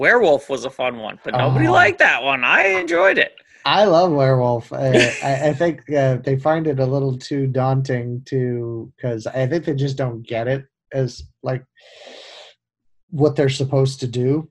Werewolf 0.00 0.48
was 0.48 0.64
a 0.64 0.70
fun 0.70 0.98
one, 0.98 1.18
but 1.24 1.34
nobody 1.34 1.66
Oh. 1.66 1.72
liked 1.72 1.98
that 1.98 2.22
one. 2.22 2.44
I 2.44 2.66
enjoyed 2.78 3.18
it. 3.18 3.34
I 3.64 3.84
love 3.84 4.12
werewolf. 4.12 4.72
I, 4.72 4.92
I, 5.22 5.52
think 5.52 5.90
uh, 5.92 6.16
they 6.18 6.38
find 6.38 6.66
it 6.68 6.78
a 6.78 6.86
little 6.86 7.18
too 7.18 7.48
daunting 7.48 8.22
to 8.26 8.90
because 8.96 9.26
I 9.26 9.46
think 9.46 9.64
they 9.64 9.74
just 9.74 9.96
don't 9.96 10.24
get 10.26 10.46
it 10.46 10.64
as 10.92 11.22
like 11.42 11.64
what 13.10 13.34
they're 13.36 13.48
supposed 13.48 14.00
to 14.00 14.06
do, 14.06 14.48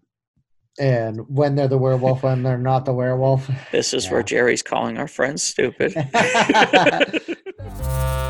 and 0.80 1.22
when 1.30 1.56
they're 1.56 1.68
the 1.70 1.78
werewolf, 1.78 2.24
when 2.24 2.44
they're 2.44 2.58
not 2.58 2.84
the 2.86 2.94
werewolf. 2.94 3.50
This 3.72 3.94
is 3.94 4.12
where 4.12 4.24
Jerry's 4.24 4.62
calling 4.62 4.98
our 4.98 5.08
friends 5.08 5.42
stupid. 5.42 5.96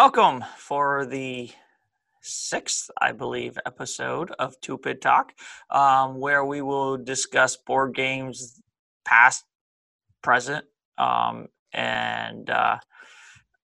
Welcome 0.00 0.44
for 0.56 1.06
the 1.06 1.50
sixth, 2.22 2.88
I 3.00 3.10
believe, 3.10 3.58
episode 3.66 4.30
of 4.38 4.54
Tupid 4.60 5.02
Talk, 5.02 5.32
um, 5.70 6.20
where 6.20 6.44
we 6.44 6.62
will 6.62 6.96
discuss 6.96 7.56
board 7.56 7.96
games, 7.96 8.62
past, 9.04 9.44
present, 10.22 10.66
um, 10.98 11.48
and 11.72 12.48
uh, 12.48 12.78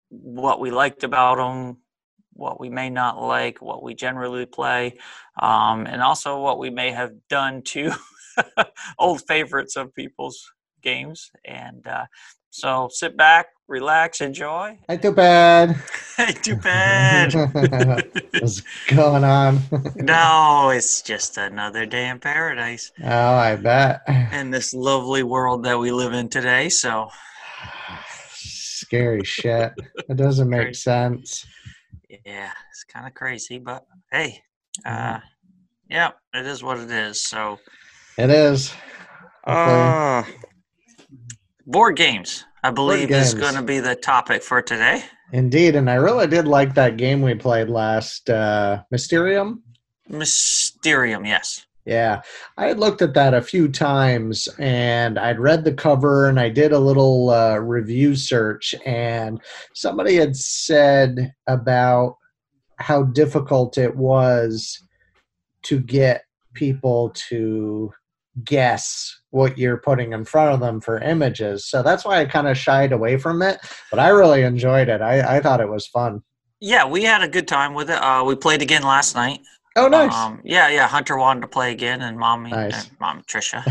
what 0.10 0.60
we 0.60 0.72
liked 0.72 1.06
about 1.06 1.38
them, 1.38 1.78
what 2.34 2.60
we 2.60 2.70
may 2.70 2.90
not 2.90 3.24
like, 3.24 3.62
what 3.62 3.82
we 3.82 3.94
generally 3.94 4.46
play, 4.46 4.98
um, 5.42 5.88
and 5.88 6.02
also 6.02 6.42
what 6.42 6.60
we 6.60 6.70
may 6.70 6.92
have 6.92 7.14
done 7.30 7.62
to 7.62 7.94
old 9.00 9.26
favorites 9.26 9.78
of 9.78 9.96
people's 9.96 10.52
games. 10.82 11.32
And 11.46 11.88
uh, 11.88 12.08
so 12.50 12.90
sit 12.92 13.16
back, 13.16 13.46
relax, 13.70 14.20
enjoy. 14.22 14.78
Not 14.90 15.02
too 15.02 15.12
bad. 15.14 15.76
Hey, 16.20 16.34
too 16.34 16.58
bad. 16.58 17.34
What's 18.42 18.62
going 18.90 19.24
on? 19.24 19.62
no, 19.96 20.70
it's 20.70 21.02
just 21.02 21.38
another 21.38 21.86
day 21.86 22.10
in 22.10 22.20
paradise 22.20 22.92
oh, 23.02 23.36
I 23.36 23.56
bet. 23.56 24.02
in 24.34 24.52
this 24.52 24.74
lovely 24.74 25.24
world 25.24 25.64
that 25.64 25.80
we 25.80 25.92
live 25.94 26.12
in 26.12 26.28
today. 26.28 26.68
So, 26.68 27.08
Scary 28.36 29.24
shit. 29.24 29.72
It 30.10 30.18
doesn't 30.18 30.50
make 30.50 30.76
sense. 30.76 31.46
yeah, 32.26 32.52
it's 32.70 32.84
kind 32.84 33.08
of 33.08 33.14
crazy, 33.14 33.60
but 33.60 33.86
hey, 34.12 34.42
Mm-hmm. 34.86 35.16
uh, 35.16 35.20
yeah, 35.90 36.12
it 36.34 36.46
is 36.46 36.62
what 36.62 36.80
it 36.80 36.92
is. 36.92 37.24
So, 37.24 37.60
It 38.18 38.30
is. 38.30 38.74
uh, 39.48 40.24
board 41.66 41.96
games, 41.96 42.44
I 42.64 42.72
believe, 42.72 43.12
is 43.12 43.34
going 43.34 43.56
to 43.56 43.62
be 43.62 43.80
the 43.80 43.96
topic 43.96 44.44
for 44.44 44.62
today. 44.62 45.04
Indeed, 45.32 45.76
and 45.76 45.90
I 45.90 45.96
really 45.96 46.28
did 46.28 46.48
like 46.48 46.74
that 46.76 46.98
game 46.98 47.22
we 47.22 47.36
played 47.36 47.70
last, 47.70 48.30
uh, 48.30 48.84
Mysterium. 48.92 49.64
Mysterium, 50.08 51.26
yes. 51.26 51.66
Yeah, 51.86 52.22
I 52.58 52.68
had 52.68 52.80
looked 52.80 53.02
at 53.02 53.14
that 53.14 53.34
a 53.34 53.42
few 53.42 53.68
times 53.68 54.48
and 54.60 55.18
I'd 55.18 55.40
read 55.40 55.64
the 55.64 55.74
cover 55.74 56.28
and 56.28 56.40
I 56.40 56.50
did 56.50 56.72
a 56.72 56.80
little 56.80 57.30
uh, 57.30 57.58
review 57.58 58.16
search, 58.16 58.76
and 58.86 59.40
somebody 59.74 60.16
had 60.16 60.36
said 60.36 61.34
about 61.48 62.18
how 62.78 63.04
difficult 63.04 63.78
it 63.78 63.96
was 63.96 64.84
to 65.64 65.80
get 65.80 66.24
people 66.54 67.12
to 67.30 67.92
guess 68.44 69.20
what 69.32 69.58
you're 69.58 69.78
putting 69.78 70.14
in 70.14 70.26
front 70.26 70.54
of 70.54 70.60
them 70.60 70.82
for 70.82 71.00
images. 71.00 71.66
So 71.66 71.84
that's 71.84 72.06
why 72.06 72.20
I 72.22 72.26
kind 72.26 72.48
of 72.48 72.58
shied 72.58 72.92
away 72.92 73.18
from 73.18 73.42
it, 73.42 73.60
but 73.92 74.00
I 74.00 74.10
really 74.10 74.44
enjoyed 74.44 74.90
it. 74.90 75.02
I, 75.02 75.38
I 75.38 75.40
thought 75.40 75.62
it 75.62 75.70
was 75.70 75.88
fun. 75.88 76.24
Yeah, 76.60 76.86
we 76.86 77.04
had 77.04 77.22
a 77.22 77.28
good 77.28 77.48
time 77.48 77.74
with 77.74 77.90
it. 77.90 77.96
Uh, 78.02 78.24
we 78.26 78.36
played 78.36 78.62
again 78.62 78.84
last 78.84 79.16
night. 79.16 79.40
Oh, 79.76 79.88
nice. 79.88 80.14
Um, 80.14 80.42
yeah, 80.44 80.68
yeah. 80.68 80.88
Hunter 80.88 81.16
wanted 81.18 81.42
to 81.42 81.48
play 81.48 81.72
again, 81.72 82.02
and 82.02 82.18
mommy, 82.18 82.50
Nice. 82.50 82.88
and 82.88 83.00
mom 83.00 83.22
Trisha, 83.30 83.64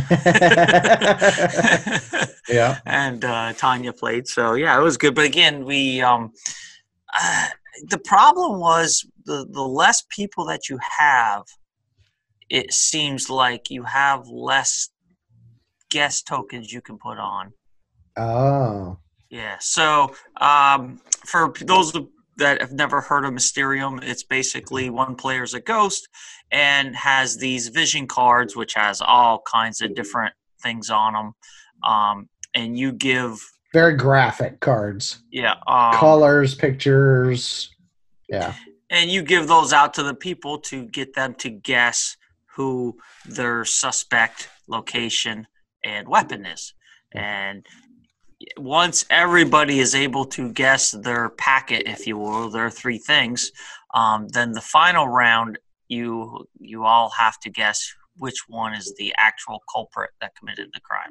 yeah. 2.48 2.78
and 2.86 3.24
uh, 3.24 3.52
Tanya 3.54 3.92
played. 3.92 4.26
So 4.26 4.54
yeah, 4.54 4.78
it 4.78 4.82
was 4.82 4.96
good. 4.96 5.14
But 5.14 5.24
again, 5.26 5.64
we 5.64 6.00
um, 6.00 6.32
uh, 7.14 7.48
the 7.90 7.98
problem 7.98 8.58
was 8.60 9.04
the 9.26 9.46
the 9.50 9.62
less 9.62 10.02
people 10.08 10.46
that 10.46 10.68
you 10.70 10.78
have, 10.98 11.42
it 12.50 12.72
seems 12.72 13.28
like 13.28 13.70
you 13.70 13.84
have 13.84 14.26
less 14.28 14.90
guest 15.90 16.26
tokens 16.26 16.72
you 16.72 16.80
can 16.80 16.98
put 16.98 17.18
on. 17.18 17.52
Oh. 18.16 18.98
Yeah. 19.30 19.56
So 19.60 20.14
um, 20.40 21.00
for 21.26 21.52
those 21.60 21.92
that 22.36 22.60
have 22.60 22.72
never 22.72 23.00
heard 23.00 23.24
of 23.24 23.32
Mysterium, 23.32 24.00
it's 24.02 24.22
basically 24.22 24.90
one 24.90 25.14
player's 25.16 25.54
a 25.54 25.60
ghost 25.60 26.08
and 26.50 26.96
has 26.96 27.36
these 27.36 27.68
vision 27.68 28.06
cards, 28.06 28.56
which 28.56 28.74
has 28.74 29.00
all 29.00 29.42
kinds 29.46 29.80
of 29.80 29.94
different 29.94 30.34
things 30.62 30.90
on 30.90 31.12
them. 31.12 31.32
Um, 31.88 32.28
and 32.54 32.78
you 32.78 32.92
give, 32.92 33.38
very 33.74 33.94
graphic 33.94 34.60
cards 34.60 35.22
yeah, 35.30 35.54
um, 35.66 35.92
colors 35.92 36.54
pictures 36.54 37.70
yeah 38.28 38.54
and 38.90 39.10
you 39.10 39.22
give 39.22 39.46
those 39.46 39.72
out 39.72 39.94
to 39.94 40.02
the 40.02 40.14
people 40.14 40.58
to 40.58 40.86
get 40.86 41.14
them 41.14 41.34
to 41.34 41.50
guess 41.50 42.16
who 42.58 42.94
their 43.24 43.64
suspect 43.64 44.50
location 44.68 45.46
and 45.82 46.06
weapon 46.06 46.44
is. 46.44 46.74
And 47.14 47.64
once 48.58 49.06
everybody 49.08 49.78
is 49.78 49.94
able 49.94 50.26
to 50.26 50.52
guess 50.52 50.90
their 50.90 51.30
packet 51.30 51.84
if 51.86 52.06
you 52.06 52.16
will 52.16 52.50
their 52.50 52.70
three 52.70 52.98
things 52.98 53.50
um, 53.94 54.28
then 54.28 54.52
the 54.52 54.60
final 54.60 55.08
round 55.08 55.58
you 55.88 56.46
you 56.60 56.84
all 56.84 57.10
have 57.10 57.40
to 57.40 57.50
guess 57.50 57.92
which 58.18 58.48
one 58.48 58.74
is 58.74 58.94
the 58.98 59.14
actual 59.16 59.62
culprit 59.72 60.10
that 60.20 60.34
committed 60.36 60.68
the 60.74 60.80
crime. 60.80 61.10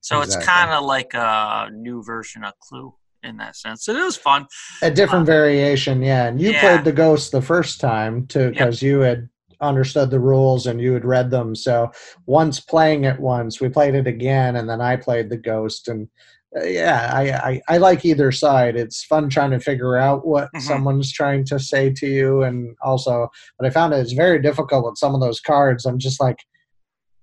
So 0.00 0.22
it's 0.22 0.36
kind 0.36 0.70
of 0.70 0.84
like 0.84 1.12
a 1.14 1.68
new 1.72 2.02
version 2.02 2.44
of 2.44 2.58
clue 2.60 2.94
in 3.22 3.36
that 3.38 3.56
sense. 3.56 3.88
It 3.88 3.94
was 3.94 4.16
fun. 4.16 4.46
A 4.82 4.90
different 4.90 5.26
variation 5.26 6.02
yeah. 6.02 6.26
And 6.26 6.40
you 6.40 6.52
yeah. 6.52 6.60
played 6.60 6.84
the 6.84 6.92
ghost 6.92 7.32
the 7.32 7.42
first 7.42 7.80
time 7.80 8.26
too 8.26 8.50
because 8.50 8.80
you 8.80 9.00
had 9.00 9.28
understood 9.60 10.10
the 10.10 10.20
rules 10.20 10.66
and 10.66 10.80
you 10.80 10.92
had 10.92 11.04
read 11.04 11.30
them 11.30 11.54
so 11.54 11.90
once 12.26 12.60
playing 12.60 13.04
it 13.04 13.18
once 13.20 13.60
we 13.60 13.68
played 13.68 13.94
it 13.94 14.06
again 14.06 14.56
and 14.56 14.68
then 14.68 14.80
i 14.80 14.96
played 14.96 15.28
the 15.30 15.36
ghost 15.36 15.88
and 15.88 16.08
uh, 16.56 16.64
yeah 16.64 17.10
I, 17.12 17.32
I 17.32 17.60
i 17.68 17.76
like 17.78 18.04
either 18.04 18.30
side 18.32 18.76
it's 18.76 19.04
fun 19.04 19.28
trying 19.28 19.50
to 19.52 19.60
figure 19.60 19.96
out 19.96 20.26
what 20.26 20.50
Mhm. 20.54 20.60
someone's 20.60 21.12
trying 21.12 21.44
to 21.46 21.58
say 21.58 21.90
to 21.92 22.06
you 22.06 22.42
and 22.42 22.76
also 22.82 23.28
but 23.58 23.66
i 23.66 23.70
found 23.70 23.92
it 23.92 23.98
is 23.98 24.12
very 24.12 24.40
difficult 24.40 24.84
with 24.84 24.98
some 24.98 25.14
of 25.14 25.20
those 25.20 25.40
cards 25.40 25.84
i'm 25.84 25.98
just 25.98 26.20
like 26.20 26.38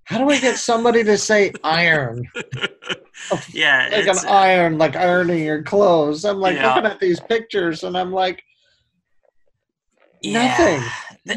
how 0.04 0.18
do 0.18 0.28
i 0.30 0.38
get 0.38 0.56
somebody 0.56 1.02
to 1.04 1.16
say 1.16 1.52
iron 1.64 2.28
yeah 3.52 3.88
like 3.92 4.06
an 4.06 4.18
iron, 4.28 4.78
like 4.78 4.96
ironing 4.96 5.44
your 5.44 5.62
clothes. 5.62 6.24
I'm 6.24 6.38
like 6.38 6.56
Yeah. 6.56 6.68
looking 6.68 6.90
at 6.90 7.00
these 7.00 7.20
pictures 7.20 7.84
and 7.84 7.96
I'm 7.96 8.12
like, 8.12 8.42
Yeah. 10.22 10.48
nothing. 10.48 10.82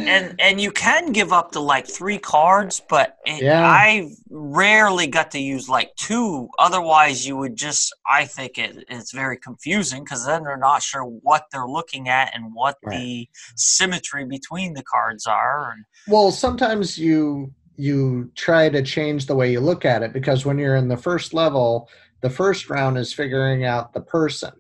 And 0.08 0.36
and 0.42 0.60
you 0.60 0.72
can 0.72 1.12
give 1.12 1.32
up 1.32 1.52
to 1.52 1.60
like 1.60 1.88
three 1.88 2.18
cards, 2.18 2.82
but 2.90 3.18
it, 3.26 3.44
Yeah. 3.44 3.64
I 3.64 4.10
rarely 4.30 5.06
got 5.08 5.32
to 5.32 5.40
use 5.40 5.70
like 5.70 5.96
two. 5.96 6.50
Otherwise, 6.58 7.26
you 7.28 7.38
would 7.38 7.56
just. 7.56 7.94
I 8.10 8.26
think 8.26 8.58
it, 8.58 8.84
it's 8.90 9.12
very 9.12 9.38
confusing 9.38 10.04
because 10.04 10.26
then 10.26 10.44
they're 10.44 10.58
not 10.58 10.82
sure 10.82 11.04
what 11.04 11.46
they're 11.52 11.68
looking 11.68 12.10
at 12.10 12.34
and 12.36 12.54
what 12.56 12.78
Right. 12.84 12.98
the 12.98 13.30
symmetry 13.56 14.26
between 14.26 14.74
the 14.74 14.84
cards 14.84 15.28
are. 15.28 15.72
And 15.76 15.86
Well, 16.08 16.32
sometimes 16.32 16.98
you 16.98 17.54
you 17.78 18.32
try 18.36 18.70
to 18.70 18.82
change 18.82 19.26
the 19.26 19.36
way 19.36 19.52
you 19.52 19.60
look 19.60 19.86
at 19.86 20.02
it 20.02 20.14
because 20.14 20.46
when 20.46 20.58
you're 20.58 20.78
in 20.78 20.88
the 20.88 20.98
first 20.98 21.34
level, 21.34 21.90
the 22.22 22.30
first 22.30 22.70
round 22.70 22.98
is 22.98 23.14
figuring 23.14 23.66
out 23.66 23.94
the 23.94 24.02
person. 24.02 24.52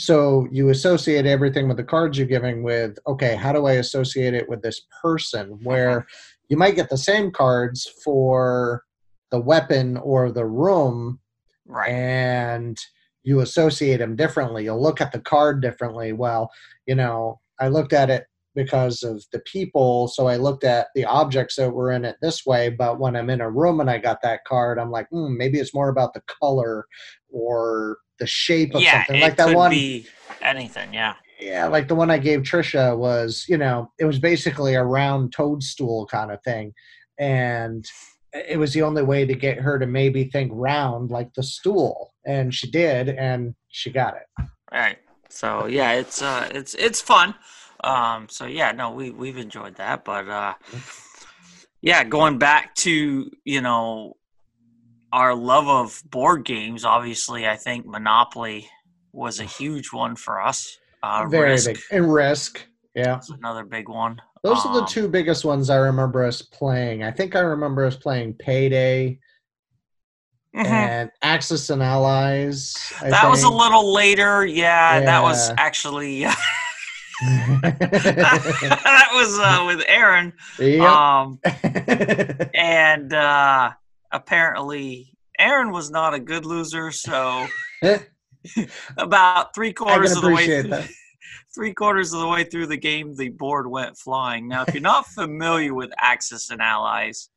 So 0.00 0.46
you 0.52 0.68
associate 0.68 1.26
everything 1.26 1.66
with 1.66 1.76
the 1.76 1.82
cards 1.82 2.16
you're 2.16 2.28
giving 2.28 2.62
with, 2.62 3.00
okay, 3.08 3.34
how 3.34 3.52
do 3.52 3.66
I 3.66 3.72
associate 3.72 4.32
it 4.32 4.48
with 4.48 4.62
this 4.62 4.82
person? 5.02 5.58
Where 5.64 6.06
you 6.48 6.56
might 6.56 6.76
get 6.76 6.88
the 6.88 6.96
same 6.96 7.32
cards 7.32 7.84
for 8.04 8.84
the 9.32 9.40
weapon 9.40 9.96
or 9.96 10.30
the 10.30 10.46
room, 10.46 11.18
right, 11.66 11.90
and 11.90 12.78
you 13.24 13.40
associate 13.40 13.96
them 13.96 14.14
differently. 14.14 14.62
You'll 14.62 14.80
look 14.80 15.00
at 15.00 15.10
the 15.10 15.18
card 15.18 15.60
differently. 15.60 16.12
Well, 16.12 16.48
you 16.86 16.94
know, 16.94 17.40
I 17.58 17.66
looked 17.66 17.92
at 17.92 18.08
it 18.08 18.26
because 18.54 19.02
of 19.02 19.24
the 19.32 19.40
people, 19.40 20.06
so 20.06 20.28
I 20.28 20.36
looked 20.36 20.62
at 20.62 20.86
the 20.94 21.06
objects 21.06 21.56
that 21.56 21.70
were 21.70 21.90
in 21.90 22.04
it 22.04 22.18
this 22.22 22.46
way. 22.46 22.70
But 22.70 23.00
when 23.00 23.16
I'm 23.16 23.30
in 23.30 23.40
a 23.40 23.50
room 23.50 23.80
and 23.80 23.90
I 23.90 23.98
got 23.98 24.22
that 24.22 24.44
card, 24.44 24.78
I'm 24.78 24.92
like, 24.92 25.08
hmm, 25.08 25.36
maybe 25.36 25.58
it's 25.58 25.74
more 25.74 25.88
about 25.88 26.14
the 26.14 26.22
color 26.40 26.86
or 27.30 27.98
the 28.18 28.26
shape 28.26 28.74
of 28.74 28.82
yeah, 28.82 29.04
something. 29.04 29.16
it 29.16 29.22
Like 29.22 29.36
that 29.36 29.48
could 29.48 29.56
one, 29.56 29.70
be 29.70 30.06
anything. 30.42 30.92
Yeah, 30.92 31.14
yeah, 31.40 31.66
like 31.66 31.88
the 31.88 31.94
one 31.94 32.10
I 32.10 32.18
gave 32.18 32.40
Trisha 32.40 32.96
was, 32.96 33.44
you 33.48 33.58
know, 33.58 33.92
it 33.98 34.04
was 34.04 34.18
basically 34.18 34.74
a 34.74 34.82
round 34.82 35.32
toadstool 35.32 36.06
kind 36.06 36.30
of 36.30 36.42
thing, 36.42 36.74
and 37.18 37.86
it 38.32 38.58
was 38.58 38.72
the 38.72 38.82
only 38.82 39.02
way 39.02 39.24
to 39.24 39.34
get 39.34 39.58
her 39.58 39.78
to 39.78 39.86
maybe 39.86 40.24
think 40.24 40.50
round 40.54 41.10
like 41.10 41.32
the 41.34 41.42
stool, 41.42 42.14
and 42.26 42.54
she 42.54 42.70
did, 42.70 43.08
and 43.10 43.54
she 43.68 43.90
got 43.90 44.16
it. 44.16 44.44
Right. 44.72 44.98
So 45.28 45.66
yeah, 45.66 45.92
it's 45.92 46.22
uh, 46.22 46.48
it's 46.52 46.74
it's 46.74 47.00
fun. 47.00 47.34
Um, 47.84 48.28
so 48.28 48.46
yeah, 48.46 48.72
no, 48.72 48.90
we 48.90 49.10
we've 49.10 49.38
enjoyed 49.38 49.76
that, 49.76 50.04
but 50.04 50.28
uh, 50.28 50.54
yeah, 51.80 52.04
going 52.04 52.38
back 52.38 52.74
to 52.76 53.30
you 53.44 53.60
know 53.60 54.16
our 55.12 55.34
love 55.34 55.68
of 55.68 56.02
board 56.10 56.44
games. 56.44 56.84
Obviously, 56.84 57.46
I 57.46 57.56
think 57.56 57.86
Monopoly 57.86 58.68
was 59.12 59.40
a 59.40 59.44
huge 59.44 59.92
one 59.92 60.16
for 60.16 60.40
us. 60.40 60.78
Uh, 61.02 61.26
Very 61.28 61.50
Risk, 61.50 61.66
big. 61.70 61.78
And 61.92 62.12
Risk. 62.12 62.66
Yeah. 62.94 63.18
is 63.18 63.30
another 63.30 63.64
big 63.64 63.88
one. 63.88 64.20
Those 64.42 64.64
are 64.66 64.72
the 64.74 64.80
Um, 64.80 64.86
two 64.86 65.08
biggest 65.08 65.44
ones 65.44 65.70
I 65.70 65.76
remember 65.76 66.24
us 66.24 66.42
playing. 66.42 67.02
I 67.04 67.10
think 67.10 67.36
I 67.36 67.40
remember 67.40 67.84
us 67.86 67.96
playing 67.96 68.34
Payday 68.34 69.18
Mhm. 70.56 70.64
and 70.66 71.10
Axis 71.22 71.70
and 71.70 71.82
Allies. 71.82 72.74
I 73.00 73.10
that 73.10 73.28
was 73.28 73.42
a 73.44 73.48
little 73.50 73.92
later. 73.92 74.44
Yeah, 74.46 75.00
that 75.00 75.22
was 75.22 75.50
actually 75.58 76.24
that 77.22 79.08
was 79.12 79.38
uh, 79.38 79.64
with 79.66 79.84
Aaron. 79.88 80.32
Yep. 80.58 80.80
Um, 80.88 81.40
and 82.54 83.12
uh, 83.12 83.70
apparently 84.10 85.14
Aaron 85.38 85.70
was 85.70 85.90
not 85.90 86.14
a 86.14 86.20
good 86.20 86.44
loser. 86.44 86.90
So 86.90 87.46
about 88.96 89.54
three 89.54 89.72
quarters 89.72 90.12
of 90.16 90.22
the 90.22 90.30
way 90.30 90.62
through, 90.62 90.84
three 91.54 91.74
quarters 91.74 92.12
of 92.12 92.20
the 92.20 92.28
way 92.28 92.44
through 92.44 92.66
the 92.66 92.76
game, 92.76 93.14
the 93.16 93.28
board 93.30 93.68
went 93.70 93.96
flying. 93.98 94.48
Now, 94.48 94.64
if 94.66 94.74
you're 94.74 94.80
not 94.82 95.06
familiar 95.20 95.74
with 95.74 95.90
Axis 95.98 96.50
and 96.50 96.60
Allies, 96.60 97.30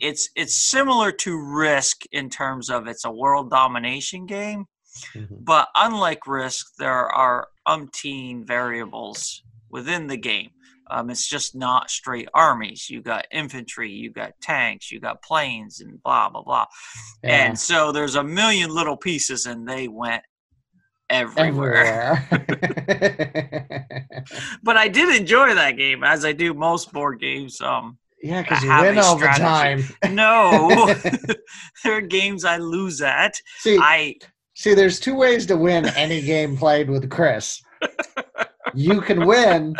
it's 0.00 0.28
it's 0.36 0.54
similar 0.54 1.10
to 1.10 1.36
Risk 1.36 2.02
in 2.12 2.30
terms 2.30 2.70
of 2.70 2.86
it's 2.86 3.04
a 3.04 3.10
world 3.10 3.50
domination 3.50 4.26
game, 4.26 4.66
Mhm. 5.14 5.44
but 5.44 5.68
unlike 5.74 6.26
Risk, 6.26 6.74
there 6.78 7.08
are 7.08 7.48
umpteen 7.66 8.46
variables 8.46 9.42
within 9.70 10.06
the 10.06 10.16
game. 10.16 10.50
Um, 10.92 11.10
it's 11.10 11.28
just 11.28 11.54
not 11.54 11.90
straight 11.90 12.28
armies. 12.34 12.90
You 12.90 13.00
got 13.02 13.26
infantry, 13.32 13.90
you 13.90 14.10
got 14.10 14.32
tanks, 14.42 14.92
you 14.92 15.00
got 15.00 15.22
planes, 15.22 15.80
and 15.80 16.02
blah 16.02 16.28
blah 16.28 16.42
blah. 16.42 16.66
Yeah. 17.24 17.46
And 17.46 17.58
so 17.58 17.92
there's 17.92 18.16
a 18.16 18.24
million 18.24 18.70
little 18.70 18.96
pieces, 18.96 19.46
and 19.46 19.66
they 19.66 19.88
went 19.88 20.22
everywhere. 21.08 22.26
Everywhere. 22.30 23.86
But 24.62 24.76
I 24.76 24.88
did 24.88 25.14
enjoy 25.14 25.54
that 25.54 25.72
game, 25.76 26.04
as 26.04 26.24
I 26.24 26.32
do 26.32 26.54
most 26.54 26.92
board 26.92 27.20
games. 27.20 27.60
Um, 27.60 27.98
yeah, 28.22 28.42
because 28.42 28.62
you 28.62 28.70
win 28.70 28.98
all 28.98 29.16
the 29.16 29.26
time. 29.26 29.82
no, 30.10 30.94
there 31.84 31.96
are 31.96 32.00
games 32.00 32.44
I 32.44 32.58
lose 32.58 33.02
at. 33.02 33.34
See, 33.58 33.78
I 33.80 34.16
see, 34.54 34.74
there's 34.74 35.00
two 35.00 35.16
ways 35.16 35.44
to 35.46 35.56
win 35.56 35.86
any 35.96 36.22
game 36.22 36.56
played 36.56 36.88
with 36.88 37.10
Chris. 37.10 37.60
You 38.74 39.00
can 39.00 39.26
win. 39.26 39.74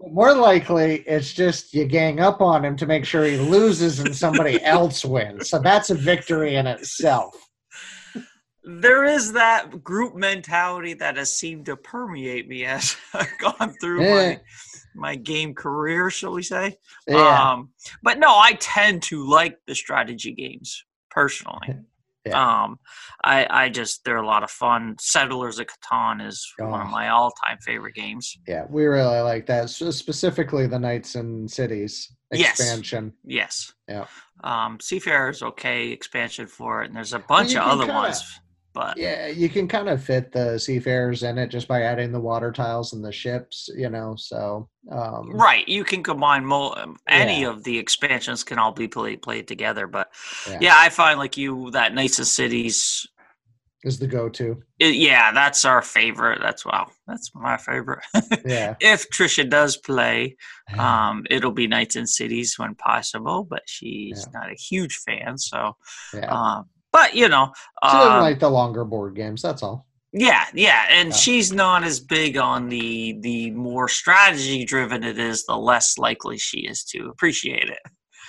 More 0.00 0.34
likely, 0.34 0.96
it's 1.06 1.32
just 1.32 1.74
you 1.74 1.84
gang 1.84 2.20
up 2.20 2.40
on 2.40 2.64
him 2.64 2.76
to 2.76 2.86
make 2.86 3.04
sure 3.04 3.24
he 3.24 3.36
loses 3.36 4.00
and 4.00 4.14
somebody 4.14 4.62
else 4.64 5.04
wins. 5.04 5.50
So 5.50 5.58
that's 5.58 5.90
a 5.90 5.94
victory 5.94 6.56
in 6.56 6.66
itself. 6.66 7.34
there 8.64 9.04
is 9.04 9.32
that 9.34 9.82
group 9.84 10.14
mentality 10.16 10.94
that 10.94 11.16
has 11.16 11.36
seemed 11.36 11.66
to 11.66 11.76
permeate 11.76 12.48
me 12.48 12.64
as 12.64 12.96
I've 13.14 13.38
gone 13.38 13.74
through 13.80 14.02
Yeah. 14.04 14.14
my 14.14 14.40
my 14.98 15.14
game 15.14 15.54
career, 15.54 16.08
shall 16.08 16.32
we 16.32 16.42
say? 16.42 16.78
Yeah. 17.06 17.50
Um, 17.52 17.68
but 18.02 18.18
no, 18.18 18.28
I 18.30 18.56
tend 18.58 19.02
to 19.04 19.28
like 19.28 19.58
the 19.66 19.74
strategy 19.74 20.32
games 20.32 20.82
personally. 21.10 21.68
Yeah. 22.26 22.62
Um, 22.64 22.78
I 23.24 23.46
I 23.48 23.68
just 23.68 24.04
they're 24.04 24.16
a 24.16 24.26
lot 24.26 24.42
of 24.42 24.50
fun. 24.50 24.96
Settlers 25.00 25.58
of 25.58 25.66
Catan 25.66 26.26
is 26.26 26.46
one 26.58 26.80
of 26.80 26.88
Oh. 26.88 26.90
my 26.90 27.08
all 27.08 27.32
time 27.46 27.58
favorite 27.64 27.94
games. 27.94 28.36
yeah, 28.48 28.64
we 28.68 28.84
really 28.86 29.20
like 29.20 29.46
that. 29.46 29.70
So 29.70 29.90
specifically, 29.90 30.66
the 30.66 30.78
Knights 30.78 31.14
and 31.14 31.50
Cities 31.50 32.12
expansion. 32.32 33.12
Yes. 33.24 33.72
Yeah. 33.88 34.06
Um, 34.42 34.78
Seafarer 34.80 35.30
is 35.30 35.42
okay 35.42 35.88
expansion 35.90 36.46
for 36.46 36.82
it, 36.82 36.86
and 36.88 36.96
there's 36.96 37.12
a 37.14 37.18
bunch 37.20 37.52
you 37.52 37.60
of 37.60 37.66
other 37.68 37.84
kinda- 37.86 37.94
ones. 37.94 38.40
But 38.76 38.98
Yeah, 38.98 39.26
you 39.28 39.48
can 39.48 39.66
kind 39.68 39.88
of 39.88 40.04
fit 40.04 40.32
the 40.32 40.58
seafarers 40.58 41.22
in 41.22 41.38
it 41.38 41.48
just 41.48 41.66
by 41.66 41.82
adding 41.82 42.12
the 42.12 42.20
water 42.20 42.52
tiles 42.52 42.92
and 42.92 43.04
the 43.04 43.10
ships, 43.12 43.68
you 43.74 43.88
know. 43.88 44.14
So, 44.16 44.68
um, 44.92 45.30
right, 45.32 45.66
you 45.66 45.82
can 45.84 46.02
combine 46.02 46.44
mo- 46.44 46.74
um, 46.76 46.96
any 47.08 47.42
Yeah. 47.42 47.48
of 47.50 47.64
the 47.64 47.78
expansions 47.78 48.44
can 48.44 48.58
all 48.58 48.72
be 48.72 48.86
played 48.88 49.22
played 49.22 49.48
together. 49.48 49.86
But 49.86 50.12
Yeah. 50.46 50.58
yeah, 50.60 50.74
I 50.76 50.90
find 50.90 51.18
like 51.18 51.36
you 51.36 51.70
that 51.72 51.94
Knights 51.94 52.18
of 52.18 52.26
Cities. 52.26 53.06
is 53.84 53.98
the 53.98 54.06
go-to. 54.06 54.62
Yeah, 54.78 55.32
that's 55.32 55.64
our 55.64 55.80
favorite. 55.80 56.40
That's 56.42 56.64
wow, 56.64 56.90
that's 57.06 57.30
my 57.34 57.56
favorite. 57.56 58.04
Yeah, 58.44 58.74
if 58.80 59.08
Trisha 59.10 59.48
does 59.48 59.78
play, 59.78 60.36
um, 60.78 61.24
it'll 61.30 61.52
be 61.52 61.66
Knights 61.66 61.96
and 61.96 62.08
Cities 62.08 62.58
when 62.58 62.74
possible, 62.74 63.46
but 63.48 63.62
she's 63.66 64.28
not 64.34 64.50
a 64.50 64.54
huge 64.54 64.96
fan. 65.06 65.38
So, 65.38 65.76
yeah. 66.12 66.30
um, 66.30 66.66
but 66.92 67.14
you 67.14 67.28
know, 67.28 67.52
She 67.84 67.96
doesn't 67.96 68.12
um, 68.14 68.20
like 68.22 68.38
the 68.40 68.48
longer 68.50 68.84
board 68.84 69.14
games. 69.16 69.42
That's 69.42 69.62
all. 69.62 69.86
yeah, 70.12 70.44
yeah, 70.54 70.86
and 70.90 71.08
Yeah. 71.10 71.14
she's 71.14 71.52
not 71.52 71.84
as 71.84 72.00
big 72.00 72.36
on 72.36 72.68
the 72.68 73.16
the 73.20 73.50
more 73.52 73.88
strategy 73.88 74.64
driven 74.64 75.04
it 75.04 75.18
is, 75.18 75.44
the 75.44 75.56
less 75.56 75.98
likely 75.98 76.38
she 76.38 76.60
is 76.60 76.84
to 76.84 77.08
appreciate 77.08 77.68
it. 77.68 77.78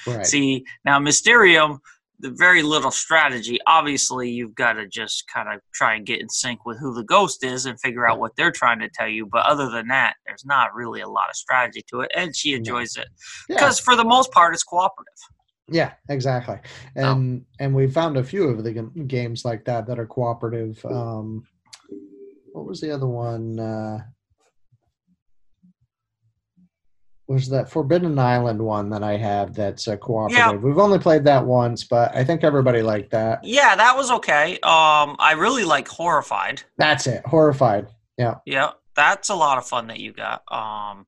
Right. 0.05 0.25
See, 0.25 0.65
now 0.85 0.99
Mysterium, 0.99 1.79
the 2.19 2.31
very 2.31 2.63
little 2.63 2.91
strategy. 2.91 3.59
Obviously, 3.67 4.29
you've 4.29 4.55
got 4.55 4.73
to 4.73 4.87
just 4.87 5.25
kind 5.31 5.47
of 5.53 5.59
try 5.73 5.95
and 5.95 6.05
get 6.05 6.19
in 6.21 6.29
sync 6.29 6.65
with 6.65 6.79
who 6.79 6.93
the 6.95 7.03
ghost 7.03 7.43
is 7.43 7.65
and 7.67 7.79
figure 7.79 8.09
out 8.09 8.17
what 8.19 8.35
they're 8.35 8.51
trying 8.51 8.79
to 8.79 8.89
tell 8.89 9.07
you. 9.07 9.25
But 9.25 9.45
other 9.45 9.69
than 9.69 9.87
that, 9.89 10.15
there's 10.25 10.45
not 10.45 10.73
really 10.73 11.01
a 11.01 11.07
lot 11.09 11.29
of 11.29 11.35
strategy 11.35 11.83
to 11.89 12.01
it, 12.01 12.11
and 12.15 12.35
she 12.35 12.53
enjoys 12.53 12.95
it 12.97 13.07
yeah, 13.49 13.55
because 13.57 13.79
for 13.79 13.95
the 13.95 14.03
most 14.03 14.31
part, 14.31 14.53
it's 14.53 14.63
cooperative. 14.63 15.13
Yeah, 15.69 15.93
exactly. 16.09 16.59
And 16.95 17.45
and 17.59 17.75
we 17.75 17.87
found 17.87 18.17
a 18.17 18.23
few 18.23 18.47
of 18.49 18.63
the 18.63 18.73
g- 18.73 19.03
games 19.03 19.43
like 19.45 19.65
that 19.65 19.85
that 19.87 19.99
are 19.99 20.05
cooperative. 20.05 20.83
Um, 20.85 21.43
what 22.53 22.65
was 22.65 22.81
the 22.81 22.91
other 22.91 23.07
one? 23.07 23.59
Uh, 23.59 23.99
was 27.27 27.49
that 27.49 27.69
Forbidden 27.69 28.17
Island 28.17 28.61
one 28.61 28.89
that 28.89 29.03
I 29.03 29.17
have 29.17 29.53
that's 29.53 29.87
uh, 29.87 29.97
cooperative? 29.97 30.63
We've 30.63 30.77
only 30.77 30.97
played 30.97 31.25
that 31.25 31.45
once, 31.45 31.83
but 31.83 32.15
I 32.15 32.23
think 32.23 32.43
everybody 32.43 32.81
liked 32.81 33.11
that. 33.11 33.43
Yeah, 33.43 33.75
that 33.75 33.97
was 33.97 34.09
okay. 34.11 34.53
Um, 34.63 35.17
I 35.19 35.35
really 35.37 35.65
like 35.65 35.87
Horrified. 35.87 36.63
That's 36.77 37.05
it. 37.05 37.25
Horrified. 37.25 37.87
Yeah. 38.17 38.35
Yeah, 38.45 38.71
that's 38.95 39.29
a 39.29 39.35
lot 39.35 39.57
of 39.57 39.67
fun 39.67 39.87
that 39.87 39.99
you 39.99 40.13
got. 40.13 40.41
Um, 40.49 41.05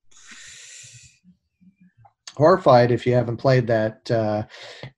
Horrified, 2.40 2.92
if 2.92 3.06
you 3.06 3.16
haven't 3.16 3.36
played 3.36 3.68
that, 3.68 4.10
uh, 4.10 4.44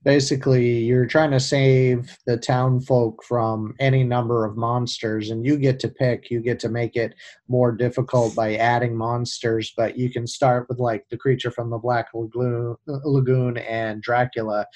basically 0.03 0.77
you're 0.77 1.07
trying 1.07 1.31
to 1.31 1.39
save 1.39 2.15
the 2.27 2.38
town 2.38 2.81
folk 2.81 3.24
from 3.24 3.74
any 3.79 4.03
number 4.03 4.45
of 4.45 4.57
monsters, 4.57 5.31
and 5.31 5.43
you 5.43 5.57
get 5.57 5.79
to 5.79 5.88
pick. 5.89 6.29
You 6.29 6.39
get 6.39 6.60
to 6.60 6.69
make 6.69 6.95
it 6.95 7.15
more 7.48 7.71
difficult 7.71 8.36
by 8.36 8.57
adding 8.57 8.95
monsters, 8.95 9.74
but 9.75 9.98
you 9.98 10.12
can 10.12 10.27
start 10.27 10.67
with 10.69 10.77
like 10.77 11.05
the 11.10 11.17
creature 11.17 11.50
from 11.50 11.71
the 11.71 11.79
Black 11.79 12.10
Lagoon, 12.13 12.75
Lagoon 12.86 13.57
and 13.57 14.03
Dracula. 14.03 14.67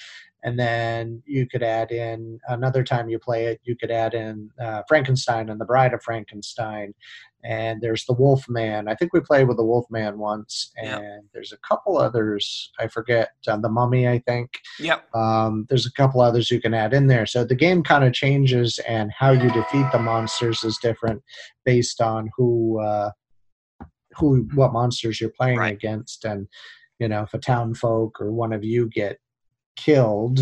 And 0.43 0.59
then 0.59 1.21
you 1.25 1.47
could 1.47 1.61
add 1.61 1.91
in 1.91 2.39
another 2.47 2.83
time 2.83 3.09
you 3.09 3.19
play 3.19 3.45
it, 3.45 3.61
you 3.63 3.75
could 3.75 3.91
add 3.91 4.15
in 4.15 4.49
uh, 4.59 4.81
Frankenstein 4.87 5.49
and 5.49 5.61
the 5.61 5.65
Bride 5.65 5.93
of 5.93 6.01
Frankenstein. 6.01 6.95
And 7.47 7.79
there's 7.81 8.05
the 8.05 8.13
Wolfman. 8.13 8.87
I 8.87 8.95
think 8.95 9.13
we 9.13 9.19
played 9.19 9.47
with 9.47 9.57
the 9.57 9.63
Wolfman 9.63 10.17
once. 10.17 10.71
Yep. 10.81 10.99
And 11.01 11.23
there's 11.33 11.51
a 11.53 11.57
couple 11.57 11.97
others. 11.97 12.71
I 12.79 12.87
forget. 12.87 13.29
Uh, 13.47 13.57
the 13.57 13.69
Mummy, 13.69 14.07
I 14.07 14.19
think. 14.19 14.49
yep. 14.79 15.05
Um, 15.13 15.65
there's 15.69 15.85
a 15.85 15.91
couple 15.93 16.21
others 16.21 16.49
you 16.49 16.59
can 16.59 16.73
add 16.73 16.93
in 16.93 17.07
there. 17.07 17.25
So 17.25 17.45
the 17.45 17.53
game 17.55 17.83
kind 17.83 18.03
of 18.03 18.13
changes, 18.13 18.79
and 18.87 19.11
how 19.17 19.31
you 19.31 19.49
defeat 19.51 19.85
the 19.91 19.99
monsters 19.99 20.63
is 20.63 20.77
different 20.81 21.21
based 21.63 22.01
on 22.01 22.29
who, 22.35 22.81
uh, 22.81 23.11
who, 24.17 24.47
what 24.55 24.73
monsters 24.73 25.19
you're 25.21 25.29
playing 25.37 25.59
Right. 25.59 25.73
against, 25.73 26.25
and 26.25 26.47
you 26.99 27.07
know 27.07 27.23
if 27.23 27.33
a 27.33 27.37
town 27.37 27.73
folk 27.75 28.19
or 28.21 28.31
one 28.31 28.53
of 28.53 28.63
you 28.63 28.87
get 28.89 29.19
killed, 29.75 30.39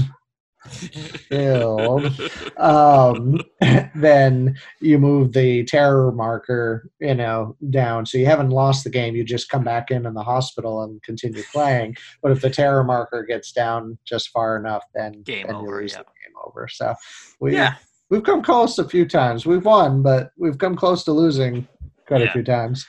um, 2.58 3.42
then 3.96 4.56
you 4.80 4.98
move 4.98 5.34
the 5.34 5.64
terror 5.66 6.12
marker, 6.12 6.90
you 7.00 7.16
know, 7.16 7.56
down. 7.70 8.06
So 8.06 8.18
you 8.18 8.26
haven't 8.26 8.50
lost 8.50 8.84
the 8.84 8.90
game. 8.90 9.16
You 9.16 9.24
just 9.24 9.50
come 9.50 9.64
back 9.64 9.92
in 9.92 10.06
in 10.06 10.14
the 10.14 10.24
hospital 10.24 10.84
and 10.84 11.02
continue 11.04 11.44
playing. 11.52 11.96
But 12.22 12.32
if 12.32 12.42
the 12.42 12.50
terror 12.50 12.84
marker 12.84 13.24
gets 13.24 13.52
down 13.52 13.98
just 14.06 14.30
far 14.30 14.58
enough, 14.58 14.84
then 14.94 15.24
Game 15.24 15.48
then 15.48 15.56
over, 15.56 15.82
yeah. 15.82 15.98
the 15.98 16.04
game 16.04 16.36
over. 16.46 16.68
So 16.68 16.94
we 17.40 17.54
yeah, 17.54 17.76
we've 18.10 18.24
come 18.24 18.42
close 18.42 18.78
a 18.80 18.88
few 18.88 19.06
times. 19.06 19.46
We've 19.46 19.66
won, 19.66 20.02
but 20.02 20.32
we've 20.38 20.58
come 20.58 20.76
close 20.76 21.04
to 21.06 21.12
losing 21.12 21.68
quite 22.08 22.22
a 22.22 22.32
few 22.32 22.44
times. 22.44 22.86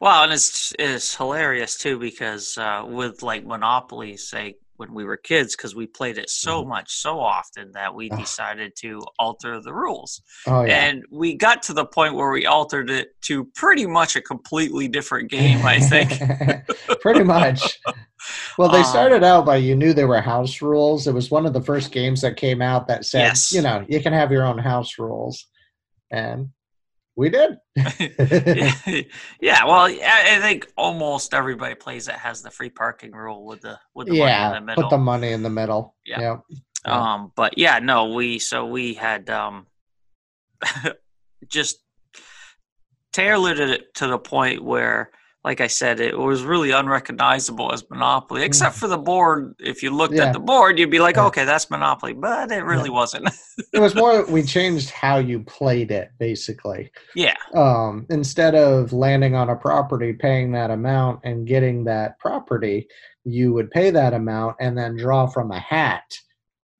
Well, 0.00 0.24
and 0.24 0.32
it's 0.32 0.72
it's 0.78 1.14
hilarious 1.14 1.76
too 1.76 1.98
because 1.98 2.56
uh, 2.56 2.84
with 2.86 3.22
like 3.22 3.44
Monopoly, 3.44 4.16
say 4.16 4.56
when 4.80 4.94
we 4.94 5.04
were 5.04 5.18
kids 5.18 5.54
because 5.54 5.74
we 5.76 5.86
played 5.86 6.16
it 6.16 6.30
so 6.30 6.64
Mhm. 6.64 6.68
much 6.68 6.90
so 6.94 7.20
often 7.20 7.70
that 7.72 7.94
we 7.94 8.08
decided 8.08 8.74
to 8.76 8.98
alter 9.18 9.60
the 9.60 9.74
rules. 9.74 10.22
Oh 10.46 10.64
yeah. 10.64 10.84
And 10.86 11.04
we 11.10 11.34
got 11.36 11.62
to 11.64 11.74
the 11.74 11.84
point 11.84 12.14
where 12.14 12.30
we 12.30 12.46
altered 12.46 12.88
it 12.88 13.10
to 13.24 13.44
pretty 13.54 13.86
much 13.86 14.16
a 14.16 14.22
completely 14.22 14.88
different 14.88 15.30
game, 15.30 15.64
I 15.66 15.78
think. 15.80 16.10
Pretty 17.02 17.22
much. 17.24 17.78
Well, 18.56 18.70
they 18.70 18.78
Um, 18.80 18.84
started 18.84 19.22
out 19.22 19.44
by 19.44 19.56
you 19.56 19.76
knew 19.76 19.92
there 19.92 20.08
were 20.08 20.20
house 20.22 20.62
rules. 20.62 21.06
It 21.06 21.12
was 21.14 21.30
one 21.30 21.44
of 21.44 21.52
the 21.52 21.62
first 21.62 21.92
games 21.92 22.22
that 22.22 22.36
came 22.36 22.62
out 22.62 22.88
that 22.88 23.04
said, 23.04 23.20
Yes. 23.20 23.52
you 23.52 23.60
know, 23.60 23.84
you 23.86 24.00
can 24.02 24.14
have 24.14 24.32
your 24.32 24.44
own 24.44 24.58
house 24.58 24.98
rules. 24.98 25.46
And 26.10 26.48
we 27.20 27.28
did. 27.28 27.58
yeah, 29.42 29.64
well, 29.66 29.84
I 29.84 30.38
think 30.40 30.66
almost 30.74 31.34
everybody 31.34 31.74
plays 31.74 32.08
it 32.08 32.14
has 32.14 32.40
the 32.40 32.50
free 32.50 32.70
parking 32.70 33.12
rule 33.12 33.44
with 33.44 33.60
the 33.60 33.78
with 33.94 34.06
the 34.06 34.14
money 34.14 34.22
in 34.22 34.28
yeah, 34.28 34.54
the 34.54 34.60
middle. 34.62 34.82
put 34.84 34.90
the 34.90 34.96
money 34.96 35.32
in 35.32 35.42
the 35.42 35.50
middle. 35.50 35.94
Yeah. 36.06 36.38
Yeah. 36.86 37.12
Um, 37.12 37.30
but 37.36 37.58
yeah, 37.58 37.78
no, 37.78 38.14
we 38.14 38.38
so 38.38 38.64
we 38.64 38.94
had 38.94 39.28
um 39.28 39.66
just 41.46 41.76
tailored 43.12 43.60
it 43.60 43.92
to 43.96 44.06
the 44.06 44.18
point 44.18 44.64
where, 44.64 45.10
like 45.42 45.60
I 45.62 45.68
said, 45.68 46.00
it 46.00 46.18
was 46.18 46.42
really 46.42 46.70
unrecognizable 46.70 47.72
as 47.72 47.82
Monopoly, 47.88 48.42
except 48.42 48.76
for 48.76 48.88
the 48.88 48.98
board. 48.98 49.54
If 49.58 49.82
you 49.82 49.90
looked. 49.90 50.14
Yeah. 50.14 50.26
at 50.26 50.32
the 50.34 50.40
board, 50.40 50.78
you'd 50.78 50.90
be 50.90 50.98
like, 50.98 51.16
Yeah. 51.16 51.26
okay, 51.26 51.44
that's 51.44 51.70
Monopoly, 51.70 52.12
but 52.12 52.52
it 52.52 52.62
really 52.64 52.90
wasn't. 52.90 53.28
it 53.72 53.80
was 53.80 53.94
more 53.94 54.24
we 54.30 54.42
changed 54.42 54.90
how 54.90 55.18
you 55.18 55.40
played 55.44 55.90
it 55.90 56.10
basically. 56.18 56.90
yeah, 57.14 57.34
um, 57.54 58.06
instead 58.10 58.54
of 58.54 58.92
landing 58.92 59.34
on 59.34 59.48
a 59.48 59.56
property, 59.56 60.12
paying 60.12 60.52
that 60.52 60.70
amount, 60.70 61.20
and 61.24 61.46
getting 61.46 61.84
that 61.84 62.18
property, 62.18 62.86
you 63.24 63.52
would 63.52 63.70
pay 63.70 63.90
that 63.90 64.12
amount 64.14 64.56
and 64.60 64.76
then 64.76 64.96
draw 64.96 65.26
from 65.26 65.50
a 65.52 65.58
hat 65.58 66.04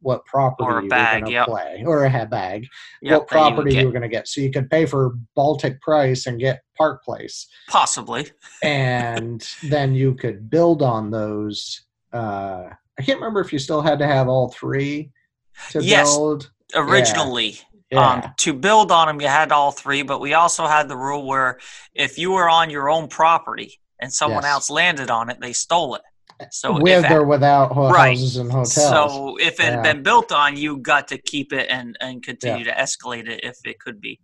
what 0.02 0.24
property 0.24 0.64
Or 0.64 0.78
a 0.78 0.82
you 0.82 0.88
were 0.88 0.88
going 0.88 1.24
to 1.26 1.30
yep. 1.30 1.46
play, 1.46 1.82
or 1.86 2.04
a 2.06 2.26
bag, 2.26 2.66
yep, 3.02 3.12
what 3.12 3.20
you 3.22 3.26
property 3.26 3.70
you 3.70 3.76
get- 3.76 3.86
were 3.86 3.92
going 3.92 4.02
to 4.02 4.08
get. 4.08 4.28
So 4.28 4.40
you 4.40 4.50
could 4.50 4.70
pay 4.70 4.86
for 4.86 5.14
Baltic 5.36 5.80
Price 5.80 6.26
and 6.26 6.38
get 6.40 6.62
Park 6.76 7.04
Place, 7.04 7.46
possibly. 7.68 8.30
and 8.62 9.46
then 9.64 9.94
you 9.94 10.14
could 10.14 10.48
build 10.50 10.82
on 10.82 11.10
those. 11.10 11.82
Uh, 12.12 12.70
I 12.98 13.02
can't 13.02 13.18
remember 13.18 13.40
if 13.40 13.52
you 13.52 13.58
still 13.58 13.82
had 13.82 13.98
to 14.00 14.06
have 14.06 14.28
all 14.28 14.48
three 14.50 15.10
to 15.70 15.82
Yes. 15.82 16.08
build. 16.16 16.50
Originally, 16.74 17.58
Yeah. 17.90 18.08
Um, 18.12 18.32
to 18.38 18.52
build 18.54 18.92
on 18.92 19.08
them, 19.08 19.20
you 19.20 19.26
had 19.26 19.50
all 19.50 19.72
three, 19.72 20.02
but 20.02 20.20
we 20.20 20.32
also 20.34 20.66
had 20.66 20.88
the 20.88 20.96
rule 20.96 21.26
where 21.26 21.58
if 21.92 22.18
you 22.18 22.30
were 22.30 22.48
on 22.48 22.70
your 22.70 22.88
own 22.88 23.08
property 23.08 23.80
and 24.00 24.12
someone 24.12 24.44
Yes. 24.44 24.52
else 24.52 24.70
landed 24.70 25.10
on 25.10 25.28
it, 25.28 25.38
they 25.40 25.52
stole 25.52 25.96
it. 25.96 26.02
So 26.50 26.80
with 26.80 27.04
if 27.04 27.10
or 27.10 27.24
without 27.24 27.72
ho- 27.72 27.90
Right. 27.90 28.10
houses 28.10 28.36
and 28.36 28.50
hotels. 28.50 28.74
so 28.74 29.36
if 29.38 29.60
it 29.60 29.64
Yeah. 29.64 29.70
had 29.72 29.82
been 29.82 30.02
built 30.02 30.32
on, 30.32 30.56
you 30.56 30.78
got 30.78 31.08
to 31.08 31.18
keep 31.18 31.52
it 31.52 31.68
and 31.70 31.96
and 32.00 32.22
continue 32.22 32.64
to 32.64 32.72
escalate 32.72 33.28
it 33.28 33.40
if 33.44 33.56
it 33.64 33.78
could 33.80 34.00
be. 34.00 34.20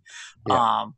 Yeah. 0.47 0.55
Um, 0.81 0.95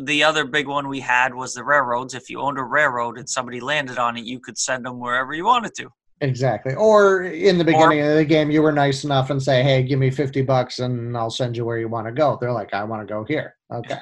the 0.00 0.22
other 0.24 0.44
big 0.44 0.66
one 0.68 0.88
we 0.88 1.00
had 1.00 1.34
was 1.34 1.54
the 1.54 1.64
railroads. 1.64 2.14
If 2.14 2.30
you 2.30 2.40
owned 2.40 2.58
a 2.58 2.62
railroad 2.64 3.18
and 3.18 3.28
somebody 3.28 3.60
landed 3.60 3.98
on 3.98 4.16
it, 4.16 4.24
you 4.24 4.38
could 4.40 4.56
send 4.56 4.84
them 4.86 5.00
wherever 5.00 5.32
you 5.34 5.44
wanted 5.44 5.74
to. 5.76 5.88
Exactly. 6.20 6.74
Or 6.74 7.22
in 7.22 7.58
the 7.58 7.64
beginning 7.64 8.00
of 8.00 8.16
the 8.16 8.24
game, 8.24 8.50
you 8.50 8.60
were 8.62 8.72
nice 8.72 9.04
enough 9.04 9.30
and 9.30 9.40
say, 9.42 9.62
"Hey, 9.62 9.82
give 9.84 9.98
me 10.00 10.10
fifty 10.10 10.42
bucks, 10.42 10.78
and 10.80 11.16
I'll 11.16 11.30
send 11.30 11.56
you 11.56 11.64
where 11.64 11.78
you 11.78 11.88
want 11.88 12.06
to 12.06 12.12
go." 12.12 12.36
They're 12.40 12.52
like, 12.52 12.74
"I 12.74 12.82
want 12.84 13.06
to 13.06 13.12
go 13.12 13.24
here." 13.24 13.54
Okay. 13.72 13.98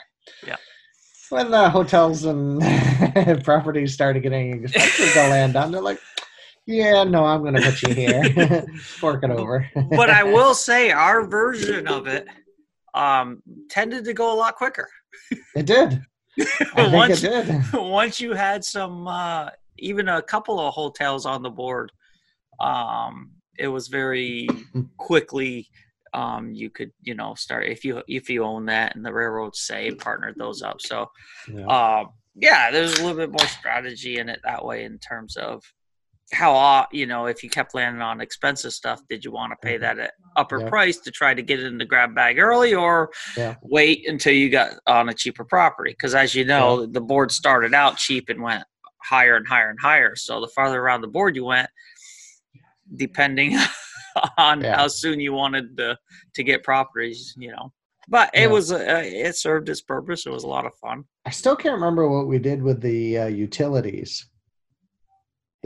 Yeah. 0.47 0.57
When 1.29 1.51
the 1.51 1.69
hotels 1.69 2.25
and 2.25 2.63
properties 3.45 3.93
started 3.93 4.23
getting 4.23 4.65
expensive 4.65 5.13
to 5.13 5.29
land 5.29 5.57
on, 5.57 5.73
they're 5.73 5.83
like, 5.83 5.99
"Yeah, 6.67 7.05
no, 7.05 7.25
I'm 7.25 7.43
going 7.43 7.55
to 7.55 7.63
put 7.63 7.83
you 7.83 7.95
here. 7.95 8.67
Fork 8.99 9.23
it 9.25 9.31
over." 9.31 9.69
but 9.91 10.11
I 10.11 10.25
will 10.25 10.55
say 10.55 10.91
our 10.91 11.27
version 11.27 11.87
of 11.87 12.07
it 12.07 12.27
um, 12.95 13.43
tended 13.71 14.05
to 14.05 14.13
go 14.15 14.33
a 14.33 14.37
lot 14.37 14.57
quicker. 14.57 14.89
it 15.55 15.67
did. 15.67 16.03
I 16.39 16.45
think 16.45 16.93
once, 16.93 17.23
it 17.23 17.31
did. 17.47 17.73
once 17.73 18.21
you 18.21 18.35
had 18.35 18.65
some, 18.65 19.09
uh, 19.09 19.51
even 19.79 20.09
a 20.09 20.21
couple 20.23 20.61
of 20.61 20.75
hotels 20.75 21.25
on 21.25 21.43
the 21.43 21.51
board, 21.51 21.93
um, 22.61 23.31
it 23.59 23.69
was 23.69 23.89
very 23.89 24.49
quickly. 24.99 25.69
Um, 26.15 26.53
you 26.55 26.71
could, 26.71 26.93
you 27.03 27.15
know, 27.15 27.35
start 27.35 27.67
if 27.67 27.85
you 27.85 28.03
if 28.09 28.31
you 28.31 28.43
own 28.45 28.67
that, 28.67 28.97
and 28.97 29.05
the 29.05 29.13
railroads 29.13 29.61
say 29.61 29.91
partnered 29.91 30.37
those 30.39 30.63
up. 30.63 30.81
So, 30.81 31.11
Yeah. 31.53 31.67
um, 31.67 32.09
yeah, 32.35 32.71
there's 32.71 32.99
a 32.99 33.03
little 33.03 33.17
bit 33.17 33.31
more 33.31 33.49
strategy 33.49 34.19
in 34.19 34.29
it 34.29 34.41
that 34.45 34.65
way 34.65 34.85
in 34.85 34.99
terms 34.99 35.37
of 35.37 35.63
how 36.33 36.87
you 36.93 37.07
know 37.07 37.27
if 37.27 37.43
you 37.45 37.49
kept 37.51 37.75
landing 37.75 38.03
on 38.03 38.21
expensive 38.21 38.73
stuff 38.73 39.01
did 39.09 39.25
you 39.25 39.31
want 39.31 39.53
to 39.53 39.57
pay 39.67 39.77
Mhm. 39.77 39.81
that 39.81 39.99
at 39.99 40.13
upper 40.37 40.61
Yeah. 40.61 40.69
price 40.69 40.99
to 40.99 41.11
try 41.13 41.35
to 41.35 41.43
get 41.43 41.61
it 41.61 41.67
in 41.67 41.79
the 41.79 41.85
grab 41.85 42.15
bag 42.15 42.39
early 42.41 42.75
or 42.75 43.11
Yeah. 43.37 43.55
wait 43.63 44.09
until 44.09 44.33
you 44.35 44.51
got 44.51 44.73
on 44.87 45.09
a 45.09 45.15
cheaper 45.15 45.45
property 45.45 45.93
because 45.93 46.15
as 46.17 46.35
you 46.35 46.45
know 46.45 46.85
the 46.87 47.01
board 47.01 47.31
started 47.31 47.75
out 47.75 47.97
cheap 47.97 48.29
and 48.29 48.43
went 48.43 48.65
higher 49.05 49.37
and 49.37 49.47
higher 49.47 49.71
and 49.71 49.79
higher 49.81 50.17
so 50.17 50.41
the 50.41 50.49
farther 50.49 50.81
around 50.81 51.03
the 51.03 51.07
board 51.09 51.37
you 51.37 51.45
went 51.45 51.71
depending 52.97 53.57
on 54.39 54.61
Yeah. 54.63 54.77
how 54.77 54.89
soon 54.89 55.21
you 55.21 55.33
wanted 55.33 55.77
to 55.77 55.97
to 56.35 56.43
get 56.43 56.65
properties 56.65 57.35
you 57.39 57.51
know 57.53 57.73
but 58.09 58.31
it 58.35 58.43
Yeah. 58.43 58.47
was 58.49 58.73
uh, 58.73 59.03
it 59.05 59.37
served 59.37 59.69
its 59.69 59.81
purpose 59.81 60.27
it 60.27 60.31
was 60.31 60.43
a 60.45 60.49
lot 60.49 60.67
of 60.67 60.75
fun 60.77 61.05
I 61.25 61.31
still 61.31 61.55
can't 61.57 61.75
remember 61.75 62.09
what 62.09 62.27
we 62.27 62.39
did 62.39 62.63
with 62.63 62.81
the 62.81 63.19
uh, 63.19 63.27
utilities. 63.27 64.29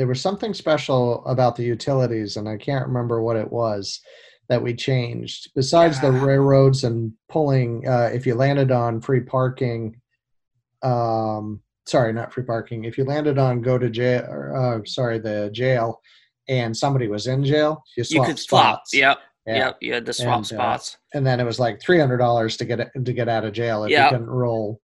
There 0.00 0.06
was 0.06 0.22
something 0.22 0.54
special 0.54 1.22
about 1.26 1.56
the 1.56 1.62
utilities, 1.62 2.38
and 2.38 2.48
I 2.48 2.56
can't 2.56 2.86
remember 2.86 3.20
what 3.22 3.36
it 3.36 3.52
was 3.52 4.00
that 4.48 4.62
we 4.62 4.74
changed. 4.74 5.50
Besides 5.54 6.00
the 6.00 6.10
railroads 6.10 6.84
and 6.84 7.12
pulling, 7.28 7.86
uh, 7.86 8.08
if 8.10 8.24
you 8.26 8.34
landed 8.34 8.70
on 8.70 9.02
free 9.02 9.20
parking, 9.20 10.00
um, 10.82 11.60
sorry, 11.84 12.14
not 12.14 12.32
free 12.32 12.44
parking. 12.44 12.84
If 12.84 12.96
you 12.96 13.04
landed 13.04 13.36
on 13.36 13.60
go 13.60 13.76
to 13.76 13.90
jail, 13.90 14.24
or, 14.26 14.56
uh, 14.56 14.80
sorry, 14.86 15.18
the 15.18 15.50
jail, 15.52 16.00
and 16.48 16.74
somebody 16.74 17.06
was 17.06 17.26
in 17.26 17.44
jail, 17.44 17.82
you 17.94 18.04
you 18.08 18.24
could 18.24 18.38
swap 18.38 18.76
spots. 18.86 18.94
yep 18.94 19.18
Yeah. 19.46 19.56
yep 19.58 19.76
you 19.82 19.92
had 19.92 20.06
to 20.06 20.14
swap 20.14 20.36
And, 20.36 20.44
uh, 20.44 20.46
spots 20.46 20.96
And 21.12 21.26
then 21.26 21.40
it 21.40 21.44
was 21.44 21.60
like 21.60 21.78
three 21.82 21.98
hundred 21.98 22.16
dollars 22.16 22.56
to 22.56 22.64
get 22.64 22.80
it, 22.80 22.88
to 23.04 23.12
get 23.12 23.28
out 23.28 23.44
of 23.44 23.52
jail 23.52 23.84
if 23.84 23.90
Yeah. 23.90 24.04
you 24.06 24.10
couldn't 24.12 24.30
roll. 24.30 24.80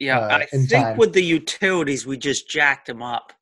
yeah 0.00 0.18
uh, 0.18 0.38
i 0.38 0.46
in 0.52 0.66
think 0.66 0.82
time. 0.84 0.96
with 0.96 1.12
the 1.12 1.22
utilities 1.22 2.04
we 2.04 2.18
just 2.18 2.50
jacked 2.50 2.88
them 2.88 3.00
up 3.00 3.32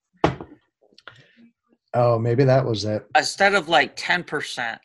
Oh, 1.95 2.19
maybe 2.19 2.45
that 2.45 2.65
was 2.65 2.85
it. 2.85 3.07
instead 3.17 3.55
of 3.55 3.69
like 3.69 3.97
10% 3.97 4.79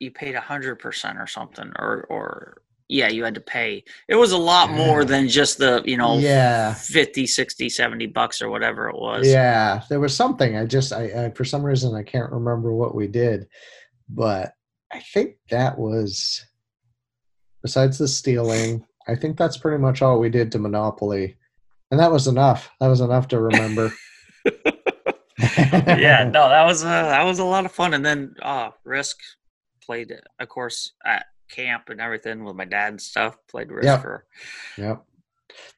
you 0.00 0.10
paid 0.10 0.34
100% 0.34 1.20
or 1.22 1.26
something 1.26 1.72
or 1.78 2.06
or 2.08 2.62
yeah 2.90 3.08
you 3.08 3.22
had 3.24 3.34
to 3.34 3.40
pay 3.40 3.82
it 4.08 4.14
was 4.14 4.32
a 4.32 4.38
lot 4.38 4.70
more 4.70 5.04
than 5.04 5.28
just 5.28 5.58
the 5.58 5.82
you 5.84 5.96
know 5.96 6.18
Yeah. 6.18 6.72
50 6.74 7.26
60 7.26 7.68
70 7.68 8.06
bucks 8.06 8.40
or 8.40 8.48
whatever 8.48 8.88
it 8.88 8.96
was 8.96 9.26
Yeah, 9.26 9.82
there 9.90 10.00
was 10.00 10.14
something. 10.14 10.56
I 10.56 10.64
just, 10.66 10.92
I, 10.92 11.26
I 11.26 11.30
for 11.30 11.44
some 11.44 11.62
reason, 11.62 11.94
I 11.94 12.02
can't 12.02 12.30
remember 12.32 12.72
what 12.72 12.94
we 12.94 13.06
did, 13.08 13.46
but 14.08 14.52
I 14.92 15.00
think 15.00 15.36
that 15.50 15.78
was, 15.78 16.42
besides 17.62 17.98
the 17.98 18.08
stealing, 18.08 18.86
I 19.06 19.16
think 19.16 19.36
that's 19.36 19.56
pretty 19.58 19.78
much 19.82 20.00
all 20.00 20.18
we 20.18 20.30
did 20.30 20.50
to 20.52 20.58
Monopoly, 20.58 21.36
and 21.90 21.98
that 22.00 22.12
was 22.12 22.26
enough. 22.26 22.70
That 22.80 22.88
was 22.88 23.00
enough 23.02 23.28
to 23.28 23.40
remember. 23.40 23.92
yeah 25.98 26.24
no 26.24 26.48
that 26.48 26.64
was 26.64 26.84
uh, 26.84 26.88
that 26.88 27.24
was 27.24 27.38
a 27.38 27.44
lot 27.44 27.64
of 27.66 27.72
fun 27.72 27.94
and 27.94 28.04
then 28.04 28.34
uh 28.42 28.70
risk 28.84 29.18
played 29.84 30.12
of 30.38 30.48
course 30.48 30.92
at 31.04 31.26
camp 31.50 31.88
and 31.88 32.00
everything 32.00 32.44
with 32.44 32.54
my 32.56 32.64
dad 32.64 32.88
and 32.90 33.00
stuff 33.00 33.36
played 33.50 33.70
risk 33.72 33.86
Yep. 33.86 34.02
for 34.02 34.24
Yep. 34.76 35.04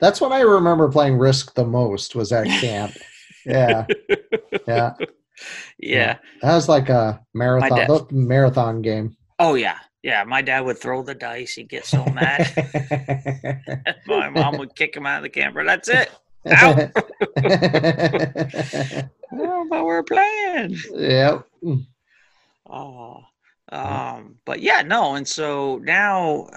That's 0.00 0.20
when 0.20 0.32
I 0.32 0.40
remember 0.40 0.90
playing 0.90 1.16
Risk 1.16 1.54
the 1.54 1.64
most. 1.64 2.14
Was 2.16 2.32
at 2.32 2.46
camp. 2.48 2.92
yeah, 3.46 3.86
yeah. 4.66 4.92
yeah 5.78 6.18
That 6.42 6.54
was 6.54 6.68
like 6.68 6.88
a 6.88 7.20
marathon 7.32 8.06
marathon 8.10 8.82
game. 8.82 9.16
oh 9.38 9.54
yeah 9.54 9.78
yeah 10.02 10.24
my 10.24 10.42
dad 10.42 10.60
would 10.62 10.78
throw 10.78 11.02
the 11.02 11.14
dice 11.14 11.54
he'd 11.54 11.68
get 11.68 11.86
so 11.86 12.04
mad 12.06 12.50
my 14.06 14.28
mom 14.28 14.58
would 14.58 14.74
kick 14.74 14.94
him 14.96 15.06
out 15.06 15.18
of 15.18 15.22
the 15.22 15.28
camper 15.30 15.64
that's 15.64 15.88
it 15.88 16.10
Out. 16.50 16.90
Oh, 19.70 19.78
but 19.78 19.84
we're 19.84 20.02
playing 20.02 20.76
yep. 20.94 21.46
Oh, 22.68 23.24
um, 23.72 24.36
but 24.44 24.60
yeah, 24.60 24.82
no, 24.82 25.14
and 25.14 25.26
so 25.26 25.78
now 25.82 26.48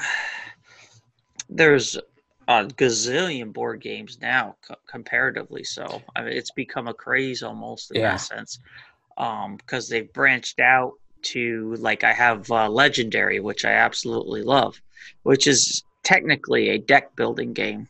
there's 1.49 1.97
a 2.47 2.65
gazillion 2.65 3.53
board 3.53 3.81
games 3.81 4.19
now, 4.21 4.55
co- 4.67 4.75
comparatively. 4.87 5.63
So 5.63 6.01
I 6.15 6.23
mean, 6.23 6.33
it's 6.33 6.51
become 6.51 6.87
a 6.87 6.93
craze 6.93 7.43
almost 7.43 7.91
in 7.91 7.97
Yeah. 7.97 8.11
that 8.11 8.21
sense, 8.21 8.59
um, 9.17 9.57
because 9.57 9.87
they've 9.89 10.11
branched 10.13 10.59
out 10.59 10.93
to 11.23 11.75
like 11.79 12.03
I 12.03 12.13
have 12.13 12.49
uh, 12.51 12.69
Legendary, 12.69 13.39
which 13.39 13.65
I 13.65 13.71
absolutely 13.73 14.43
love, 14.43 14.81
which 15.23 15.47
is 15.47 15.83
technically 16.03 16.69
a 16.69 16.77
deck 16.79 17.15
building 17.15 17.53
game. 17.53 17.87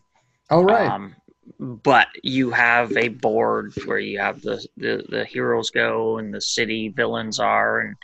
All 0.49 0.63
right. 0.65 0.91
Um, 0.91 1.15
but 1.59 2.07
you 2.23 2.51
have 2.51 2.95
a 2.95 3.09
board 3.09 3.73
where 3.85 3.99
you 3.99 4.19
have 4.19 4.41
the, 4.41 4.65
the 4.77 5.05
the 5.09 5.25
heroes 5.25 5.69
go 5.69 6.17
and 6.17 6.33
the 6.33 6.41
city 6.41 6.89
villains 6.89 7.39
are 7.39 7.79
and 7.79 7.95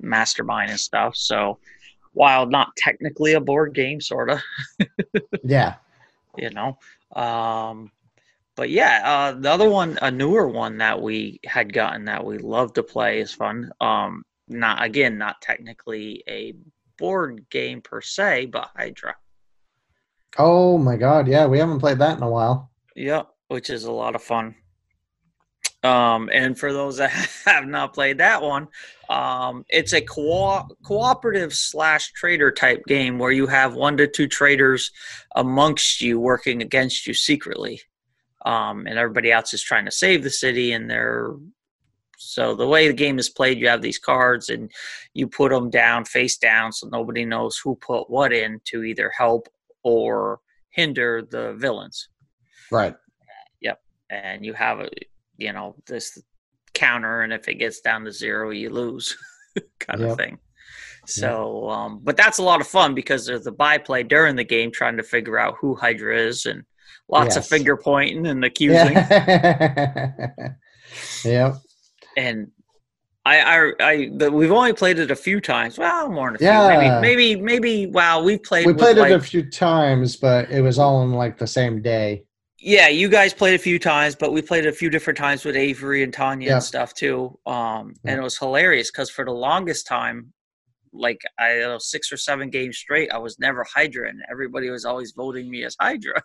mastermind 0.00 0.70
and 0.70 0.80
stuff. 0.80 1.16
So 1.16 1.58
while 2.12 2.46
not 2.46 2.74
technically 2.76 3.32
a 3.32 3.40
board 3.40 3.74
game, 3.74 4.00
sort 4.00 4.30
of. 4.30 4.40
yeah. 5.44 5.74
You 6.36 6.50
know. 6.50 6.78
Um, 7.14 7.90
but 8.56 8.70
yeah, 8.70 9.02
uh, 9.04 9.32
the 9.32 9.50
other 9.50 9.68
one, 9.68 9.98
a 10.00 10.10
newer 10.10 10.48
one 10.48 10.78
that 10.78 11.00
we 11.00 11.40
had 11.44 11.72
gotten 11.72 12.04
that 12.04 12.24
we 12.24 12.38
love 12.38 12.72
to 12.74 12.82
play 12.82 13.20
is 13.20 13.32
fun. 13.32 13.72
Um, 13.80 14.24
not 14.48 14.82
again, 14.82 15.18
not 15.18 15.40
technically 15.40 16.22
a 16.28 16.54
board 16.96 17.46
game 17.50 17.80
per 17.82 18.00
se, 18.00 18.46
but 18.46 18.70
Hydra. 18.76 19.16
Oh 20.36 20.78
my 20.78 20.96
god, 20.96 21.28
yeah, 21.28 21.46
we 21.46 21.58
haven't 21.58 21.80
played 21.80 21.98
that 21.98 22.16
in 22.16 22.22
a 22.22 22.28
while. 22.28 22.70
Yep, 22.96 23.28
which 23.48 23.70
is 23.70 23.84
a 23.84 23.92
lot 23.92 24.14
of 24.14 24.22
fun. 24.22 24.54
Um, 25.84 26.30
and 26.32 26.58
for 26.58 26.72
those 26.72 26.96
that 26.96 27.10
have 27.44 27.66
not 27.66 27.92
played 27.92 28.18
that 28.18 28.42
one, 28.42 28.68
um, 29.10 29.64
it's 29.68 29.92
a 29.92 30.00
co- 30.00 30.66
cooperative 30.84 31.52
slash 31.52 32.10
traitor 32.12 32.50
type 32.50 32.82
game 32.86 33.18
where 33.18 33.30
you 33.30 33.46
have 33.46 33.74
one 33.74 33.96
to 33.98 34.08
two 34.08 34.26
traitors 34.26 34.90
amongst 35.36 36.00
you 36.00 36.18
working 36.18 36.62
against 36.62 37.06
you 37.06 37.12
secretly, 37.12 37.80
um, 38.46 38.86
and 38.86 38.98
everybody 38.98 39.30
else 39.30 39.52
is 39.52 39.62
trying 39.62 39.84
to 39.84 39.90
save 39.90 40.22
the 40.22 40.30
city. 40.30 40.72
And 40.72 40.90
they're 40.90 41.34
so 42.16 42.54
the 42.54 42.66
way 42.66 42.88
the 42.88 42.94
game 42.94 43.18
is 43.18 43.28
played, 43.28 43.58
you 43.58 43.68
have 43.68 43.82
these 43.82 43.98
cards 43.98 44.48
and 44.48 44.72
you 45.12 45.28
put 45.28 45.52
them 45.52 45.68
down 45.68 46.06
face 46.06 46.38
down, 46.38 46.72
so 46.72 46.88
nobody 46.88 47.26
knows 47.26 47.60
who 47.62 47.76
put 47.76 48.08
what 48.08 48.32
in 48.32 48.60
to 48.64 48.82
either 48.82 49.12
help 49.16 49.48
or 49.84 50.40
hinder 50.70 51.22
the 51.22 51.54
villains. 51.54 52.08
Right. 52.72 52.94
Yep. 53.60 53.80
And 54.10 54.44
you 54.44 54.52
have 54.54 54.80
a 54.80 54.88
you 55.36 55.52
know 55.52 55.76
this 55.86 56.18
counter 56.72 57.22
and 57.22 57.32
if 57.32 57.48
it 57.48 57.54
gets 57.54 57.80
down 57.80 58.04
to 58.04 58.12
zero 58.12 58.50
you 58.50 58.70
lose 58.70 59.16
kind 59.78 60.00
yep. 60.00 60.10
of 60.10 60.16
thing 60.16 60.38
so 61.06 61.68
um 61.70 62.00
but 62.02 62.16
that's 62.16 62.38
a 62.38 62.42
lot 62.42 62.60
of 62.60 62.66
fun 62.66 62.94
because 62.94 63.26
there's 63.26 63.44
the 63.44 63.52
byplay 63.52 64.02
during 64.02 64.36
the 64.36 64.44
game 64.44 64.70
trying 64.72 64.96
to 64.96 65.02
figure 65.02 65.38
out 65.38 65.56
who 65.60 65.74
hydra 65.74 66.18
is 66.18 66.46
and 66.46 66.64
lots 67.08 67.36
yes. 67.36 67.44
of 67.44 67.46
finger 67.46 67.76
pointing 67.76 68.26
and 68.26 68.44
accusing 68.44 68.94
yep 71.24 71.54
and 72.16 72.50
I, 73.26 73.40
I, 73.40 73.72
I, 73.80 74.10
the, 74.14 74.30
we've 74.30 74.52
only 74.52 74.74
played 74.74 74.98
it 74.98 75.10
a 75.10 75.16
few 75.16 75.40
times. 75.40 75.78
Well, 75.78 76.10
more 76.10 76.30
than 76.32 76.42
a 76.42 76.44
yeah. 76.44 76.68
few. 76.68 77.00
Maybe, 77.00 77.36
maybe, 77.36 77.42
maybe. 77.42 77.86
Wow, 77.86 78.22
we 78.22 78.38
played. 78.38 78.66
We 78.66 78.74
played 78.74 78.98
it 78.98 79.00
like, 79.00 79.12
a 79.12 79.20
few 79.20 79.48
times, 79.48 80.16
but 80.16 80.50
it 80.50 80.60
was 80.60 80.78
all 80.78 81.02
in 81.02 81.12
like 81.12 81.38
the 81.38 81.46
same 81.46 81.80
day 81.80 82.24
yeah, 82.64 82.88
you 82.88 83.10
guys 83.10 83.34
played 83.34 83.54
a 83.54 83.58
few 83.58 83.78
times, 83.78 84.14
but 84.14 84.32
we 84.32 84.40
played 84.40 84.66
a 84.66 84.72
few 84.72 84.88
different 84.88 85.18
times 85.18 85.44
with 85.44 85.54
Avery 85.54 86.02
and 86.02 86.12
Tanya 86.14 86.48
yeah. 86.48 86.54
and 86.54 86.62
stuff 86.62 86.94
too. 86.94 87.38
Um, 87.44 87.94
yeah. 88.02 88.12
and 88.12 88.20
it 88.20 88.22
was 88.22 88.38
hilarious 88.38 88.90
because 88.90 89.10
for 89.10 89.24
the 89.26 89.32
longest 89.32 89.86
time, 89.86 90.32
like 90.94 91.20
I 91.38 91.56
don't 91.56 91.68
know, 91.68 91.78
six 91.78 92.10
or 92.10 92.16
seven 92.16 92.48
games 92.48 92.78
straight, 92.78 93.12
I 93.12 93.18
was 93.18 93.38
never 93.38 93.66
Hydra, 93.74 94.08
and 94.08 94.22
everybody 94.30 94.70
was 94.70 94.86
always 94.86 95.12
voting 95.12 95.50
me 95.50 95.64
as 95.64 95.76
Hydra. 95.78 96.22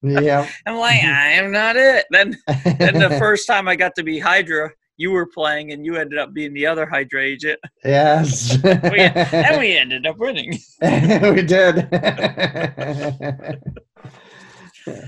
yeah, 0.00 0.48
I'm 0.66 0.76
like, 0.76 1.02
I 1.02 1.32
am 1.32 1.50
not 1.50 1.76
it. 1.76 2.06
Then, 2.10 2.38
then 2.78 3.00
the 3.00 3.10
first 3.18 3.48
time 3.48 3.66
I 3.66 3.74
got 3.74 3.96
to 3.96 4.04
be 4.04 4.20
Hydra, 4.20 4.70
you 5.00 5.10
were 5.10 5.24
playing, 5.24 5.72
and 5.72 5.84
you 5.86 5.96
ended 5.96 6.18
up 6.18 6.34
being 6.34 6.52
the 6.52 6.66
other 6.66 6.84
Hydra 6.84 7.22
agent. 7.22 7.58
Yes, 7.82 8.58
we, 8.64 8.70
and 9.00 9.58
we 9.58 9.76
ended 9.78 10.06
up 10.06 10.18
winning. 10.18 10.50
we 10.82 11.42
did. 11.42 11.88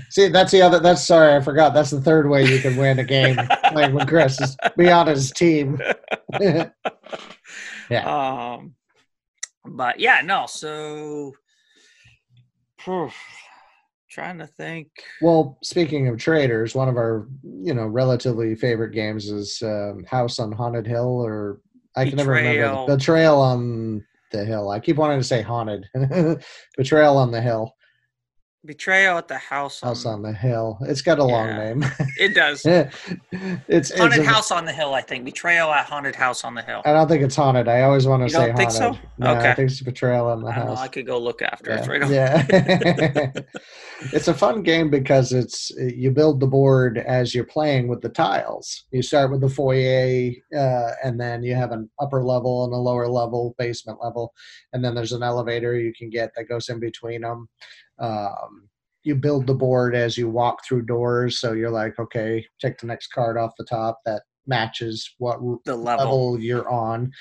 See, 0.09 0.29
that's 0.29 0.51
the 0.51 0.63
other. 0.63 0.79
That's 0.79 1.05
sorry, 1.05 1.35
I 1.35 1.41
forgot. 1.41 1.75
That's 1.75 1.91
the 1.91 2.01
third 2.01 2.27
way 2.27 2.43
you 2.43 2.59
can 2.59 2.75
win 2.75 2.97
a 2.97 3.03
game 3.03 3.37
playing 3.71 3.93
with 3.93 4.07
Chris 4.07 4.41
is 4.41 4.57
be 4.75 4.89
on 4.89 5.05
his 5.05 5.31
team. 5.31 5.79
yeah. 6.39 6.69
Um, 7.91 8.73
but 9.63 9.99
yeah, 9.99 10.21
no. 10.23 10.47
So, 10.47 11.33
trying 14.13 14.37
to 14.39 14.47
think. 14.47 14.87
Well, 15.21 15.57
speaking 15.63 16.07
of 16.07 16.17
traitors, 16.17 16.75
one 16.75 16.89
of 16.89 16.97
our 16.97 17.27
you 17.43 17.73
know 17.73 17.87
relatively 17.87 18.55
favorite 18.55 18.91
games 18.91 19.29
is 19.29 19.61
um, 19.63 20.05
House 20.07 20.39
on 20.39 20.51
Haunted 20.51 20.85
Hill, 20.85 21.07
or 21.07 21.59
I 21.95 22.05
can 22.05 22.17
Betrayal. 22.17 22.43
never 22.43 22.61
remember 22.61 22.85
the 22.91 22.97
Betrayal 22.97 23.39
on 23.41 24.05
the 24.31 24.45
Hill. 24.45 24.69
I 24.69 24.79
keep 24.79 24.97
wanting 24.97 25.19
to 25.19 25.23
say 25.23 25.41
Haunted. 25.41 25.87
Betrayal 26.77 27.17
on 27.17 27.31
the 27.31 27.41
Hill. 27.41 27.73
Betrayal 28.65 29.17
at 29.17 29.27
the 29.27 29.37
House 29.37 29.81
House 29.81 30.05
on, 30.05 30.15
on 30.15 30.21
the 30.21 30.31
Hill. 30.31 30.77
It's 30.81 31.01
got 31.01 31.19
a 31.19 31.23
yeah, 31.23 31.27
long 31.27 31.47
name. 31.57 31.85
it 32.17 32.33
does. 32.33 32.65
it's 33.67 33.97
Haunted 33.97 34.19
it's 34.19 34.27
House 34.27 34.51
on 34.51 34.63
the 34.63 34.71
Hill. 34.71 34.93
I 34.93 35.01
think 35.01 35.25
Betrayal 35.25 35.69
at 35.69 35.85
Haunted 35.85 36.15
House 36.15 36.45
on 36.45 36.55
the 36.55 36.61
Hill. 36.61 36.81
I 36.85 36.93
don't 36.93 37.09
think 37.09 37.23
it's 37.23 37.35
haunted. 37.35 37.67
I 37.67 37.81
always 37.81 38.07
want 38.07 38.23
to 38.23 38.29
say 38.29 38.47
don't 38.47 38.55
think 38.55 38.71
haunted. 38.71 39.01
So? 39.01 39.09
No, 39.17 39.35
okay. 39.35 39.51
I 39.51 39.53
think 39.55 39.69
it's 39.69 39.81
Betrayal 39.81 40.27
on 40.27 40.43
the 40.43 40.47
I 40.47 40.53
House. 40.53 40.77
Know, 40.77 40.81
I 40.81 40.87
could 40.87 41.05
go 41.05 41.19
look 41.19 41.41
after 41.41 41.71
yeah. 41.71 41.83
it. 41.83 41.87
Right 41.87 42.09
yeah. 42.09 43.31
it's 44.13 44.29
a 44.29 44.33
fun 44.33 44.63
game 44.63 44.89
because 44.89 45.33
it's 45.33 45.69
you 45.71 46.11
build 46.11 46.39
the 46.39 46.47
board 46.47 46.99
as 46.99 47.35
you're 47.35 47.43
playing 47.43 47.89
with 47.89 47.99
the 47.99 48.09
tiles. 48.09 48.85
You 48.91 49.01
start 49.01 49.29
with 49.29 49.41
the 49.41 49.49
foyer, 49.49 50.31
uh, 50.57 50.91
and 51.03 51.19
then 51.19 51.43
you 51.43 51.53
have 51.55 51.73
an 51.73 51.89
upper 51.99 52.23
level 52.23 52.63
and 52.63 52.73
a 52.73 52.77
lower 52.77 53.09
level, 53.09 53.55
basement 53.57 53.99
level, 54.01 54.33
and 54.71 54.83
then 54.83 54.95
there's 54.95 55.11
an 55.11 55.23
elevator 55.23 55.77
you 55.77 55.93
can 55.93 56.09
get 56.09 56.31
that 56.37 56.45
goes 56.45 56.69
in 56.69 56.79
between 56.79 57.21
them. 57.21 57.49
Um, 57.99 58.69
you 59.03 59.15
build 59.15 59.47
the 59.47 59.53
board 59.53 59.95
as 59.95 60.17
you 60.17 60.29
walk 60.29 60.65
through 60.65 60.83
doors. 60.83 61.39
So 61.39 61.53
you're 61.53 61.69
like, 61.69 61.99
okay, 61.99 62.45
take 62.61 62.77
the 62.77 62.87
next 62.87 63.07
card 63.07 63.37
off 63.37 63.51
the 63.57 63.65
top 63.65 63.99
that 64.05 64.23
matches 64.47 65.13
what 65.17 65.39
the 65.65 65.75
level, 65.75 66.05
level 66.05 66.39
you're 66.39 66.69
on, 66.69 67.11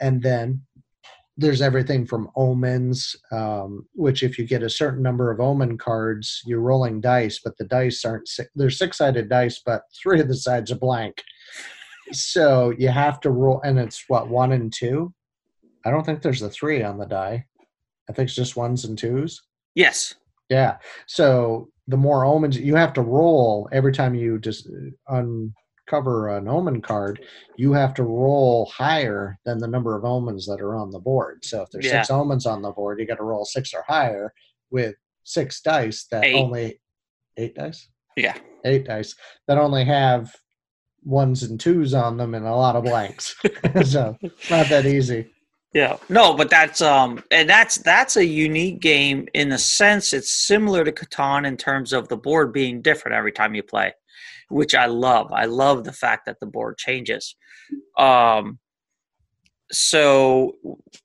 and 0.00 0.22
then 0.22 0.62
there's 1.36 1.62
everything 1.62 2.04
from 2.04 2.28
omens, 2.34 3.14
um, 3.30 3.86
which 3.94 4.24
if 4.24 4.38
you 4.38 4.44
get 4.44 4.64
a 4.64 4.68
certain 4.68 5.04
number 5.04 5.30
of 5.30 5.38
omen 5.38 5.78
cards, 5.78 6.42
you're 6.44 6.60
rolling 6.60 7.00
dice, 7.00 7.40
but 7.44 7.56
the 7.58 7.64
dice 7.64 8.04
aren't. 8.04 8.28
They're 8.56 8.70
six-sided 8.70 9.28
dice, 9.28 9.62
but 9.64 9.82
three 10.02 10.20
of 10.20 10.26
the 10.26 10.34
sides 10.34 10.72
are 10.72 10.78
blank. 10.78 11.22
So 12.10 12.74
you 12.76 12.88
have 12.88 13.20
to 13.20 13.30
roll, 13.30 13.60
and 13.62 13.78
it's 13.78 14.04
what 14.08 14.28
one 14.28 14.50
and 14.50 14.72
two. 14.72 15.14
I 15.86 15.90
don't 15.92 16.04
think 16.04 16.22
there's 16.22 16.42
a 16.42 16.50
three 16.50 16.82
on 16.82 16.98
the 16.98 17.06
die. 17.06 17.46
I 18.10 18.12
think 18.12 18.26
it's 18.26 18.34
just 18.34 18.56
ones 18.56 18.84
and 18.84 18.98
twos. 18.98 19.40
Yes. 19.78 20.16
Yeah. 20.48 20.78
So 21.06 21.68
the 21.86 21.96
more 21.96 22.24
omens 22.24 22.58
you 22.58 22.74
have 22.74 22.92
to 22.94 23.00
roll 23.00 23.68
every 23.70 23.92
time 23.92 24.14
you 24.14 24.40
just 24.40 24.68
uh, 24.68 25.22
uncover 25.86 26.36
an 26.36 26.48
omen 26.48 26.82
card, 26.82 27.24
you 27.56 27.72
have 27.72 27.94
to 27.94 28.02
roll 28.02 28.66
higher 28.66 29.38
than 29.44 29.58
the 29.58 29.68
number 29.68 29.96
of 29.96 30.04
omens 30.04 30.46
that 30.46 30.60
are 30.60 30.74
on 30.74 30.90
the 30.90 30.98
board. 30.98 31.44
So 31.44 31.62
if 31.62 31.70
there's 31.70 31.86
yeah. 31.86 32.02
six 32.02 32.10
omens 32.10 32.44
on 32.44 32.60
the 32.60 32.72
board, 32.72 32.98
you 32.98 33.06
got 33.06 33.18
to 33.18 33.22
roll 33.22 33.44
six 33.44 33.72
or 33.72 33.84
higher 33.86 34.34
with 34.72 34.96
six 35.22 35.60
dice 35.60 36.06
that 36.10 36.24
eight. 36.24 36.34
only 36.34 36.80
eight 37.36 37.54
dice. 37.54 37.88
Yeah, 38.16 38.36
eight 38.64 38.84
dice 38.84 39.14
that 39.46 39.58
only 39.58 39.84
have 39.84 40.34
ones 41.04 41.44
and 41.44 41.60
twos 41.60 41.94
on 41.94 42.16
them 42.16 42.34
and 42.34 42.44
a 42.44 42.54
lot 42.54 42.74
of 42.74 42.82
blanks. 42.82 43.36
so 43.84 44.16
not 44.50 44.68
that 44.68 44.86
easy. 44.86 45.30
Yeah. 45.74 45.98
No, 46.08 46.34
but 46.34 46.48
that's 46.48 46.80
um 46.80 47.22
and 47.30 47.48
that's 47.48 47.76
that's 47.78 48.16
a 48.16 48.24
unique 48.24 48.80
game 48.80 49.28
in 49.34 49.50
the 49.50 49.58
sense 49.58 50.12
it's 50.12 50.30
similar 50.32 50.84
to 50.84 50.92
Catan 50.92 51.46
in 51.46 51.56
terms 51.56 51.92
of 51.92 52.08
the 52.08 52.16
board 52.16 52.52
being 52.52 52.80
different 52.80 53.16
every 53.16 53.32
time 53.32 53.54
you 53.54 53.62
play, 53.62 53.92
which 54.48 54.74
I 54.74 54.86
love. 54.86 55.30
I 55.32 55.44
love 55.44 55.84
the 55.84 55.92
fact 55.92 56.26
that 56.26 56.40
the 56.40 56.46
board 56.46 56.78
changes. 56.78 57.36
Um 57.98 58.58
so 59.70 60.54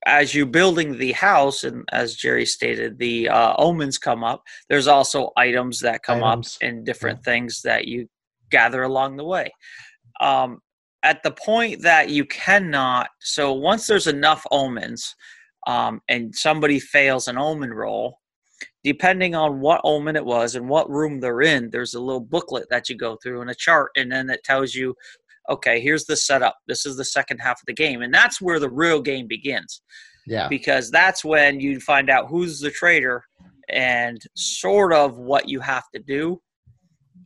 as 0.06 0.34
you're 0.34 0.46
building 0.46 0.98
the 0.98 1.12
house 1.12 1.66
and 1.66 1.84
as 1.92 2.16
jerry 2.16 2.46
stated 2.46 2.98
the 2.98 3.28
uh, 3.28 3.54
omens 3.58 3.98
come 3.98 4.24
up 4.24 4.42
there's 4.70 4.88
also 4.88 5.32
items 5.36 5.82
that 5.82 6.02
come 6.02 6.24
items. 6.24 6.56
up 6.56 6.68
and 6.68 6.86
different 6.86 7.20
yeah. 7.20 7.32
things 7.34 7.62
that 7.64 7.90
you 7.90 8.08
gather 8.50 8.84
along 8.84 9.18
the 9.18 9.24
way 9.26 9.52
um, 10.22 10.60
at 11.04 11.22
the 11.24 11.32
point 11.32 11.82
that 11.82 12.10
you 12.10 12.26
cannot 12.26 13.10
so 13.20 13.54
once 13.54 13.88
there's 13.88 14.08
enough 14.08 14.46
omens 14.52 15.16
um, 15.68 16.02
and 16.10 16.36
somebody 16.36 16.80
fails 16.80 17.28
an 17.28 17.38
omen 17.38 17.74
roll 17.74 18.20
depending 18.84 19.36
on 19.36 19.60
what 19.60 19.82
omen 19.84 20.16
it 20.16 20.26
was 20.26 20.56
and 20.56 20.68
what 20.68 20.90
room 20.90 21.20
they're 21.20 21.42
in 21.42 21.70
there's 21.70 21.94
a 21.94 22.00
little 22.00 22.22
booklet 22.22 22.66
that 22.70 22.90
you 22.90 22.98
go 22.98 23.18
through 23.22 23.42
and 23.42 23.50
a 23.50 23.56
chart 23.56 23.92
and 23.96 24.12
then 24.12 24.30
it 24.30 24.44
tells 24.44 24.74
you 24.74 24.94
okay 25.50 25.80
here's 25.80 26.06
the 26.06 26.16
setup. 26.16 26.58
This 26.68 26.86
is 26.86 26.98
the 26.98 27.06
second 27.06 27.40
half 27.40 27.62
of 27.62 27.66
the 27.68 27.74
game. 27.74 28.02
And 28.02 28.14
that's 28.14 28.42
where 28.42 28.60
the 28.60 28.70
real 28.70 29.02
game 29.02 29.28
begins. 29.28 29.82
Yeah. 30.26 30.48
Because 30.48 30.90
that's 30.90 31.26
when 31.26 31.60
you 31.60 31.80
find 31.80 32.10
out 32.10 32.28
who's 32.30 32.60
the 32.60 32.72
traitor 32.72 33.24
and 33.70 34.22
sort 34.36 34.94
of 34.94 35.18
what 35.18 35.50
you 35.50 35.60
have 35.60 35.84
to 35.94 36.02
do 36.02 36.42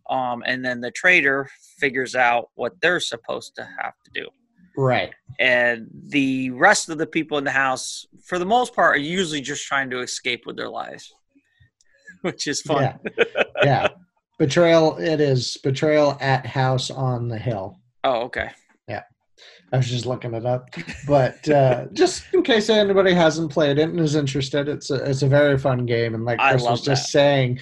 um, 0.10 0.44
and 0.46 0.64
then 0.64 0.82
the 0.82 0.92
traitor 0.92 1.50
figures 1.80 2.16
out 2.16 2.50
what 2.56 2.74
they're 2.82 3.00
supposed 3.00 3.56
to 3.56 3.68
have 3.80 3.94
to 4.06 4.12
do. 4.14 4.28
Right. 4.78 5.14
And 5.40 5.90
the 5.92 6.52
rest 6.52 6.90
of 6.90 7.00
the 7.00 7.08
people 7.08 7.38
in 7.40 7.44
the 7.44 7.52
house, 7.52 8.06
for 8.24 8.38
the 8.38 8.46
most 8.46 8.76
part, 8.76 8.96
are 8.96 9.00
usually 9.00 9.42
just 9.42 9.66
trying 9.66 9.90
to 9.90 10.02
escape 10.02 10.46
with 10.46 10.56
their 10.56 10.70
lives, 10.70 11.14
which 12.22 12.48
is 12.48 12.62
fun. 12.62 13.00
Yeah. 13.18 13.44
yeah. 13.64 13.88
Betrayal. 14.38 14.98
It 14.98 15.20
is 15.20 15.58
betrayal 15.58 16.16
at 16.22 16.46
house 16.46 16.92
on 16.92 17.28
the 17.28 17.40
hill. 17.40 17.80
Oh, 18.04 18.22
okay. 18.22 18.52
Yeah. 18.88 19.02
I 19.74 19.78
was 19.78 19.90
just 19.90 20.06
looking 20.06 20.34
it 20.34 20.46
up, 20.46 20.70
but 21.08 21.48
uh, 21.50 21.88
just 21.92 22.24
in 22.34 22.44
case 22.44 22.70
anybody 22.70 23.14
hasn't 23.14 23.52
played 23.52 23.80
it 23.80 23.90
and 23.90 24.00
is 24.00 24.16
interested, 24.16 24.70
it's 24.70 24.92
a 24.92 25.04
it's 25.10 25.24
a 25.24 25.28
very 25.28 25.58
fun 25.58 25.86
game. 25.86 26.16
And 26.16 26.24
like 26.24 26.40
I 26.40 26.52
Chris 26.52 26.64
was 26.64 26.82
just 26.82 27.12
saying, 27.12 27.60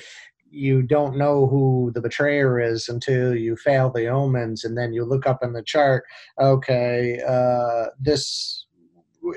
you 0.56 0.82
don't 0.82 1.18
know 1.18 1.48
who 1.48 1.92
the 1.94 2.02
betrayer 2.02 2.60
is 2.60 2.88
until 2.88 3.36
you 3.36 3.56
fail 3.58 3.92
the 3.92 4.08
omens, 4.08 4.64
and 4.64 4.78
then 4.78 4.94
you 4.94 5.04
look 5.04 5.28
up 5.28 5.44
in 5.44 5.52
the 5.54 5.64
chart. 5.64 6.04
Okay, 6.40 7.22
uh, 7.28 7.88
this 8.00 8.66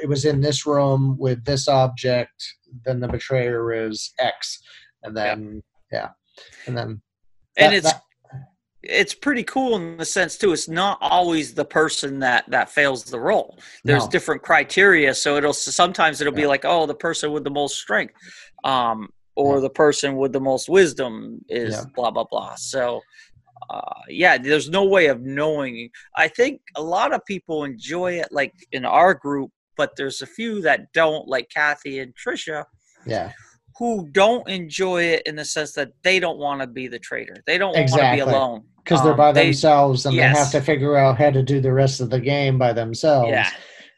it 0.03 0.09
was 0.09 0.25
in 0.25 0.41
this 0.41 0.67
room 0.67 1.17
with 1.19 1.45
this 1.45 1.67
object. 1.69 2.55
Then 2.85 3.01
the 3.01 3.09
betrayer 3.09 3.73
is 3.73 4.13
X, 4.19 4.61
and 5.03 5.17
then 5.17 5.63
yeah, 5.91 6.11
and 6.67 6.77
then 6.77 7.03
and 7.57 7.75
it's 7.75 7.93
that- 7.93 8.03
it's 8.85 9.13
pretty 9.13 9.43
cool 9.43 9.75
in 9.75 9.97
the 9.97 10.05
sense 10.05 10.39
too. 10.39 10.53
It's 10.53 10.69
not 10.69 10.99
always 11.01 11.53
the 11.53 11.65
person 11.65 12.21
that 12.21 12.45
that 12.49 12.71
fails 12.71 13.03
the 13.05 13.19
roll. 13.19 13.59
There's 13.85 14.05
No. 14.05 14.11
different 14.11 14.43
criteria, 14.43 15.15
so 15.15 15.37
it'll 15.37 15.53
sometimes 15.53 16.21
it'll 16.21 16.33
be 16.33 16.47
like, 16.47 16.65
oh, 16.65 16.87
the 16.87 16.95
person 16.95 17.33
with 17.33 17.43
the 17.43 17.51
most 17.51 17.77
strength, 17.77 18.15
um, 18.63 19.09
or 19.43 19.61
the 19.61 19.71
person 19.71 20.17
with 20.17 20.33
the 20.33 20.41
most 20.41 20.69
wisdom 20.69 21.41
is 21.49 21.75
Yeah. 21.75 21.85
blah 21.95 22.11
blah 22.11 22.25
blah. 22.31 22.55
So. 22.57 23.01
Uh, 23.71 24.01
yeah, 24.09 24.39
there's 24.39 24.71
no 24.71 24.85
way 24.85 25.07
of 25.09 25.21
knowing. 25.21 25.91
I 26.17 26.29
think 26.29 26.61
a 26.77 26.83
lot 26.83 27.13
of 27.13 27.23
people 27.27 27.65
enjoy 27.65 28.13
it, 28.21 28.29
like 28.31 28.55
in 28.73 28.85
our 28.87 29.13
group, 29.13 29.51
but 29.77 29.91
there's 29.97 30.23
a 30.23 30.27
few 30.27 30.63
that 30.63 30.91
don't, 30.95 31.27
like 31.29 31.51
Kathy 31.51 31.99
and 31.99 32.15
Trisha, 32.15 32.65
yeah, 33.05 33.33
who 33.77 34.09
don't 34.13 34.49
enjoy 34.49 35.03
it 35.03 35.23
in 35.27 35.35
the 35.37 35.45
sense 35.45 35.73
that 35.73 35.91
they 36.03 36.19
don't 36.21 36.39
want 36.39 36.61
to 36.63 36.67
be 36.67 36.87
the 36.87 37.01
traitor. 37.01 37.37
They 37.47 37.59
don't 37.59 37.75
want 37.77 37.91
to 37.91 38.13
be 38.15 38.21
alone 38.21 38.63
because 38.83 39.03
they're 39.03 39.11
Um, 39.11 39.19
by 39.19 39.33
they- 39.33 39.47
themselves 39.47 40.07
and 40.07 40.17
they 40.17 40.23
have 40.23 40.53
to 40.53 40.61
figure 40.63 40.97
out 40.97 41.19
how 41.19 41.31
to 41.31 41.43
do 41.43 41.61
the 41.61 41.73
rest 41.73 42.01
of 42.01 42.09
the 42.11 42.21
game 42.21 42.59
by 42.59 42.73
themselves. 42.73 43.29
Yeah, 43.31 43.51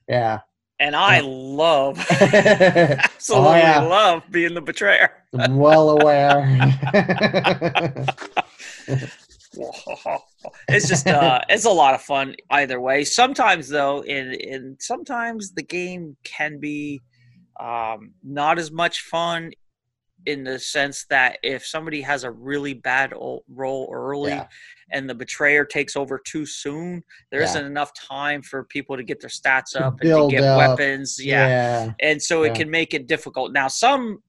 Yeah. 0.09 0.39
And 0.81 0.97
I 0.97 1.21
love, 1.21 1.99
I'm 2.11 2.17
absolutely 2.35 3.59
yeah. 3.59 3.81
love 3.81 4.23
being 4.31 4.55
the 4.55 4.63
betrayer. 4.63 5.13
well 5.33 5.91
aware. 5.91 6.41
it's 10.69 10.89
just 10.89 11.09
uh 11.09 11.41
it's 11.49 11.65
a 11.65 11.71
lot 11.71 11.93
of 11.93 12.01
fun 12.01 12.37
either 12.51 12.81
way 12.81 13.03
sometimes 13.03 13.69
though 13.69 14.01
in 14.03 14.33
in 14.33 14.77
sometimes 14.79 15.51
the 15.53 15.63
game 15.63 16.17
can 16.23 16.61
be 16.61 17.01
um 17.59 18.13
not 18.23 18.61
as 18.61 18.71
much 18.71 19.01
fun 19.03 19.51
in 20.27 20.45
the 20.45 20.59
sense 20.59 21.07
that 21.09 21.39
if 21.43 21.65
somebody 21.67 22.01
has 22.03 22.25
a 22.25 22.31
really 22.31 22.75
bad 22.75 23.13
roll 23.49 23.91
early 23.93 24.33
Yeah. 24.33 24.47
and 24.93 25.09
the 25.09 25.15
betrayer 25.15 25.65
takes 25.65 25.97
over 25.97 26.19
too 26.25 26.45
soon 26.45 27.03
there 27.31 27.41
Yeah. 27.41 27.55
not 27.55 27.65
enough 27.65 27.93
time 27.95 28.43
for 28.43 28.65
people 28.65 28.97
to 28.97 29.03
get 29.03 29.21
their 29.21 29.31
stats 29.31 29.71
To 29.73 29.87
up 29.87 30.01
and 30.01 30.11
to 30.11 30.29
get 30.31 30.45
up. 30.45 30.59
weapons 30.59 31.19
yeah 31.23 31.49
yeah. 31.49 31.93
and 32.01 32.23
so 32.23 32.43
it 32.43 32.55
can 32.55 32.71
make 32.71 32.93
it 32.95 33.07
difficult. 33.07 33.53
Now, 33.53 33.69
some 33.69 34.23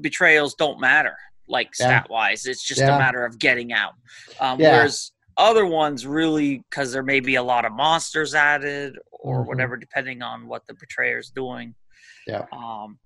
betrayals 0.00 0.54
don't 0.54 0.80
matter, 0.80 1.16
like 1.48 1.74
stat 1.74 2.08
wise. 2.10 2.44
It's 2.46 2.62
just 2.62 2.80
a 2.82 2.86
matter 2.86 3.24
of 3.24 3.38
getting 3.38 3.72
out. 3.72 3.94
Um. 4.40 4.58
Whereas 4.58 5.12
other 5.38 5.66
ones 5.66 6.06
really, 6.06 6.64
because 6.70 6.92
there 6.92 7.02
may 7.02 7.20
be 7.20 7.34
a 7.36 7.42
lot 7.42 7.64
of 7.64 7.72
monsters 7.72 8.34
added 8.34 8.98
or 9.10 9.42
Mhm. 9.42 9.46
whatever, 9.48 9.76
depending 9.76 10.22
on 10.22 10.46
what 10.46 10.66
the 10.66 10.74
betrayer 10.74 11.18
is 11.18 11.30
doing. 11.30 11.74
Yeah. 12.26 12.46
Um, 12.52 12.98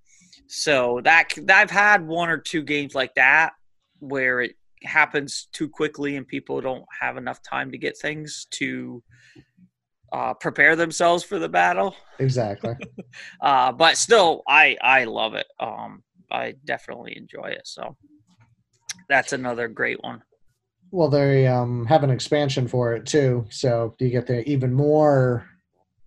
so 0.50 1.00
that 1.04 1.28
I've 1.48 1.70
had 1.70 2.06
one 2.06 2.28
or 2.28 2.38
two 2.38 2.62
games 2.62 2.94
like 2.94 3.14
that 3.14 3.52
where 4.00 4.40
it 4.40 4.56
happens 4.82 5.48
too 5.52 5.68
quickly 5.68 6.16
and 6.16 6.26
people 6.26 6.60
don't 6.60 6.84
have 7.00 7.16
enough 7.16 7.40
time 7.42 7.70
to 7.70 7.78
get 7.78 7.96
things 7.96 8.46
to 8.52 9.02
uh, 10.12 10.34
prepare 10.34 10.74
themselves 10.74 11.22
for 11.22 11.38
the 11.38 11.48
battle 11.48 11.94
Exactly. 12.18 12.74
uh, 13.40 13.72
but 13.72 13.96
still, 13.96 14.42
I 14.46 14.76
I 14.82 15.04
love 15.04 15.34
it. 15.34 15.46
Um, 15.58 16.02
I 16.30 16.54
definitely 16.64 17.16
enjoy 17.16 17.48
it. 17.50 17.62
So 17.64 17.96
that's 19.08 19.32
another 19.32 19.68
great 19.68 20.02
one. 20.02 20.22
Well, 20.90 21.08
they 21.08 21.46
um, 21.46 21.86
have 21.86 22.02
an 22.02 22.10
expansion 22.10 22.66
for 22.66 22.94
it 22.94 23.06
too, 23.06 23.46
so 23.50 23.94
you 24.00 24.10
get 24.10 24.26
the 24.26 24.48
even 24.48 24.74
more, 24.74 25.48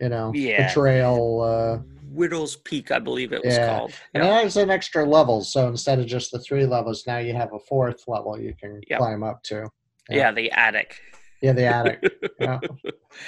you 0.02 0.10
know, 0.10 0.34
Yeah. 0.36 0.66
betrayal. 0.68 1.42
Uh, 1.42 1.93
Widow's 2.14 2.56
Peak, 2.58 2.92
I 2.92 3.00
believe 3.00 3.34
it 3.34 3.44
was 3.44 3.56
Yeah. 3.56 3.68
called. 3.68 3.94
and 4.14 4.24
Yeah. 4.24 4.40
it 4.40 4.44
has 4.44 4.58
an 4.58 4.70
extra 4.70 5.06
level, 5.06 5.42
so 5.44 5.68
instead 5.68 6.00
of 6.00 6.06
just 6.06 6.32
the 6.32 6.40
three 6.40 6.66
levels, 6.66 7.06
now 7.08 7.18
you 7.18 7.34
have 7.34 7.54
a 7.54 7.60
fourth 7.60 8.04
level 8.08 8.40
you 8.40 8.54
can 8.60 8.82
Yep. 8.88 9.00
climb 9.00 9.24
up 9.24 9.42
to. 9.44 9.70
yeah, 10.10 10.32
the 10.32 10.52
attic. 10.52 11.00
Yeah, 11.42 11.54
the 11.54 11.66
attic. 11.66 12.00
yeah, 12.40 12.60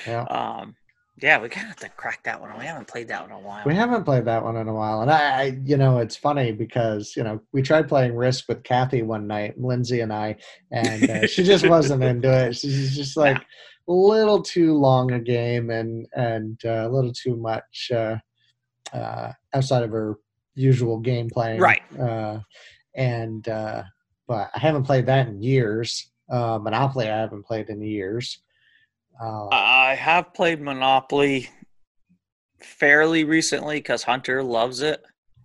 yeah. 0.06 0.21
Um, 0.24 0.76
yeah, 1.21 1.39
we 1.41 1.48
kind 1.48 1.63
of 1.65 1.69
have 1.69 1.80
to 1.80 1.89
crack 1.95 2.24
that 2.24 2.39
one. 2.41 2.58
We 2.60 2.65
haven't 2.65 2.88
played 2.89 3.08
that 3.08 3.21
one 3.21 3.32
in 3.32 3.38
a 3.38 3.39
while. 3.48 3.63
We 3.65 3.74
haven't 3.74 4.04
played 4.04 4.26
that 4.26 4.43
one 4.43 4.58
in 4.58 4.67
a 4.67 4.74
while, 4.74 5.02
and 5.02 5.10
I, 5.10 5.41
I, 5.41 5.43
you 5.63 5.78
know, 5.78 6.00
it's 6.00 6.17
funny 6.17 6.52
because 6.52 7.13
you 7.15 7.24
know 7.24 7.39
we 7.54 7.62
tried 7.62 7.88
playing 7.88 8.15
Risk 8.15 8.50
with 8.50 8.63
Kathy 8.63 9.02
one 9.02 9.26
night, 9.26 9.58
Lindsay 9.58 10.02
and 10.02 10.12
I, 10.13 10.36
and 10.71 11.10
uh, 11.10 11.26
she 11.28 11.43
just 11.43 11.65
wasn't 11.69 12.04
into 12.04 12.30
it. 12.48 12.58
She's 12.58 12.95
just 12.95 13.15
like 13.15 13.38
a 13.88 13.93
little 13.93 14.41
too 14.41 14.74
long 14.74 15.12
a 15.12 15.19
game 15.19 15.69
and 15.69 16.06
and 16.15 16.60
uh, 16.65 16.88
a 16.88 16.89
little 16.89 17.13
too 17.13 17.38
much 17.38 17.91
uh, 17.95 18.17
uh, 18.93 19.32
outside 19.54 19.84
of 19.84 19.91
her 19.91 20.15
usual 20.56 21.00
game 21.00 21.30
playing. 21.30 21.60
Right. 21.60 21.82
Uh, 22.00 22.39
and 22.95 23.48
uh, 23.48 23.84
but 24.28 24.50
I 24.56 24.60
haven't 24.60 24.84
played 24.84 25.06
that 25.08 25.28
in 25.28 25.41
years. 25.41 26.12
Uh, 26.30 26.58
Monopoly, 26.62 27.10
I 27.10 27.17
haven't 27.19 27.45
played 27.45 27.69
in 27.69 27.82
years. 27.82 28.39
Uh, 29.21 29.48
I 29.50 29.95
have 29.95 30.34
played 30.34 30.62
Monopoly 30.62 31.50
fairly 32.62 33.24
recently 33.24 33.78
because 33.78 34.04
Hunter 34.04 34.41
loves 34.43 34.82
it. 34.82 35.04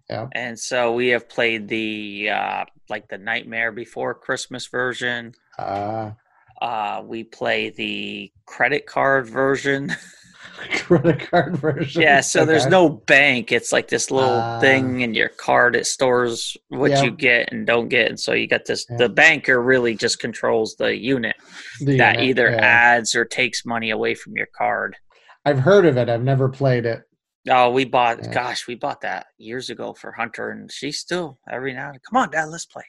Yeah. 0.09 0.26
And 0.33 0.59
so 0.59 0.94
we 0.94 1.09
have 1.09 1.29
played 1.29 1.68
the 1.68 2.31
uh, 2.33 2.64
like 2.88 3.09
the 3.09 3.18
Nightmare 3.18 3.70
Before 3.72 4.14
Christmas 4.14 4.66
version. 4.66 5.35
uh, 5.59 6.12
Uh, 6.61 7.03
we 7.07 7.24
play 7.24 7.70
the 7.70 8.33
credit 8.46 8.87
card 8.87 9.26
version. 9.29 9.94
credit 10.79 11.31
card 11.31 11.57
version. 11.57 12.03
yeah, 12.03 12.20
so 12.20 12.44
there's 12.44 12.66
no 12.66 12.88
bank. 12.88 13.53
It's 13.53 13.73
like 13.73 13.88
this 13.88 14.11
little 14.11 14.31
Ah. 14.31 14.61
thing 14.61 15.01
in 15.01 15.14
your 15.14 15.29
card. 15.31 15.77
It 15.77 15.87
stores 15.87 16.57
what 16.68 16.90
Yeah. 16.90 17.03
you 17.03 17.11
get 17.11 17.53
and 17.53 17.66
don't 17.66 17.88
get. 17.88 18.09
And 18.09 18.20
so 18.20 18.33
you 18.33 18.46
got 18.46 18.64
this. 18.66 18.87
Yeah. 18.90 18.96
The 18.99 19.09
banker 19.09 19.62
really 19.62 19.94
just 19.94 20.18
controls 20.20 20.77
the 20.77 20.96
unit 20.96 21.37
The 21.81 21.96
that 21.99 22.16
unit, 22.16 22.29
either 22.31 22.51
yeah. 22.51 22.59
adds 22.61 23.14
or 23.14 23.25
takes 23.25 23.64
money 23.64 23.90
away 23.90 24.14
from 24.14 24.35
your 24.37 24.49
card. 24.57 24.96
I've 25.44 25.61
heard 25.61 25.87
of 25.87 25.96
it. 25.96 26.09
I've 26.09 26.23
never 26.23 26.49
played 26.49 26.87
it. 26.87 27.03
Oh, 27.49 27.70
we 27.70 27.87
bought. 27.87 28.31
Gosh, 28.33 28.66
we 28.66 28.75
bought 28.75 29.01
that 29.01 29.27
years 29.38 29.70
ago 29.70 29.94
for 29.94 30.12
Hunter, 30.12 30.51
and 30.51 30.70
she 30.70 30.92
still 30.92 31.38
every 31.51 31.73
now 31.73 31.87
and 31.87 31.94
then, 31.94 32.01
come 32.11 32.23
on, 32.23 32.31
Dad, 32.31 32.49
let's 32.51 32.66
play. 32.66 32.83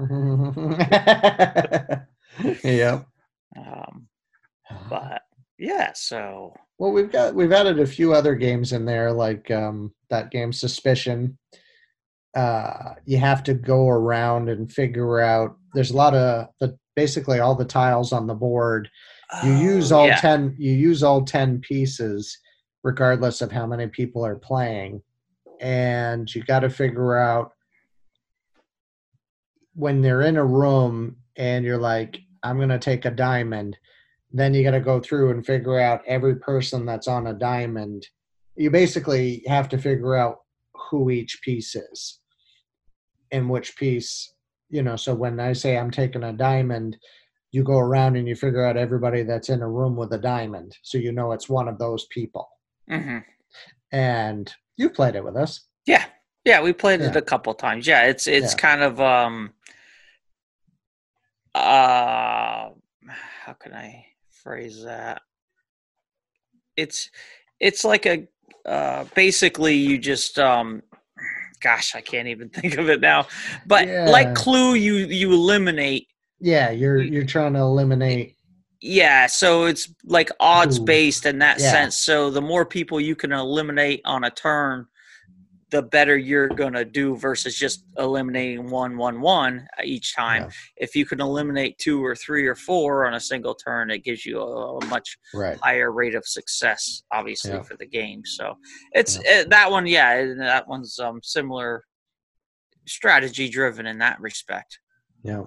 yep. 2.64 3.06
um, 3.56 4.08
but 4.90 5.22
yeah, 5.58 5.92
so 5.94 6.54
Well, 6.78 6.92
we've 6.92 7.10
got 7.10 7.34
we've 7.34 7.52
added 7.52 7.78
a 7.78 7.86
few 7.86 8.12
other 8.12 8.34
games 8.34 8.72
in 8.72 8.84
there, 8.84 9.12
like 9.12 9.50
um, 9.50 9.92
that 10.10 10.30
game 10.30 10.52
Suspicion. 10.52 11.38
Uh, 12.36 12.94
you 13.04 13.16
have 13.18 13.44
to 13.44 13.54
go 13.54 13.88
around 13.88 14.48
and 14.48 14.72
figure 14.72 15.20
out. 15.20 15.56
There's 15.74 15.92
a 15.92 15.96
lot 15.96 16.14
of 16.14 16.48
the 16.60 16.76
basically 16.96 17.38
all 17.40 17.54
the 17.54 17.64
tiles 17.64 18.12
on 18.12 18.26
the 18.26 18.34
board. 18.34 18.88
You 19.44 19.52
use 19.52 19.92
Oh, 19.92 19.98
all 20.00 20.06
yeah. 20.08 20.20
ten. 20.20 20.54
You 20.58 20.72
use 20.72 21.02
all 21.02 21.24
ten 21.24 21.60
pieces, 21.60 22.36
regardless 22.82 23.40
of 23.40 23.52
how 23.52 23.66
many 23.66 23.86
people 23.86 24.24
are 24.26 24.36
playing, 24.36 25.00
and 25.60 26.32
you 26.34 26.42
got 26.42 26.60
to 26.60 26.70
figure 26.70 27.16
out 27.16 27.52
when 29.74 30.02
they're 30.02 30.22
in 30.22 30.36
a 30.36 30.44
room 30.44 31.16
and 31.36 31.64
you're 31.64 31.78
like, 31.78 32.18
I'm 32.42 32.58
gonna 32.60 32.78
take 32.78 33.04
a 33.04 33.10
diamond. 33.10 33.76
Then 34.36 34.52
you 34.52 34.64
got 34.64 34.72
to 34.72 34.80
go 34.80 34.98
through 34.98 35.30
and 35.30 35.46
figure 35.46 35.78
out 35.78 36.02
every 36.08 36.34
person 36.34 36.84
that's 36.84 37.06
on 37.06 37.28
a 37.28 37.32
diamond. 37.32 38.04
You 38.56 38.68
basically 38.68 39.44
have 39.46 39.68
to 39.68 39.78
figure 39.78 40.16
out 40.16 40.38
who 40.90 41.08
each 41.10 41.40
piece 41.42 41.76
is 41.76 42.18
and 43.30 43.48
which 43.48 43.76
piece, 43.76 44.34
you 44.70 44.82
know. 44.82 44.96
So 44.96 45.14
when 45.14 45.38
I 45.38 45.52
say 45.52 45.78
I'm 45.78 45.92
taking 45.92 46.24
a 46.24 46.32
diamond, 46.32 46.96
you 47.52 47.62
go 47.62 47.78
around 47.78 48.16
and 48.16 48.26
you 48.26 48.34
figure 48.34 48.64
out 48.64 48.76
everybody 48.76 49.22
that's 49.22 49.50
in 49.50 49.62
a 49.62 49.70
room 49.70 49.94
with 49.94 50.12
a 50.12 50.18
diamond. 50.18 50.76
So 50.82 50.98
you 50.98 51.12
know 51.12 51.30
it's 51.30 51.48
one 51.48 51.68
of 51.68 51.78
those 51.78 52.06
people. 52.10 52.48
hmm 52.88 53.18
And 53.92 54.52
you 54.76 54.90
played 54.90 55.14
it 55.14 55.24
with 55.24 55.36
us. 55.36 55.68
Yeah, 55.86 56.06
yeah, 56.44 56.60
we 56.60 56.72
played 56.72 57.02
it 57.02 57.14
a 57.14 57.22
couple 57.22 57.54
times. 57.54 57.86
Yeah, 57.86 58.06
it's 58.06 58.26
it's 58.26 58.54
Yeah. 58.54 58.58
kind 58.60 58.82
of 58.82 59.00
um, 59.00 59.52
uh, 61.54 62.70
how 63.44 63.52
can 63.60 63.74
I 63.74 64.06
phrase 64.44 64.84
that? 64.84 65.22
It's 66.76 67.10
it's 67.60 67.84
like 67.84 68.06
a 68.06 68.28
uh, 68.66 69.04
basically 69.16 69.74
you 69.74 69.98
just 69.98 70.38
um, 70.38 70.82
gosh, 71.60 71.94
I 71.96 72.00
can't 72.00 72.28
even 72.28 72.48
think 72.50 72.78
of 72.78 72.88
it 72.88 73.00
now. 73.00 73.26
But 73.66 73.88
Yeah. 73.88 74.10
like 74.10 74.34
Clue, 74.34 74.74
you 74.74 74.94
you 74.94 75.32
eliminate 75.32 76.08
Yeah, 76.40 76.70
you're 76.70 77.02
you're 77.02 77.24
trying 77.24 77.54
to 77.54 77.60
eliminate. 77.60 78.36
Yeah, 78.80 79.26
so 79.28 79.64
it's 79.64 79.88
like 80.04 80.30
odds 80.40 80.78
Ooh. 80.78 80.84
based 80.84 81.24
in 81.24 81.38
that 81.38 81.58
Yeah. 81.58 81.70
sense. 81.70 81.98
So 81.98 82.30
the 82.30 82.42
more 82.42 82.66
people 82.66 83.00
you 83.00 83.16
can 83.16 83.32
eliminate 83.32 84.02
on 84.04 84.24
a 84.24 84.30
turn, 84.30 84.86
the 85.70 85.82
better 85.82 86.16
you're 86.16 86.48
gonna 86.48 86.84
do 86.84 87.16
versus 87.16 87.56
just 87.56 87.84
eliminating 87.98 88.70
one, 88.70 88.96
one, 88.96 89.20
one 89.20 89.66
each 89.82 90.14
time. 90.14 90.42
Yeah. 90.42 90.50
If 90.76 90.94
you 90.94 91.06
can 91.06 91.20
eliminate 91.20 91.78
two 91.78 92.04
or 92.04 92.14
three 92.14 92.46
or 92.46 92.54
four 92.54 93.06
on 93.06 93.14
a 93.14 93.20
single 93.20 93.54
turn, 93.54 93.90
it 93.90 94.04
gives 94.04 94.24
you 94.26 94.40
a, 94.40 94.76
a 94.78 94.84
much 94.86 95.18
Right. 95.32 95.58
higher 95.62 95.90
rate 95.92 96.14
of 96.14 96.26
success, 96.26 97.02
obviously, 97.12 97.52
Yeah. 97.52 97.62
for 97.62 97.76
the 97.76 97.86
game. 97.86 98.22
So 98.24 98.56
it's 98.92 99.18
uh, 99.18 99.44
that 99.48 99.70
one, 99.70 99.86
yeah, 99.86 100.34
that 100.38 100.68
one's 100.68 100.98
um, 100.98 101.20
similar 101.22 101.84
strategy 102.86 103.48
driven 103.48 103.86
in 103.86 103.98
that 103.98 104.20
respect. 104.20 104.78
Yeah. 105.22 105.44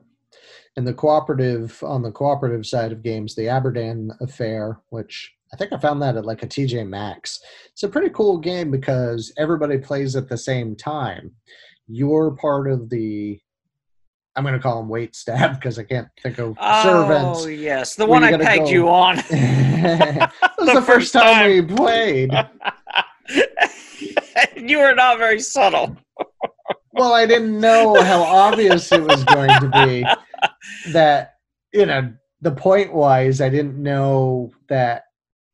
And 0.76 0.86
the 0.88 0.94
cooperative 0.94 1.82
on 1.84 2.02
the 2.02 2.12
cooperative 2.12 2.66
side 2.66 2.92
of 2.92 3.02
games, 3.04 3.36
the 3.36 3.48
Aberdeen 3.50 4.12
affair, 4.22 4.80
which 4.90 5.34
I 5.54 5.58
think 5.58 5.72
I 5.74 5.78
found 5.78 6.02
that 6.02 6.18
at 6.18 6.26
like 6.26 6.44
a 6.44 6.48
TJ 6.48 6.88
Maxx. 6.88 7.40
It's 7.72 7.84
a 7.84 7.88
pretty 7.90 8.10
cool 8.10 8.38
game 8.38 8.70
because 8.72 9.34
everybody 9.38 9.78
plays 9.78 10.16
at 10.16 10.28
the 10.28 10.38
same 10.38 10.76
time. 10.76 11.32
You're 11.88 12.32
part 12.32 12.70
of 12.70 12.90
the 12.90 13.40
I'm 14.36 14.44
going 14.44 14.54
to 14.54 14.60
call 14.60 14.80
them 14.80 14.88
wait 14.88 15.16
staff 15.16 15.60
because 15.60 15.80
I 15.80 15.84
can't 15.84 16.08
think 16.22 16.38
of 16.38 16.56
Oh 16.62 16.84
servants. 16.84 17.46
Oh 17.46 17.48
yes, 17.48 17.96
the 17.96 18.06
one 18.06 18.24
I 18.24 18.38
pegged 18.38 18.66
go. 18.66 18.70
you 18.72 18.90
on. 18.90 19.16
that 19.32 20.32
was 20.60 20.68
The 20.68 20.74
the, 20.76 20.82
first 20.84 21.12
time, 21.12 21.24
time. 21.24 21.50
we 21.50 21.62
played. 21.76 22.32
you 24.56 24.78
were 24.78 24.94
not 24.94 25.18
very 25.18 25.40
subtle. 25.40 25.98
Well, 26.94 27.14
I 27.14 27.26
didn't 27.26 27.60
know 27.60 28.00
how 28.04 28.22
obvious 28.22 28.92
it 28.92 29.04
was 29.04 29.24
going 29.24 29.50
to 29.60 29.70
be 29.86 30.06
that, 30.92 31.36
you 31.74 31.86
know, 31.88 32.14
the 32.42 32.52
point 32.52 32.94
wise, 32.94 33.42
I 33.42 33.50
didn't 33.50 33.82
know 33.82 34.52
that 34.70 35.06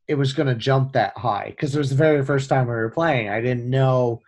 it 0.08 0.16
was 0.16 0.34
going 0.34 0.48
to 0.48 0.56
jump 0.56 0.94
that 0.94 1.18
high 1.18 1.48
because 1.50 1.76
it 1.76 1.80
was 1.80 1.90
the 1.90 1.96
very 1.96 2.24
first 2.26 2.50
time 2.50 2.68
we 2.68 2.74
were 2.74 2.90
playing. 2.90 3.30
I 3.30 3.42
didn't 3.42 3.70
know 3.70 4.22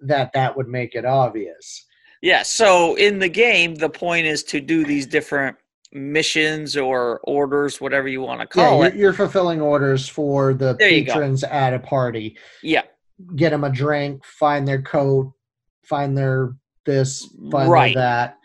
that 0.00 0.32
that 0.32 0.56
would 0.56 0.68
make 0.68 0.94
it 0.94 1.04
obvious. 1.04 1.86
Yeah, 2.20 2.42
so 2.42 2.94
in 2.96 3.18
the 3.18 3.28
game, 3.28 3.74
the 3.74 3.88
point 3.90 4.26
is 4.26 4.44
to 4.44 4.60
do 4.60 4.84
these 4.84 5.06
different 5.06 5.56
missions 5.92 6.76
or 6.76 7.20
orders, 7.24 7.80
whatever 7.80 8.06
you 8.08 8.22
want 8.22 8.40
to 8.40 8.46
call 8.46 8.78
you're, 8.78 8.86
it. 8.86 8.94
you're 8.94 9.12
fulfilling 9.12 9.60
orders 9.60 10.08
for 10.08 10.54
the 10.54 10.74
There 10.78 10.88
patrons 10.88 11.42
at 11.44 11.74
a 11.74 11.78
party. 11.80 12.36
Yeah, 12.62 12.82
Get 13.36 13.50
them 13.50 13.62
a 13.64 13.70
drink, 13.70 14.24
find 14.24 14.66
their 14.66 14.82
coat, 14.82 15.32
find 15.84 16.16
their 16.16 16.54
this, 16.86 17.28
find 17.50 17.70
Right. 17.70 17.94
their 17.94 18.02
that. 18.02 18.38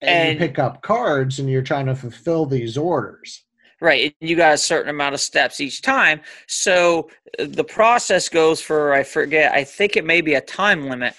And, 0.00 0.10
And- 0.10 0.32
you 0.40 0.46
pick 0.46 0.58
up 0.58 0.82
cards 0.82 1.38
and 1.38 1.48
you're 1.48 1.62
trying 1.62 1.86
to 1.86 1.94
fulfill 1.94 2.46
these 2.46 2.76
orders. 2.76 3.44
Right. 3.82 4.14
and 4.20 4.30
You 4.30 4.36
got 4.36 4.54
a 4.54 4.58
certain 4.58 4.88
amount 4.90 5.14
of 5.14 5.20
steps 5.20 5.60
each 5.60 5.82
time. 5.82 6.20
So 6.46 7.10
uh, 7.38 7.46
the 7.48 7.64
process 7.64 8.28
goes 8.28 8.60
for, 8.60 8.92
I 8.94 9.02
forget, 9.02 9.52
I 9.52 9.64
think 9.64 9.96
it 9.96 10.04
may 10.04 10.20
be 10.20 10.34
a 10.34 10.40
time 10.40 10.88
limit. 10.88 11.14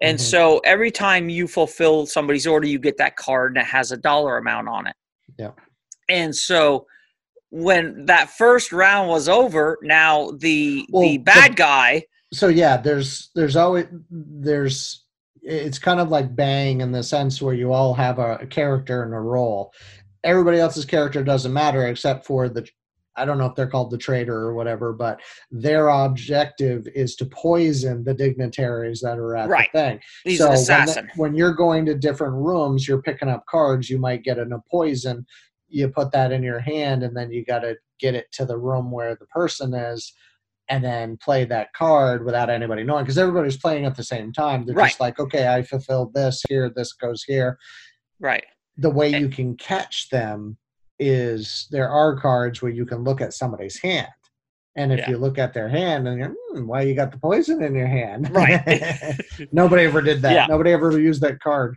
And 0.00 0.18
Mhm. 0.18 0.22
so 0.22 0.58
every 0.64 0.90
time 0.90 1.28
you 1.28 1.48
fulfill 1.48 2.06
somebody's 2.06 2.46
order, 2.46 2.66
you 2.66 2.78
get 2.78 2.98
that 2.98 3.16
card 3.16 3.52
and 3.56 3.62
it 3.64 3.68
has 3.70 3.92
a 3.92 3.96
dollar 3.96 4.36
amount 4.36 4.68
on 4.68 4.86
it. 4.86 4.96
Yeah. 5.38 5.52
And 6.08 6.34
so 6.34 6.86
when 7.50 8.06
that 8.06 8.30
first 8.30 8.72
round 8.72 9.08
was 9.08 9.28
over, 9.28 9.78
now 9.82 10.30
the 10.38 10.86
Well, 10.90 11.02
the 11.02 11.16
the- 11.18 11.22
bad 11.24 11.56
guy, 11.56 12.04
so 12.34 12.48
yeah 12.48 12.78
there's 12.78 13.30
there's 13.34 13.56
always 13.56 13.86
there's 14.10 15.04
it's 15.42 15.78
kind 15.78 16.00
of 16.00 16.08
like 16.08 16.34
bang 16.34 16.80
in 16.80 16.90
the 16.92 17.02
sense 17.02 17.42
where 17.42 17.52
you 17.52 17.72
all 17.74 17.92
have 17.92 18.18
a, 18.18 18.36
a 18.40 18.46
character 18.46 19.02
and 19.02 19.12
a 19.12 19.18
role 19.20 19.70
everybody 20.24 20.58
else's 20.58 20.84
character 20.84 21.22
doesn't 21.22 21.52
matter 21.52 21.86
except 21.86 22.24
for 22.26 22.48
the 22.48 22.66
i 23.16 23.24
don't 23.24 23.38
know 23.38 23.46
if 23.46 23.54
they're 23.54 23.66
called 23.68 23.90
the 23.90 23.98
traitor 23.98 24.36
or 24.36 24.54
whatever 24.54 24.92
but 24.92 25.20
their 25.50 25.88
objective 25.88 26.86
is 26.94 27.16
to 27.16 27.26
poison 27.26 28.04
the 28.04 28.14
dignitaries 28.14 29.00
that 29.00 29.18
are 29.18 29.36
at 29.36 29.48
Right. 29.48 29.68
the 29.72 29.78
thing 29.78 30.00
he's 30.24 30.38
so 30.38 30.50
when, 30.50 30.56
the- 30.86 31.08
when 31.16 31.34
you're 31.34 31.54
going 31.54 31.84
to 31.86 31.94
different 31.94 32.34
rooms 32.34 32.86
you're 32.86 33.02
picking 33.02 33.28
up 33.28 33.44
cards 33.46 33.90
you 33.90 33.98
might 33.98 34.22
get 34.22 34.38
in 34.38 34.52
a 34.52 34.60
poison 34.70 35.26
you 35.68 35.88
put 35.88 36.12
that 36.12 36.32
in 36.32 36.42
your 36.42 36.60
hand 36.60 37.02
and 37.02 37.16
then 37.16 37.30
you 37.32 37.44
got 37.44 37.60
to 37.60 37.76
get 37.98 38.14
it 38.14 38.30
to 38.32 38.44
the 38.44 38.58
room 38.58 38.90
where 38.90 39.14
the 39.16 39.26
person 39.26 39.74
is 39.74 40.12
and 40.68 40.84
then 40.84 41.16
play 41.16 41.44
that 41.44 41.72
card 41.74 42.24
without 42.24 42.48
anybody 42.48 42.84
knowing 42.84 43.04
because 43.04 43.18
everybody's 43.18 43.56
playing 43.56 43.84
at 43.84 43.96
the 43.96 44.04
same 44.04 44.32
time 44.32 44.64
they're 44.64 44.74
Right. 44.74 44.88
just 44.88 45.00
like 45.00 45.18
okay 45.18 45.48
i 45.48 45.62
fulfilled 45.62 46.14
this 46.14 46.42
here 46.48 46.70
this 46.74 46.92
goes 46.92 47.24
here 47.24 47.58
right. 48.20 48.44
The 48.76 48.90
way 48.90 49.08
you 49.08 49.28
can 49.28 49.56
catch 49.56 50.08
them 50.10 50.56
is 50.98 51.66
there 51.70 51.88
are 51.88 52.18
cards 52.18 52.62
where 52.62 52.70
you 52.72 52.86
can 52.86 53.02
look 53.04 53.20
at 53.20 53.32
somebody's 53.34 53.78
hand 53.80 54.08
and 54.76 54.92
if 54.92 55.00
Yeah. 55.00 55.10
you 55.10 55.18
look 55.18 55.38
at 55.38 55.52
their 55.52 55.68
hand 55.68 56.06
and 56.08 56.18
you're 56.18 56.34
hmm, 56.54 56.66
why 56.66 56.82
you 56.82 56.94
got 56.94 57.10
the 57.12 57.18
poison 57.18 57.62
in 57.62 57.74
your 57.74 57.86
hand 57.88 58.30
Right. 58.30 58.60
nobody 59.52 59.84
ever 59.84 60.00
did 60.00 60.22
that 60.22 60.32
Yeah. 60.32 60.46
nobody 60.46 60.70
ever 60.72 60.98
used 60.98 61.20
that 61.22 61.40
card 61.40 61.76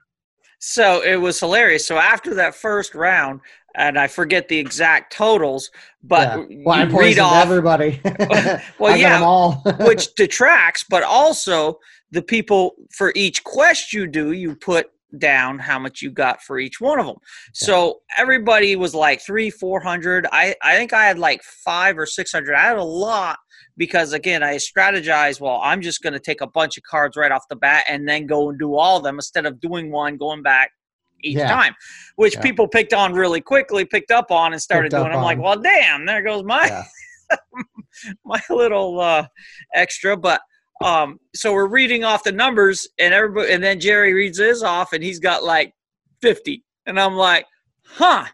So 0.60 1.02
it 1.02 1.18
was 1.18 1.40
hilarious. 1.40 1.86
So 1.86 1.98
after 1.98 2.34
that 2.36 2.56
first 2.56 2.96
round, 2.96 3.42
and 3.76 4.00
I 4.00 4.08
forget 4.08 4.48
the 4.48 4.58
exact 4.58 5.12
totals, 5.14 5.70
but 6.04 6.48
Yeah. 6.50 6.64
well 6.66 6.90
you 6.90 6.98
read 6.98 7.20
off 7.20 7.44
everybody 7.44 8.02
Well, 8.80 8.96
yeah, 8.98 9.22
all 9.24 9.64
which 9.82 10.14
detracts, 10.16 10.86
but 10.90 11.04
also 11.04 11.80
the 12.12 12.22
people 12.22 12.76
for 12.92 13.12
each 13.16 13.44
quest 13.44 13.92
you 13.92 14.08
do, 14.08 14.32
you 14.32 14.56
put 14.56 14.92
down 15.20 15.60
how 15.60 15.80
much 15.80 16.02
you 16.02 16.12
got 16.12 16.42
for 16.42 16.60
each 16.60 16.80
one 16.82 17.00
of 17.00 17.06
them. 17.06 17.18
So 17.54 18.00
everybody 18.18 18.76
was 18.76 18.94
like 18.96 19.22
three, 19.22 19.50
four 19.50 19.80
hundred. 19.82 20.28
I 20.32 20.56
I 20.62 20.76
think 20.76 20.94
I 20.94 21.06
had 21.06 21.20
like 21.20 21.42
five 21.44 21.98
or 21.98 22.06
six 22.06 22.32
hundred. 22.32 22.56
I 22.56 22.62
had 22.62 22.78
a 22.78 22.84
lot 22.84 23.38
because 23.78 24.14
again, 24.14 24.44
I 24.44 24.56
strategized. 24.56 25.40
Well, 25.42 25.60
I'm 25.64 25.82
just 25.82 26.02
going 26.02 26.14
to 26.14 26.20
take 26.20 26.42
a 26.42 26.48
bunch 26.48 26.78
of 26.78 26.84
cards 26.84 27.18
right 27.18 27.32
off 27.32 27.44
the 27.50 27.56
bat 27.56 27.86
and 27.90 28.08
then 28.08 28.26
go 28.26 28.50
and 28.50 28.58
do 28.60 28.76
all 28.76 28.98
of 28.98 29.04
them 29.04 29.16
instead 29.16 29.46
of 29.46 29.60
doing 29.60 29.92
one, 29.92 30.18
going 30.18 30.42
back 30.42 30.72
each 31.24 31.38
Yeah. 31.38 31.48
time, 31.48 31.74
which 32.18 32.36
Yeah. 32.36 32.42
people 32.42 32.68
picked 32.68 32.94
on 32.94 33.14
really 33.14 33.42
quickly, 33.42 33.84
picked 33.86 34.12
up 34.12 34.32
on, 34.32 34.54
and 34.54 34.62
started 34.62 34.92
doing. 34.92 35.12
I'm 35.12 35.22
like, 35.24 35.40
well, 35.40 35.58
damn, 35.60 36.06
there 36.06 36.22
goes 36.22 36.44
my 36.44 36.68
Yeah. 36.68 36.84
my 38.26 38.42
little 38.50 39.00
uh, 39.00 39.26
extra, 39.74 40.16
but 40.16 40.42
um, 40.84 41.20
so 41.34 41.54
we're 41.54 41.68
reading 41.68 42.04
off 42.04 42.24
the 42.24 42.32
numbers, 42.32 42.88
and 43.00 43.14
everybody, 43.14 43.52
and 43.54 43.64
then 43.64 43.80
Jerry 43.80 44.14
reads 44.14 44.40
his 44.40 44.64
off, 44.64 44.94
and 44.94 45.04
he's 45.04 45.20
got 45.20 45.44
like 45.44 45.74
fifty, 46.22 46.64
and 46.86 47.00
I'm 47.00 47.16
like, 47.16 47.46
huh. 47.86 48.26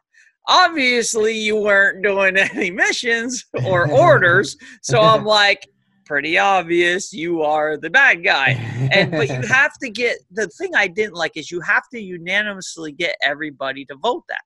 Obviously, 0.48 1.38
you 1.38 1.56
weren't 1.56 2.04
doing 2.04 2.36
any 2.56 2.72
missions 2.72 3.46
or 3.66 3.90
orders, 3.92 4.58
so 4.82 5.00
I'm 5.00 5.24
like, 5.42 5.66
pretty 6.12 6.38
obvious 6.38 7.14
you 7.14 7.42
are 7.42 7.78
the 7.78 7.90
bad 7.90 8.22
guy. 8.22 8.50
And 8.92 9.12
but 9.12 9.30
you 9.30 9.42
have 9.48 9.72
to 9.82 9.90
get 9.90 10.18
the 10.30 10.46
thing 10.50 10.72
I 10.76 10.88
didn't 10.88 11.14
like 11.14 11.38
is 11.38 11.50
you 11.50 11.62
have 11.62 11.84
to 11.94 12.02
unanimously 12.02 12.92
get 12.92 13.16
everybody 13.24 13.86
to 13.86 13.96
vote 13.96 14.26
that. 14.28 14.42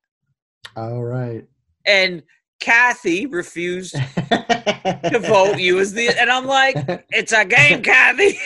all 0.78 1.04
right 1.04 1.44
And 1.88 2.22
Kathy 2.60 3.26
refused 3.26 3.94
to 3.94 5.20
vote 5.22 5.60
you 5.60 5.80
as 5.80 5.94
the, 5.94 6.08
and 6.20 6.30
I'm 6.30 6.46
like, 6.46 6.76
it's 7.10 7.32
a 7.32 7.46
game, 7.46 7.82
Kathy. 7.82 8.38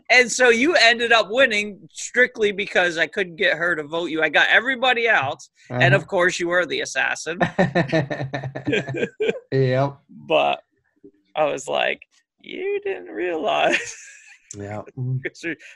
and 0.10 0.30
so 0.30 0.50
you 0.50 0.74
ended 0.74 1.12
up 1.12 1.28
winning 1.30 1.88
strictly 1.92 2.52
because 2.52 2.98
I 2.98 3.06
couldn't 3.06 3.36
get 3.36 3.56
her 3.56 3.76
to 3.76 3.84
vote 3.84 4.06
you. 4.06 4.22
I 4.22 4.28
got 4.28 4.48
everybody 4.48 5.08
else, 5.08 5.50
and 5.70 5.94
of 5.94 6.06
course 6.06 6.38
you 6.38 6.48
were 6.48 6.66
the 6.66 6.80
assassin. 6.80 7.38
yep. 9.52 9.98
But 10.10 10.62
I 11.34 11.44
was 11.44 11.68
like, 11.68 12.02
you 12.40 12.80
didn't 12.84 13.08
realize. 13.08 13.96
Yeah. 14.56 14.82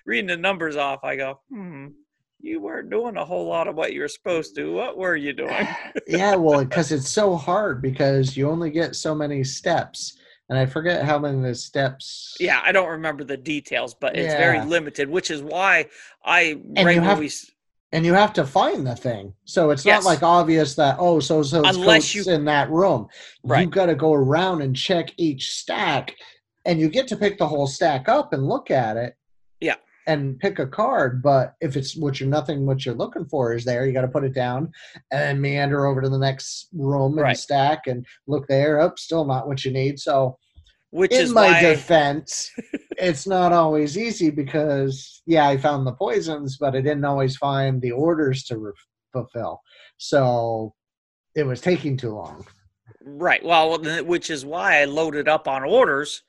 Reading 0.07 0.29
the 0.29 0.37
numbers 0.37 0.77
off, 0.77 1.05
I 1.05 1.17
go, 1.17 1.41
hmm, 1.51 1.89
you 2.43 2.61
weren't 2.61 2.91
doing 2.91 3.17
a 3.17 3.25
whole 3.25 3.47
lot 3.47 3.69
of 3.69 3.77
what 3.77 3.93
you 3.93 4.01
were 4.01 4.09
supposed 4.09 4.55
to. 4.57 4.73
What 4.73 4.97
were 4.99 5.17
you 5.17 5.33
doing? 5.33 5.67
yeah, 6.07 6.35
well, 6.35 6.65
because 6.65 6.93
it's 6.93 7.09
so 7.09 7.37
hard 7.37 7.81
because 7.81 8.37
you 8.37 8.51
only 8.51 8.71
get 8.71 8.97
so 8.97 9.15
many 9.15 9.45
steps, 9.45 10.17
and 10.49 10.59
I 10.59 10.67
forget 10.67 11.05
how 11.05 11.19
many 11.19 11.41
the 11.41 11.55
steps. 11.55 12.37
Yeah, 12.41 12.61
I 12.65 12.73
don't 12.73 12.89
remember 12.91 13.25
the 13.25 13.37
details, 13.37 13.95
but 13.95 14.17
it's 14.17 14.35
very 14.35 14.61
limited, 14.65 15.09
which 15.09 15.31
is 15.31 15.43
why 15.43 15.87
I 16.25 16.41
you 16.41 16.63
regularly. 16.77 17.01
have- 17.07 17.23
s- 17.23 17.51
and 17.95 18.07
you 18.07 18.15
have 18.15 18.33
to 18.33 18.47
find 18.47 18.87
the 18.87 18.97
thing. 18.97 19.35
So 19.45 19.71
it's 19.71 19.85
Yes. 19.85 20.03
not 20.03 20.09
like 20.11 20.23
obvious 20.23 20.75
that 20.77 20.97
oh, 20.99 21.21
so 21.21 21.43
so 21.43 21.63
Unless 21.65 22.15
you- 22.15 22.25
in 22.25 22.45
that 22.47 22.71
room. 22.71 23.07
Right. 23.45 23.65
You 23.65 23.71
got 23.71 23.87
to 23.87 23.95
go 23.95 24.15
around 24.15 24.63
and 24.63 24.75
check 24.75 25.13
each 25.17 25.51
stack, 25.53 26.17
and 26.65 26.81
you 26.81 26.89
get 26.89 27.07
to 27.09 27.17
pick 27.17 27.39
the 27.39 27.47
whole 27.47 27.67
stack 27.67 28.09
up 28.09 28.33
and 28.33 28.49
look 28.49 28.71
at 28.71 28.97
it. 28.97 29.15
And 30.07 30.39
pick 30.41 30.59
a 30.59 30.67
card, 30.67 31.23
but 31.23 31.55
if 31.61 31.77
it's 31.77 31.97
what 31.97 32.19
you're 32.19 32.29
nothing, 32.29 32.67
what 32.67 32.85
you're 32.85 32.95
looking 32.95 33.25
for 33.27 33.55
is 33.55 33.65
there. 33.65 33.87
You 33.87 33.93
got 33.93 34.01
to 34.03 34.09
put 34.09 34.25
it 34.25 34.35
down 34.35 34.73
and 35.13 35.41
meander 35.41 35.87
over 35.87 36.01
to 36.03 36.09
the 36.09 36.19
next 36.19 36.69
room 36.73 37.13
and 37.13 37.23
Right. 37.23 37.37
stack 37.37 37.87
and 37.87 38.05
look 38.27 38.49
there. 38.49 38.81
Up, 38.81 38.99
still 38.99 39.25
not 39.25 39.47
what 39.47 39.65
you 39.65 39.71
need. 39.71 40.01
So 40.01 40.39
which 40.91 41.13
in 41.13 41.23
is 41.23 41.33
my 41.33 41.61
defense, 41.61 42.51
it's 42.99 43.29
not 43.29 43.53
always 43.53 43.97
easy 43.97 44.31
because 44.31 45.23
yeah, 45.25 45.47
I 45.47 45.57
found 45.57 45.87
the 45.87 45.93
poisons, 45.93 46.57
but 46.59 46.75
I 46.75 46.81
didn't 46.81 47.05
always 47.05 47.37
find 47.37 47.81
the 47.81 47.93
orders 47.93 48.43
to 48.45 48.59
re- 48.59 48.73
fulfill. 49.13 49.61
So 49.99 50.75
it 51.37 51.45
was 51.47 51.61
taking 51.61 51.97
too 51.97 52.11
long. 52.15 52.45
Right. 53.05 53.45
Well, 53.45 53.79
which 54.05 54.31
is 54.31 54.45
why 54.45 54.81
I 54.81 54.85
loaded 54.85 55.29
up 55.29 55.47
on 55.47 55.63
orders 55.63 56.23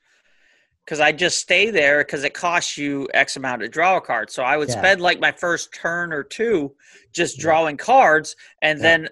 because 0.84 1.00
I 1.00 1.12
just 1.12 1.38
stay 1.38 1.70
there 1.70 1.98
because 2.04 2.24
it 2.24 2.34
costs 2.34 2.76
you 2.76 3.08
X 3.14 3.36
amount 3.36 3.62
to 3.62 3.68
draw 3.68 3.96
a 3.96 4.00
card. 4.00 4.30
So 4.30 4.42
I 4.42 4.56
would 4.56 4.68
Yeah. 4.68 4.78
spend 4.78 5.00
like 5.00 5.18
my 5.18 5.32
first 5.32 5.72
turn 5.74 6.12
or 6.12 6.22
two 6.22 6.76
just 7.12 7.38
Yeah. 7.38 7.42
drawing 7.42 7.76
cards, 7.76 8.36
and 8.62 8.78
Yeah. 8.78 8.82
then 8.82 9.08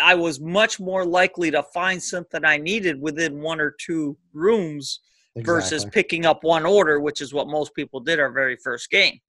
I- 0.00 0.14
was 0.14 0.38
much 0.38 0.78
more 0.78 1.04
likely 1.04 1.50
to 1.50 1.62
find 1.62 2.02
something 2.02 2.44
I 2.44 2.58
needed 2.58 3.00
within 3.00 3.40
one 3.40 3.58
or 3.60 3.70
two 3.70 4.18
rooms 4.34 5.00
versus 5.36 5.86
picking 5.86 6.26
up 6.26 6.44
one 6.44 6.66
order, 6.66 7.00
which 7.00 7.22
is 7.22 7.32
what 7.32 7.48
most 7.48 7.74
people 7.74 8.00
did 8.00 8.20
our 8.20 8.30
very 8.30 8.56
first 8.56 8.90
game. 8.90 9.20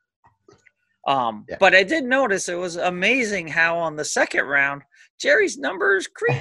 Um, 1.08 1.46
Yeah. 1.50 1.58
But 1.60 1.74
I 1.76 1.84
did 1.84 2.04
notice 2.04 2.50
it 2.50 2.56
was 2.56 2.76
amazing 2.76 3.48
how 3.50 3.78
on 3.78 3.96
the 3.96 4.06
second 4.06 4.46
round, 4.46 4.84
Jerry's 5.24 5.58
numbers 5.58 6.06
creep 6.06 6.36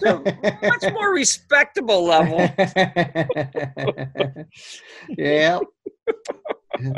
to 0.00 0.22
a 0.62 0.68
much 0.68 0.92
more 0.92 1.10
respectable 1.10 2.04
level. 2.04 2.38
yeah. 5.08 5.58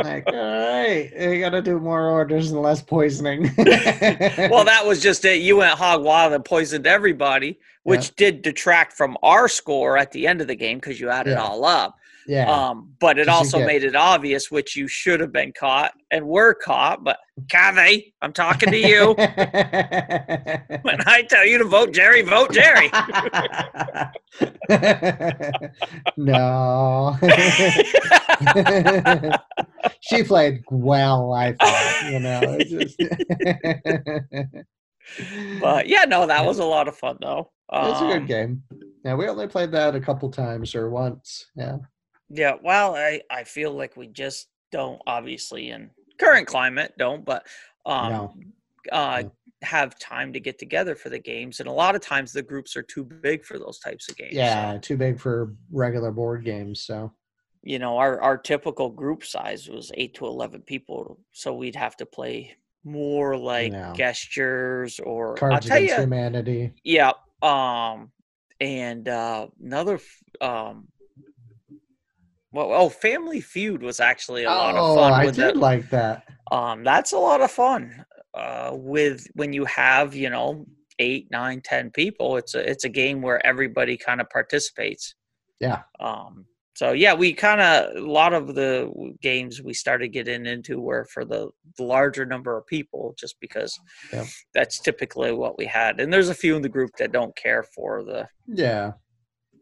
like, 0.02 0.24
all 0.26 0.34
right, 0.34 1.12
you 1.16 1.38
got 1.38 1.50
to 1.50 1.62
do 1.62 1.78
more 1.78 2.10
orders 2.10 2.50
and 2.50 2.60
less 2.60 2.82
poisoning. 2.82 3.42
well, 3.56 4.64
that 4.64 4.82
was 4.84 5.00
just 5.00 5.24
it. 5.24 5.42
You 5.42 5.58
went 5.58 5.78
hog 5.78 6.02
wild 6.02 6.32
and 6.32 6.44
poisoned 6.44 6.88
everybody, 6.88 7.60
which 7.84 8.16
did 8.16 8.42
detract 8.42 8.94
from 8.94 9.16
our 9.22 9.46
score 9.46 9.96
at 9.96 10.10
the 10.10 10.26
end 10.26 10.40
of 10.40 10.48
the 10.48 10.56
game 10.56 10.78
because 10.78 10.98
you 10.98 11.08
added 11.08 11.34
Yeah. 11.34 11.42
all 11.42 11.64
up. 11.64 11.94
Yeah. 12.28 12.48
Um, 12.50 12.92
but 13.00 13.18
it 13.18 13.28
also 13.28 13.58
get- 13.58 13.66
made 13.66 13.82
it 13.84 13.96
obvious, 13.96 14.50
which 14.50 14.76
you 14.76 14.86
should 14.86 15.18
have 15.20 15.32
been 15.32 15.50
caught 15.52 15.92
and 16.10 16.26
were 16.28 16.52
caught. 16.54 17.02
But 17.02 17.18
Kathy, 17.48 18.14
I'm 18.22 18.32
talking 18.34 18.70
to 18.70 18.78
you. 18.78 19.14
when 19.14 21.00
I 21.06 21.22
tell 21.28 21.46
you 21.46 21.58
to 21.58 21.64
vote 21.64 21.92
Jerry, 21.92 22.20
vote 22.22 22.52
Jerry. 22.52 22.90
no. 26.16 27.16
she 30.00 30.22
played 30.22 30.62
well, 30.70 31.32
I 31.32 31.52
thought, 31.54 32.10
you 32.12 32.20
know. 32.20 32.58
just- 32.58 33.00
but 35.60 35.88
yeah, 35.88 36.04
no, 36.04 36.26
that 36.26 36.44
was 36.44 36.58
a 36.58 36.64
lot 36.64 36.88
of 36.88 36.96
fun 36.96 37.16
though. 37.20 37.50
it's 37.72 38.00
a 38.00 38.04
Um, 38.04 38.10
good 38.12 38.26
game. 38.26 38.62
Yeah, 39.04 39.14
we 39.14 39.28
only 39.28 39.46
played 39.46 39.72
that 39.72 39.94
a 39.94 40.00
couple 40.00 40.30
times 40.30 40.74
or 40.74 40.90
once. 40.90 41.46
Yeah. 41.56 41.76
Yeah, 42.30 42.54
well, 42.62 42.94
I, 42.94 43.22
I 43.30 43.44
feel 43.44 43.72
like 43.72 43.96
we 43.96 44.06
just 44.06 44.48
don't 44.70 45.00
obviously 45.06 45.70
in 45.70 45.90
current 46.20 46.46
climate 46.46 46.92
don't, 46.98 47.24
but 47.24 47.46
um 47.86 48.10
No. 48.10 48.34
uh 48.92 49.22
No. 49.22 49.32
have 49.62 49.98
time 49.98 50.32
to 50.34 50.40
get 50.40 50.58
together 50.58 50.94
for 50.94 51.08
the 51.08 51.18
games 51.18 51.58
and 51.60 51.68
a 51.68 51.72
lot 51.72 51.94
of 51.96 52.00
times 52.00 52.32
the 52.32 52.42
groups 52.42 52.76
are 52.76 52.82
too 52.82 53.02
big 53.02 53.44
for 53.44 53.58
those 53.58 53.78
types 53.80 54.08
of 54.08 54.16
games. 54.16 54.34
so, 54.34 54.38
Yeah, 54.38 54.78
too 54.80 54.96
big 54.96 55.18
for 55.18 55.54
regular 55.72 56.12
board 56.12 56.44
games, 56.44 56.80
so 56.82 57.12
you 57.62 57.78
know, 57.78 57.96
our 57.98 58.20
our 58.20 58.38
typical 58.38 58.88
group 58.88 59.24
size 59.24 59.68
was 59.68 59.90
8 59.94 60.14
to 60.14 60.26
11 60.26 60.62
people, 60.62 61.18
so 61.32 61.54
we'd 61.54 61.74
have 61.76 61.96
to 61.96 62.06
play 62.06 62.56
more 62.84 63.36
like 63.36 63.72
No. 63.72 63.92
gestures 63.96 65.00
or 65.00 65.30
I'll 65.32 65.36
Cards 65.36 65.66
tell 65.66 65.76
Against 65.78 65.96
you 65.96 66.02
Humanity. 66.02 66.72
Yeah. 66.84 67.12
Um, 67.42 68.12
and 68.60 69.08
uh, 69.08 69.48
another, 69.62 69.98
um, 70.40 70.88
well, 72.52 72.72
oh, 72.72 72.88
Family 72.88 73.40
Feud 73.40 73.82
was 73.82 74.00
actually 74.00 74.44
a 74.44 74.50
lot 74.50 74.74
of 74.76 74.82
Oh, 74.82 74.94
fun. 74.96 75.12
I 75.12 75.24
with 75.26 75.36
did 75.36 75.56
like 75.56 75.88
that. 75.90 76.24
um, 76.50 76.82
that's 76.84 77.12
a 77.12 77.18
lot 77.18 77.40
of 77.40 77.50
fun. 77.50 78.04
Uh, 78.34 78.70
with 78.74 79.26
when 79.34 79.52
you 79.52 79.64
have 79.64 80.14
you 80.14 80.30
know 80.30 80.66
eight, 80.98 81.28
nine, 81.30 81.60
ten 81.62 81.90
people, 81.90 82.36
it's 82.36 82.54
a 82.54 82.68
it's 82.70 82.84
a 82.84 82.88
game 82.88 83.22
where 83.22 83.44
everybody 83.46 83.96
kind 83.96 84.20
of 84.20 84.28
participates. 84.30 85.14
Yeah. 85.60 85.82
Um. 86.00 86.44
So 86.74 86.92
yeah, 86.92 87.12
we 87.12 87.32
kind 87.32 87.60
of 87.60 87.96
a 87.96 88.00
lot 88.06 88.32
of 88.32 88.54
the 88.54 88.88
games 89.20 89.60
we 89.60 89.74
started 89.74 90.08
getting 90.08 90.46
into 90.46 90.80
were 90.80 91.06
for 91.12 91.24
the, 91.24 91.50
the 91.76 91.82
larger 91.82 92.24
number 92.24 92.56
of 92.56 92.66
people, 92.68 93.14
just 93.18 93.34
because 93.40 93.76
Yep. 94.12 94.26
that's 94.54 94.78
typically 94.80 95.32
what 95.32 95.58
we 95.58 95.66
had. 95.66 95.98
And 96.00 96.12
there's 96.12 96.28
a 96.28 96.34
few 96.34 96.54
in 96.54 96.62
the 96.62 96.68
group 96.68 96.92
that 96.98 97.10
don't 97.10 97.34
care 97.36 97.64
for 97.74 98.04
the 98.04 98.28
Yeah. 98.46 98.92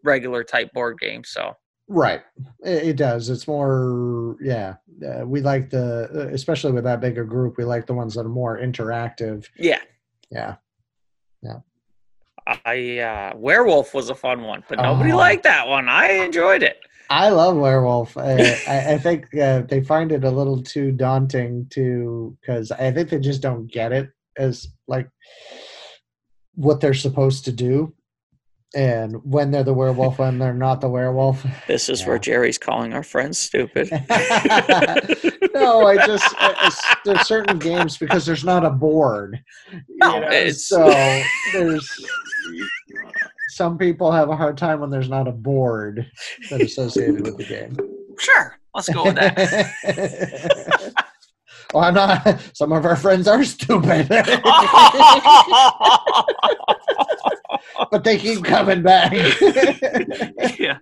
regular 0.04 0.44
type 0.44 0.70
board 0.74 0.98
game. 1.00 1.24
So 1.24 1.54
Right. 1.88 2.22
It, 2.64 2.96
does. 2.96 3.28
It's 3.30 3.46
more, 3.46 4.36
yeah. 4.40 4.74
Uh, 5.06 5.24
we 5.26 5.40
like 5.40 5.70
the, 5.70 6.08
uh, 6.12 6.34
especially 6.34 6.72
with 6.72 6.84
that 6.84 7.00
bigger 7.00 7.24
group, 7.24 7.56
we 7.56 7.64
like 7.64 7.86
the 7.86 7.94
ones 7.94 8.14
that 8.14 8.26
are 8.26 8.28
more 8.28 8.58
interactive. 8.58 9.46
yeah, 9.56 9.80
Yeah. 10.30 10.56
Yeah. 11.42 11.58
I 12.64 12.98
uh, 12.98 13.36
werewolf 13.36 13.92
was 13.92 14.08
a 14.08 14.14
fun 14.14 14.42
one, 14.42 14.62
but 14.68 14.78
nobody 14.80 15.12
Oh. 15.12 15.16
liked 15.16 15.42
that 15.44 15.66
one. 15.68 15.88
I 15.88 16.12
enjoyed 16.24 16.62
it. 16.62 16.78
I 17.10 17.28
love 17.30 17.56
Werewolf. 17.56 18.16
I, 18.16 18.56
I, 18.66 18.94
I 18.94 18.98
think 18.98 19.32
uh, 19.36 19.62
they 19.62 19.80
find 19.80 20.10
it 20.10 20.24
a 20.24 20.30
little 20.30 20.60
too 20.62 20.90
daunting 20.92 21.66
to, 21.70 22.36
because 22.40 22.72
I 22.72 22.90
think 22.90 23.10
they 23.10 23.20
just 23.20 23.42
don't 23.42 23.66
get 23.70 23.92
it 23.92 24.10
as 24.36 24.66
like 24.88 25.08
what 26.54 26.80
they're 26.80 26.94
supposed 26.94 27.44
to 27.44 27.52
do. 27.52 27.94
And 28.74 29.16
when 29.24 29.52
they're 29.52 29.62
the 29.62 29.72
werewolf, 29.72 30.18
when 30.18 30.38
they're 30.38 30.52
not 30.52 30.80
the 30.80 30.88
werewolf. 30.88 31.46
This 31.68 31.88
is 31.88 32.00
Yeah. 32.02 32.08
where 32.08 32.18
Jerry's 32.18 32.58
calling 32.58 32.92
our 32.92 33.02
friends 33.04 33.38
stupid. 33.38 33.88
no, 35.54 35.86
I 35.86 35.96
just 36.06 36.34
there's 37.04 37.26
certain 37.26 37.58
games 37.58 37.96
because 37.96 38.26
there's 38.26 38.44
not 38.44 38.64
a 38.64 38.70
board. 38.70 39.38
you 39.72 39.80
No, 40.00 40.22
it's- 40.22 40.64
so 40.64 40.84
there's 41.52 41.88
some 43.50 43.78
people 43.78 44.12
have 44.12 44.28
a 44.28 44.36
hard 44.36 44.58
time 44.58 44.80
when 44.80 44.90
there's 44.90 45.08
not 45.08 45.26
a 45.28 45.32
board 45.32 46.10
that 46.50 46.60
associated 46.60 47.22
with 47.24 47.38
the 47.38 47.44
game. 47.44 47.76
sure, 48.18 48.58
let's 48.74 48.88
go 48.90 49.04
with 49.04 49.14
that. 49.14 49.70
well, 51.76 51.84
I'm 51.84 51.94
not. 51.94 52.40
Some 52.56 52.72
of 52.72 52.86
our 52.86 52.96
friends 52.96 53.28
are 53.28 53.44
stupid, 53.44 54.08
but 57.90 58.02
they 58.02 58.16
keep 58.18 58.42
coming 58.44 58.82
back. 58.82 59.12
yeah. 60.58 60.78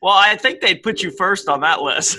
Well, 0.00 0.14
I 0.14 0.36
think 0.40 0.62
they'd 0.62 0.82
put 0.82 1.02
you 1.02 1.10
first 1.10 1.50
on 1.50 1.60
that 1.60 1.82
list. 1.82 2.16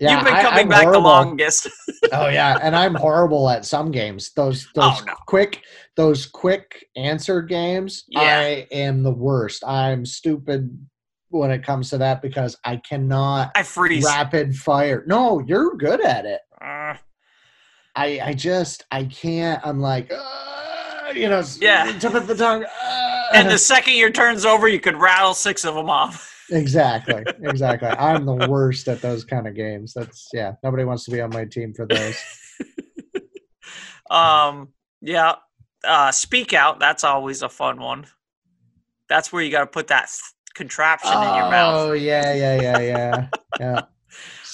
Yeah, 0.00 0.16
You've 0.16 0.24
been 0.24 0.34
coming 0.36 0.60
I'm 0.60 0.68
back 0.68 0.82
horrible. 0.84 1.02
the 1.02 1.06
longest. 1.06 1.68
oh 2.12 2.28
yeah, 2.28 2.58
and 2.62 2.74
I'm 2.74 2.94
horrible 2.94 3.50
at 3.50 3.66
some 3.66 3.90
games. 3.90 4.32
Those 4.32 4.66
oh, 4.76 4.80
those 4.80 5.02
Oh, 5.02 5.04
no. 5.04 5.14
quick 5.26 5.60
those 5.96 6.24
quick 6.24 6.86
answer 6.96 7.42
games. 7.42 8.04
Yeah. 8.08 8.20
I 8.38 8.66
am 8.70 9.02
the 9.02 9.12
worst. 9.12 9.64
I'm 9.66 10.06
stupid 10.06 10.70
when 11.28 11.50
it 11.50 11.62
comes 11.62 11.90
to 11.90 11.98
that 11.98 12.22
because 12.22 12.56
I 12.64 12.76
cannot 12.78 13.50
I 13.54 13.62
freeze. 13.62 14.04
rapid 14.04 14.56
fire. 14.56 15.04
No, 15.06 15.40
you're 15.46 15.76
good 15.76 16.02
at 16.04 16.24
it. 16.24 16.40
Uh, 16.66 16.96
I 17.94 18.20
I 18.22 18.32
just 18.34 18.84
I 18.90 19.04
can't. 19.04 19.64
I'm 19.64 19.80
like, 19.80 20.12
uh, 20.12 21.12
you 21.14 21.28
know, 21.28 21.42
Yeah. 21.60 21.96
tip 21.98 22.14
of 22.14 22.26
the 22.26 22.34
tongue. 22.34 22.64
uh. 22.64 23.28
and 23.32 23.48
the 23.50 23.58
second 23.58 23.94
your 23.94 24.10
turn's 24.10 24.44
over, 24.44 24.66
you 24.68 24.80
could 24.80 24.96
rattle 24.96 25.34
six 25.34 25.64
of 25.64 25.74
them 25.74 25.88
off. 25.88 26.32
exactly, 26.50 27.24
exactly. 27.42 27.88
I'm 27.88 28.24
the 28.26 28.46
worst 28.48 28.88
at 28.88 29.00
those 29.00 29.24
kind 29.24 29.46
of 29.46 29.54
games. 29.54 29.94
That's 29.94 30.28
yeah. 30.32 30.54
Nobody 30.62 30.84
wants 30.84 31.04
to 31.04 31.10
be 31.10 31.20
on 31.20 31.30
my 31.30 31.44
team 31.44 31.72
for 31.74 31.86
those. 31.86 32.16
Um, 34.08 34.68
yeah. 35.00 35.34
Uh, 35.84 36.12
speak 36.12 36.52
out. 36.52 36.78
That's 36.78 37.02
always 37.02 37.42
a 37.42 37.48
fun 37.48 37.80
one. 37.80 38.06
That's 39.08 39.32
where 39.32 39.42
you 39.42 39.50
got 39.50 39.60
to 39.60 39.66
put 39.66 39.88
that 39.88 40.06
th- 40.08 40.20
contraption 40.54 41.10
in 41.12 41.22
your 41.34 41.50
mouth. 41.50 41.74
Oh 41.88 41.92
yeah, 41.92 42.32
yeah, 42.32 42.60
yeah, 42.60 42.78
yeah, 42.78 43.26
yeah. 43.58 43.80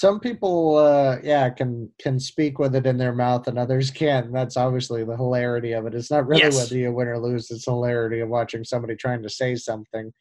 Some 0.03 0.19
people, 0.19 0.75
uh, 0.75 1.17
yeah, 1.23 1.49
can 1.49 1.89
can 1.97 2.19
speak 2.19 2.59
with 2.59 2.75
it 2.75 2.85
in 2.85 2.97
their 2.97 3.13
mouth, 3.13 3.47
and 3.47 3.57
others 3.57 3.89
can't. 3.89 4.25
And 4.25 4.35
that's 4.35 4.57
obviously 4.57 5.05
the 5.05 5.15
hilarity 5.15 5.71
of 5.71 5.85
it. 5.85 5.95
It's 5.95 6.11
not 6.11 6.27
really 6.27 6.41
Yes. 6.43 6.57
whether 6.57 6.75
you 6.75 6.91
win 6.91 7.07
or 7.07 7.17
lose; 7.17 7.49
it's 7.49 7.63
hilarity 7.63 8.19
of 8.19 8.27
watching 8.27 8.65
somebody 8.65 8.97
trying 8.97 9.23
to 9.23 9.29
say 9.29 9.55
something 9.55 10.11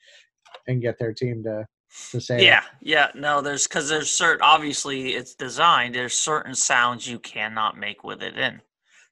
and 0.69 0.81
get 0.81 1.01
their 1.01 1.13
team 1.13 1.43
to 1.43 1.67
to 2.13 2.21
say. 2.21 2.37
it. 2.37 2.45
Yeah, 2.45 2.63
yeah. 2.81 3.09
No, 3.17 3.41
there's 3.41 3.67
because 3.67 3.89
there's 3.89 4.09
certain. 4.09 4.43
Obviously, 4.43 5.15
it's 5.15 5.35
designed. 5.35 5.97
There's 5.97 6.17
certain 6.17 6.55
sounds 6.55 7.09
you 7.09 7.19
cannot 7.19 7.77
make 7.77 8.05
with 8.05 8.23
it 8.23 8.39
in. 8.39 8.61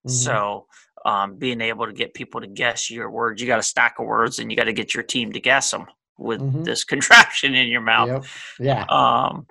Mhm. 0.06 0.10
So, 0.10 0.66
um, 1.04 1.34
being 1.34 1.60
able 1.60 1.86
to 1.86 1.92
get 1.92 2.14
people 2.14 2.40
to 2.42 2.46
guess 2.46 2.92
your 2.92 3.10
words, 3.10 3.42
you 3.42 3.48
got 3.48 3.58
a 3.58 3.64
stack 3.64 3.98
of 3.98 4.06
words, 4.06 4.38
and 4.38 4.52
you 4.52 4.56
got 4.56 4.70
to 4.70 4.72
get 4.72 4.94
your 4.94 5.02
team 5.02 5.32
to 5.32 5.40
guess 5.40 5.72
them 5.72 5.86
with 6.16 6.40
Mhm. 6.40 6.64
this 6.64 6.84
contraption 6.92 7.56
in 7.56 7.66
your 7.66 7.80
mouth. 7.80 8.08
Yep. 8.08 8.24
Yeah. 8.60 8.84
Um, 8.84 9.48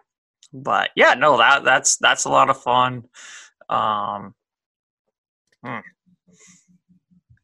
but 0.54 0.92
yeah, 0.96 1.14
no, 1.14 1.38
that 1.38 1.64
that's 1.64 1.98
that's 1.98 2.26
a 2.26 2.30
lot 2.30 2.50
of 2.50 2.62
fun. 2.62 3.04
Um, 3.70 4.34
hmm. 5.64 5.80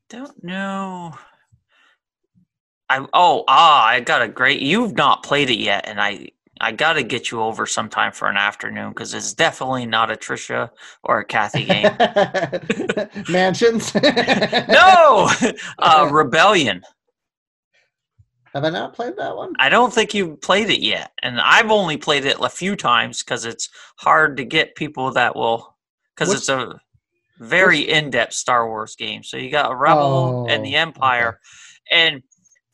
don't 0.09 0.43
know. 0.43 1.13
I 2.89 3.05
oh 3.13 3.43
ah, 3.47 3.85
I 3.85 3.99
got 3.99 4.21
a 4.21 4.27
great. 4.27 4.61
You've 4.61 4.95
not 4.95 5.23
played 5.23 5.49
it 5.49 5.59
yet, 5.59 5.87
and 5.87 5.99
I 5.99 6.29
I 6.61 6.71
got 6.71 6.93
to 6.93 7.03
get 7.03 7.31
you 7.31 7.41
over 7.41 7.65
sometime 7.65 8.11
for 8.11 8.29
an 8.29 8.37
afternoon 8.37 8.89
because 8.89 9.13
it's 9.13 9.33
definitely 9.33 9.85
not 9.85 10.11
a 10.11 10.15
Trisha 10.15 10.69
or 11.03 11.19
a 11.19 11.25
Kathy 11.25 11.65
game. 11.65 11.91
Mansions? 13.29 13.93
no, 14.03 15.29
uh, 15.79 16.09
Rebellion. 16.11 16.81
Have 18.55 18.63
I 18.63 18.69
not 18.69 18.93
played 18.93 19.17
that 19.17 19.35
one? 19.35 19.51
I 19.59 19.67
don't 19.67 19.93
think 19.93 20.13
you've 20.13 20.39
played 20.41 20.69
it 20.69 20.79
yet, 20.79 21.11
and 21.21 21.41
I've 21.41 21.71
only 21.71 21.97
played 21.97 22.23
it 22.23 22.37
a 22.39 22.47
few 22.47 22.77
times 22.77 23.21
because 23.21 23.43
it's 23.43 23.67
hard 23.97 24.37
to 24.37 24.45
get 24.45 24.75
people 24.75 25.11
that 25.11 25.35
will. 25.35 25.75
Because 26.15 26.33
it's 26.33 26.47
a 26.47 26.79
very 27.37 27.81
in-depth 27.81 28.31
Star 28.31 28.65
Wars 28.65 28.95
game. 28.95 29.23
So 29.23 29.35
you 29.35 29.51
got 29.51 29.69
a 29.69 29.75
Rebel 29.75 30.45
Oh, 30.45 30.47
and 30.47 30.63
the 30.63 30.77
Empire, 30.77 31.41
and 31.91 32.23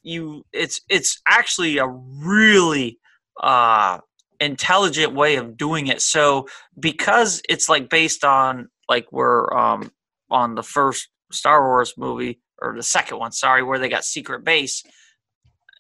you 0.04 0.46
it's 0.54 0.82
it's 0.88 1.20
actually 1.28 1.80
a 1.80 1.88
really 1.88 3.00
uh 3.42 3.98
intelligent 4.40 5.16
way 5.16 5.38
of 5.38 5.58
doing 5.58 5.88
it. 5.88 6.04
So 6.04 6.48
because 6.80 7.42
it's 7.50 7.68
like 7.68 7.90
based 7.90 8.24
on 8.24 8.70
like 8.88 9.12
we're 9.12 9.52
um 9.52 9.92
on 10.30 10.54
the 10.54 10.64
first 10.64 11.08
Star 11.32 11.64
Wars 11.64 11.96
movie 11.98 12.40
or 12.62 12.76
the 12.76 12.84
second 12.84 13.18
one, 13.18 13.32
sorry, 13.32 13.64
where 13.64 13.80
they 13.80 13.90
got 13.90 14.06
secret 14.06 14.44
base 14.44 14.84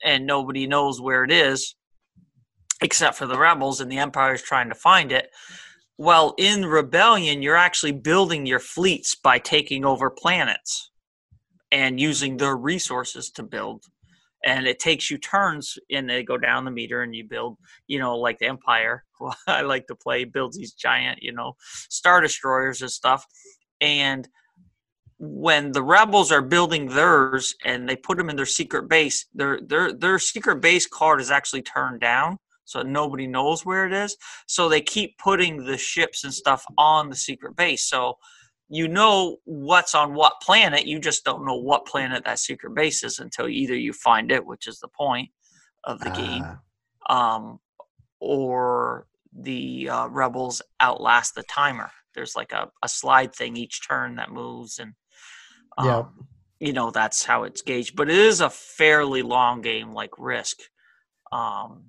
and 0.03 0.25
nobody 0.25 0.67
knows 0.67 1.01
where 1.01 1.23
it 1.23 1.31
is 1.31 1.75
except 2.81 3.17
for 3.17 3.27
the 3.27 3.37
rebels 3.37 3.79
and 3.79 3.91
the 3.91 3.99
empire 3.99 4.33
is 4.33 4.41
trying 4.41 4.69
to 4.69 4.75
find 4.75 5.11
it. 5.11 5.29
Well 5.97 6.33
in 6.37 6.65
rebellion 6.65 7.41
you're 7.41 7.55
actually 7.55 7.91
building 7.91 8.45
your 8.45 8.59
fleets 8.59 9.15
by 9.15 9.39
taking 9.39 9.85
over 9.85 10.09
planets 10.09 10.89
and 11.71 11.99
using 11.99 12.37
their 12.37 12.57
resources 12.57 13.29
to 13.31 13.43
build. 13.43 13.85
And 14.43 14.65
it 14.65 14.79
takes 14.79 15.11
you 15.11 15.19
turns 15.19 15.77
and 15.91 16.09
they 16.09 16.23
go 16.23 16.37
down 16.37 16.65
the 16.65 16.71
meter 16.71 17.03
and 17.03 17.15
you 17.15 17.23
build 17.23 17.57
you 17.87 17.99
know 17.99 18.17
like 18.17 18.39
the 18.39 18.47
empire. 18.47 19.05
I 19.47 19.61
like 19.61 19.87
to 19.87 19.95
play 19.95 20.23
builds 20.23 20.57
these 20.57 20.73
giant 20.73 21.21
you 21.21 21.33
know 21.33 21.53
star 21.89 22.21
destroyers 22.21 22.81
and 22.81 22.91
stuff. 22.91 23.25
And 23.79 24.27
when 25.24 25.72
the 25.72 25.84
rebels 25.84 26.32
are 26.32 26.41
building 26.41 26.88
theirs 26.88 27.55
and 27.63 27.88
they 27.88 27.95
put 27.95 28.17
them 28.17 28.30
in 28.30 28.36
their 28.36 28.45
secret 28.45 28.89
base 28.89 29.28
their 29.36 29.61
their 29.61 29.93
their 29.93 30.17
secret 30.17 30.55
base 30.55 30.88
card 30.88 31.22
is 31.22 31.30
actually 31.30 31.61
turned 31.61 32.01
down 32.01 32.38
so 32.72 32.82
nobody 32.82 33.28
knows 33.28 33.65
where 33.65 33.86
it 33.86 33.91
is. 33.91 34.15
So 34.47 34.69
they 34.69 34.82
keep 34.82 35.17
putting 35.17 35.65
the 35.65 35.78
ships 35.78 36.24
and 36.24 36.34
stuff 36.34 36.63
on 36.78 37.09
the 37.09 37.15
secret 37.17 37.55
base. 37.57 37.84
So 37.84 38.17
you 38.69 38.88
know 38.88 39.38
what's 39.43 39.93
on 39.93 40.13
what 40.13 40.39
planet 40.41 40.86
you 40.88 40.97
just 40.97 41.26
don't 41.26 41.45
know 41.45 41.57
what 41.57 41.86
planet 41.86 42.24
that 42.24 42.39
secret 42.39 42.74
base 42.74 43.03
is 43.03 43.19
until 43.19 43.49
either 43.49 43.76
you 43.76 43.91
find 43.91 44.32
it 44.32 44.45
which 44.45 44.65
is 44.65 44.80
the 44.80 44.88
point 44.88 45.30
of 45.84 45.99
the 45.99 46.11
game 46.11 46.45
Ah, 47.09 47.36
um, 47.36 47.59
or 48.22 49.07
the 49.34 49.89
uh, 49.89 50.07
rebels 50.07 50.61
outlast 50.80 51.36
the 51.36 51.43
timer. 51.43 51.91
There's 52.15 52.36
like 52.38 52.53
a, 52.53 52.69
a 52.82 52.88
slide 52.88 53.36
thing 53.36 53.57
each 53.57 53.86
turn 53.86 54.15
that 54.15 54.32
moves, 54.32 54.80
and 54.80 54.93
um, 55.78 55.86
Yeah. 55.88 56.03
you 56.59 56.74
know 56.74 56.91
that's 56.91 57.24
how 57.24 57.43
it's 57.43 57.61
gauged. 57.61 57.95
But 57.95 58.09
it 58.09 58.17
is 58.17 58.41
a 58.41 58.49
fairly 58.49 59.22
long 59.22 59.61
game, 59.61 59.93
like 59.93 60.11
Risk. 60.17 60.57
Um, 61.32 61.84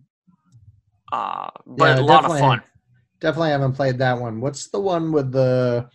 uh, 1.12 1.51
but 1.66 1.97
Yeah, 1.99 2.01
a 2.01 2.03
lot 2.03 2.24
of 2.24 2.39
fun. 2.39 2.62
definitely 3.20 3.51
haven't 3.51 3.74
played 3.74 3.99
that 3.99 4.18
one. 4.18 4.41
What's 4.41 4.68
the 4.68 4.80
one 4.80 5.12
with 5.12 5.33
the 5.33 5.89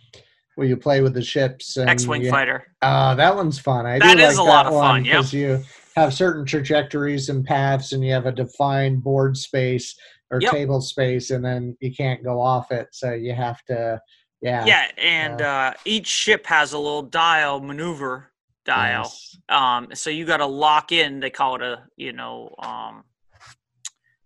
where 0.54 0.66
you 0.66 0.76
play 0.76 1.02
with 1.02 1.14
the 1.14 1.22
ships? 1.22 1.76
X-wing 1.76 2.22
you- 2.24 2.30
fighter. 2.30 2.66
Uh, 2.82 3.14
that 3.14 3.34
one's 3.34 3.58
fun. 3.58 3.86
I 3.86 3.98
That 3.98 4.16
do 4.16 4.22
is 4.22 4.38
like 4.38 4.46
a 4.46 4.50
lot 4.50 4.66
of 4.66 4.72
fun, 4.72 5.02
because 5.04 5.32
you 5.32 5.62
have 5.96 6.12
certain 6.14 6.44
trajectories 6.44 7.28
and 7.28 7.44
paths, 7.44 7.92
and 7.92 8.04
you 8.04 8.12
have 8.12 8.26
a 8.26 8.32
defined 8.32 9.02
board 9.02 9.36
space 9.36 9.96
or 10.30 10.40
Yep. 10.40 10.52
table 10.52 10.80
space, 10.80 11.30
and 11.30 11.44
then 11.44 11.76
you 11.80 11.92
can't 11.94 12.22
go 12.22 12.40
off 12.40 12.70
it. 12.70 12.88
So 12.92 13.12
you 13.12 13.34
have 13.34 13.64
to, 13.64 14.00
yeah, 14.40 14.64
Yeah, 14.66 14.90
and 14.96 15.40
uh, 15.40 15.74
each 15.84 16.06
ship 16.06 16.46
has 16.46 16.72
a 16.72 16.78
little 16.78 17.02
dial 17.02 17.60
maneuver 17.60 18.32
dial. 18.64 19.10
um 19.48 19.88
so 19.94 20.10
you 20.10 20.26
got 20.26 20.38
to 20.38 20.46
lock 20.46 20.92
in 20.92 21.20
they 21.20 21.30
call 21.30 21.54
it 21.54 21.62
a 21.62 21.84
you 21.96 22.12
know 22.12 22.54
um 22.58 23.02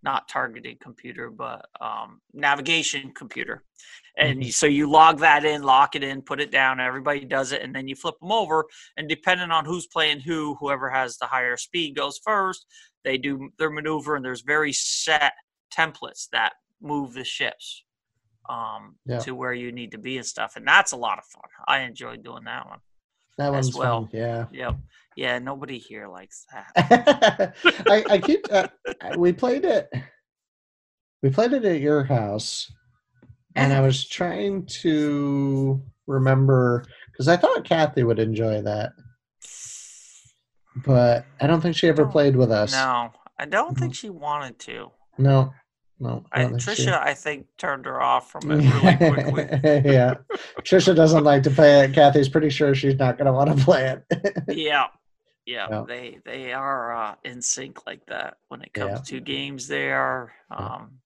not 0.02 0.26
targeted 0.28 0.80
computer 0.80 1.30
but 1.30 1.66
um 1.80 2.20
navigation 2.32 3.12
computer. 3.14 3.62
And 4.18 4.42
Mhm. 4.42 4.52
so 4.52 4.66
you 4.66 4.90
log 4.90 5.20
that 5.20 5.44
in 5.44 5.62
lock 5.62 5.94
it 5.94 6.02
in 6.02 6.22
put 6.22 6.40
it 6.40 6.50
down 6.50 6.80
everybody 6.80 7.24
does 7.24 7.52
it 7.52 7.62
and 7.62 7.74
then 7.74 7.86
you 7.88 7.94
flip 7.94 8.18
them 8.20 8.32
over 8.32 8.64
and 8.96 9.08
depending 9.08 9.50
on 9.52 9.64
who's 9.64 9.86
playing 9.86 10.20
who 10.20 10.56
whoever 10.56 10.90
has 10.90 11.18
the 11.18 11.26
higher 11.26 11.56
speed 11.56 11.94
goes 11.96 12.18
first 12.18 12.66
they 13.04 13.16
do 13.16 13.50
their 13.58 13.70
maneuver 13.70 14.16
and 14.16 14.24
there's 14.24 14.42
very 14.42 14.72
set 14.72 15.34
templates 15.72 16.28
that 16.30 16.54
move 16.80 17.14
the 17.14 17.24
ships 17.24 17.84
um 18.48 18.96
Yeah. 19.06 19.18
to 19.20 19.34
where 19.34 19.52
you 19.52 19.70
need 19.72 19.92
to 19.92 19.98
be 19.98 20.16
and 20.16 20.26
stuff 20.26 20.56
and 20.56 20.66
that's 20.66 20.92
a 20.92 20.96
lot 20.96 21.18
of 21.18 21.24
fun 21.24 21.42
i 21.68 21.80
enjoy 21.80 22.16
doing 22.16 22.44
that 22.44 22.66
one 22.66 22.80
That 23.38 23.54
as 23.54 23.66
one's 23.66 23.76
well. 23.76 24.00
fun. 24.02 24.10
Yeah. 24.12 24.46
Yep. 24.52 24.76
Yeah, 25.16 25.38
nobody 25.38 25.78
here 25.78 26.08
likes 26.08 26.46
that. 26.52 27.54
I, 27.86 28.04
I 28.08 28.18
keep. 28.18 28.46
Uh, 28.50 28.68
we 29.16 29.32
played 29.32 29.64
it. 29.64 29.88
We 31.22 31.28
played 31.30 31.52
it 31.52 31.64
at 31.64 31.80
your 31.80 32.02
house, 32.04 32.72
and 33.54 33.72
I 33.72 33.80
was 33.80 34.06
trying 34.08 34.64
to 34.82 35.82
remember 36.06 36.84
because 37.10 37.28
I 37.28 37.36
thought 37.36 37.64
Kathy 37.64 38.04
would 38.04 38.18
enjoy 38.18 38.62
that, 38.62 38.92
but 40.84 41.26
I 41.40 41.46
don't 41.46 41.60
think 41.60 41.76
she 41.76 41.88
ever 41.88 42.06
played 42.06 42.36
with 42.36 42.50
us. 42.50 42.72
No, 42.72 43.10
I 43.38 43.44
don't 43.44 43.76
think 43.78 43.94
she 43.94 44.10
wanted 44.10 44.58
to. 44.60 44.90
no, 45.18 45.52
no. 46.02 46.24
I, 46.32 46.42
don't 46.42 46.60
think 46.60 46.76
she- 46.78 46.86
Trisha, 46.86 47.00
I 47.00 47.14
think, 47.14 47.46
turned 47.58 47.86
her 47.86 48.00
off 48.02 48.30
from 48.30 48.50
it 48.50 48.56
really 48.56 48.96
quickly. 49.32 49.82
yeah, 49.92 50.14
Trisha 50.60 50.94
doesn't 50.94 51.24
like 51.24 51.42
to 51.44 51.50
play 51.50 51.84
it. 51.84 51.94
Kathy's 51.94 52.28
pretty 52.28 52.50
sure 52.50 52.74
she's 52.74 52.98
not 52.98 53.16
going 53.18 53.26
to 53.26 53.32
want 53.32 53.56
to 53.56 53.64
play 53.64 53.88
it. 54.10 54.44
yeah. 54.48 54.86
Yeah, 55.44 55.66
Yeah. 55.70 55.84
they 55.88 56.18
they 56.24 56.52
are 56.52 56.94
uh, 56.96 57.14
in 57.24 57.42
sync 57.42 57.86
like 57.86 58.04
that 58.06 58.36
when 58.48 58.62
it 58.62 58.72
comes 58.72 58.90
Yeah. 59.10 59.18
to 59.18 59.20
games. 59.20 59.66
They 59.66 59.90
are, 59.90 60.32
um, 60.50 60.98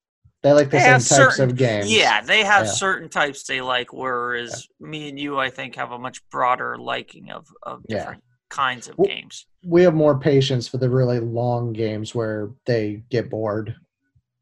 they 0.42 0.52
like 0.52 0.66
the 0.70 0.76
They 0.76 0.82
same 0.82 0.92
types 0.94 1.06
certain- 1.06 1.50
of 1.50 1.56
games. 1.56 1.90
yeah, 1.90 2.20
they 2.20 2.44
have 2.44 2.66
Yeah. 2.66 2.72
certain 2.72 3.08
types 3.08 3.44
they 3.44 3.60
like. 3.62 3.92
Whereas 3.94 4.66
me 4.78 5.08
and 5.08 5.18
you, 5.18 5.38
I 5.38 5.48
think, 5.50 5.76
have 5.76 5.90
a 5.92 5.98
much 5.98 6.20
broader 6.30 6.76
liking 6.76 7.30
of 7.30 7.46
of 7.62 7.82
Yeah. 7.88 7.98
different 7.98 8.24
kinds 8.50 8.88
of 8.88 8.98
Well- 8.98 9.08
games. 9.08 9.46
we 9.64 9.82
have 9.82 9.94
more 9.94 10.18
patience 10.18 10.68
for 10.68 10.76
the 10.76 10.90
really 10.90 11.18
long 11.18 11.72
games 11.72 12.14
where 12.14 12.50
they 12.66 13.02
get 13.10 13.30
bored. 13.30 13.74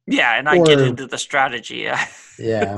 Yeah, 0.07 0.39
and 0.39 0.49
I 0.49 0.63
get 0.63 0.81
into 0.81 1.07
the 1.07 1.17
strategy. 1.17 1.79
Yeah, 1.79 2.07
yeah. 2.39 2.77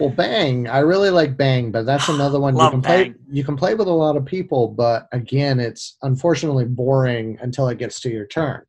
Well, 0.00 0.10
Bang, 0.10 0.66
I 0.68 0.78
really 0.78 1.10
like 1.10 1.36
Bang, 1.36 1.70
but 1.70 1.84
that's 1.84 2.08
another 2.08 2.40
one 2.40 2.56
you 2.56 2.70
can 2.70 2.82
play. 2.82 3.04
Bang. 3.04 3.14
You 3.30 3.44
can 3.44 3.56
play 3.56 3.74
with 3.74 3.88
a 3.88 3.92
lot 3.92 4.16
of 4.16 4.24
people, 4.24 4.68
but 4.68 5.08
again, 5.12 5.60
it's 5.60 5.96
unfortunately 6.02 6.64
boring 6.64 7.38
until 7.42 7.68
it 7.68 7.78
gets 7.78 8.00
to 8.00 8.10
your 8.10 8.26
turn. 8.26 8.62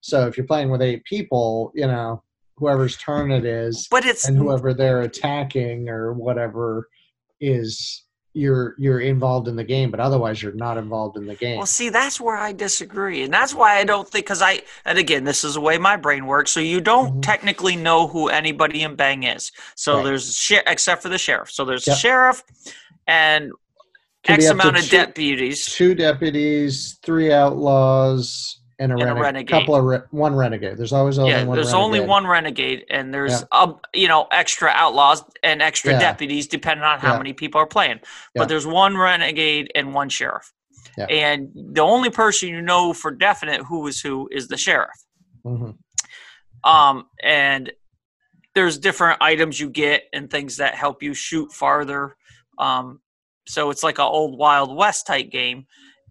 So 0.00 0.26
if 0.26 0.36
you're 0.36 0.46
playing 0.46 0.70
with 0.70 0.82
eight 0.82 1.04
people, 1.04 1.72
you 1.74 1.86
know, 1.86 2.22
whoever's 2.56 2.96
turn 2.96 3.30
it 3.30 3.44
is, 3.44 3.86
but 3.90 4.06
it's 4.06 4.26
and 4.26 4.36
whoever 4.36 4.72
they're 4.72 5.02
attacking 5.02 5.88
or 5.88 6.14
whatever 6.14 6.88
is 7.40 8.04
you're 8.34 8.74
you're 8.78 9.00
involved 9.00 9.46
in 9.48 9.54
the 9.56 9.64
game, 9.64 9.90
but 9.90 10.00
otherwise 10.00 10.42
you're 10.42 10.52
not 10.52 10.76
involved 10.76 11.16
in 11.16 11.24
the 11.26 11.36
game. 11.36 11.56
Well, 11.56 11.66
see, 11.66 11.88
that's 11.88 12.20
where 12.20 12.36
I 12.36 12.52
disagree, 12.52 13.22
and 13.22 13.32
that's 13.32 13.54
why 13.54 13.78
I 13.78 13.84
don't 13.84 14.08
think 14.08 14.26
because 14.26 14.42
I 14.42 14.62
and 14.84 14.98
again, 14.98 15.22
this 15.24 15.44
is 15.44 15.54
the 15.54 15.60
way 15.60 15.78
my 15.78 15.96
brain 15.96 16.26
works. 16.26 16.50
So 16.50 16.60
you 16.60 16.80
don't 16.80 17.16
Mhm. 17.18 17.22
technically 17.22 17.76
know 17.76 18.08
who 18.08 18.28
anybody 18.28 18.82
in 18.82 18.96
Bang 18.96 19.22
is. 19.22 19.52
So 19.76 19.96
Right. 19.96 20.04
there's 20.04 20.36
sheriff, 20.36 20.64
except 20.66 21.00
for 21.02 21.08
the 21.08 21.18
sheriff. 21.18 21.50
So 21.52 21.64
there's 21.64 21.86
Yep. 21.86 21.96
sheriff 21.96 22.42
and 23.06 23.52
be 24.26 24.32
X 24.32 24.46
amount 24.46 24.78
of 24.78 24.84
two- 24.84 24.96
deputies. 24.96 25.66
two 25.66 25.94
deputies, 25.94 26.98
three 27.04 27.32
outlaws, 27.32 28.58
and 28.78 28.92
a, 28.92 28.94
And 28.94 29.02
a 29.02 29.06
renegade. 29.06 29.22
renegade. 29.22 29.48
Couple 29.48 29.76
of 29.76 29.84
re- 29.84 29.98
one 30.10 30.34
renegade. 30.34 30.76
There's 30.76 30.92
always 30.92 31.18
only 31.18 31.30
Yeah, 31.32 31.44
one. 31.44 31.56
there's 31.56 31.72
renegade. 31.72 31.84
only 31.84 32.00
one 32.00 32.26
renegade, 32.26 32.84
and 32.90 33.12
there's 33.14 33.44
Yeah. 33.52 33.72
you 33.94 34.08
know 34.08 34.26
extra 34.30 34.70
outlaws 34.70 35.22
and 35.42 35.62
extra 35.62 35.92
Yeah. 35.92 35.98
deputies 36.00 36.46
depending 36.46 36.84
on 36.84 36.98
how 36.98 37.12
Yeah. 37.12 37.18
many 37.18 37.32
people 37.32 37.60
are 37.60 37.66
playing. 37.66 38.00
But 38.34 38.48
there's 38.48 38.66
one 38.66 38.96
renegade 38.96 39.70
and 39.74 39.94
one 39.94 40.08
sheriff, 40.08 40.52
Yeah. 40.98 41.06
and 41.06 41.50
the 41.54 41.82
only 41.82 42.10
person 42.10 42.48
you 42.48 42.62
know 42.62 42.92
for 42.92 43.10
definite 43.10 43.62
who 43.62 43.86
is 43.86 44.00
who 44.00 44.28
is 44.32 44.48
the 44.48 44.56
sheriff. 44.56 44.96
Mhm. 45.46 45.76
um, 46.64 47.06
and 47.22 47.70
there's 48.54 48.78
different 48.78 49.20
items 49.20 49.60
you 49.60 49.68
get 49.68 50.04
and 50.12 50.30
things 50.30 50.56
that 50.56 50.74
help 50.74 51.02
you 51.02 51.12
shoot 51.12 51.52
farther 51.52 52.16
um, 52.58 53.00
so 53.46 53.68
it's 53.70 53.82
like 53.82 53.98
an 53.98 54.04
old 54.04 54.38
wild 54.38 54.74
west 54.74 55.06
type 55.06 55.28
game 55.30 55.66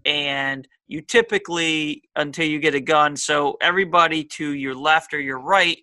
and 0.06 0.68
you 0.94 1.02
typically 1.02 2.04
until 2.18 2.46
you 2.46 2.60
get 2.60 2.76
a 2.76 2.80
gun 2.80 3.16
so 3.18 3.58
everybody 3.62 4.24
to 4.24 4.54
your 4.54 4.76
left 4.76 5.12
or 5.12 5.20
your 5.20 5.40
right 5.40 5.80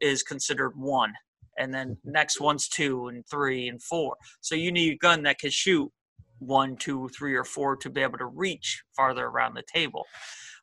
is 0.00 0.22
considered 0.22 0.72
one 0.74 1.12
and 1.58 1.72
then 1.72 1.98
next 2.04 2.40
one's 2.40 2.66
two 2.68 3.08
and 3.08 3.26
three 3.26 3.68
and 3.68 3.82
four. 3.82 4.16
So 4.40 4.54
you 4.54 4.72
need 4.72 4.94
a 4.94 4.96
gun 4.96 5.22
that 5.24 5.38
can 5.38 5.50
shoot 5.50 5.90
one 6.38 6.76
two 6.76 7.10
three 7.16 7.34
or 7.34 7.44
four 7.44 7.76
to 7.76 7.90
be 7.90 8.00
able 8.00 8.18
to 8.18 8.26
reach 8.26 8.82
farther 8.96 9.26
around 9.26 9.54
the 9.54 9.62
table 9.72 10.04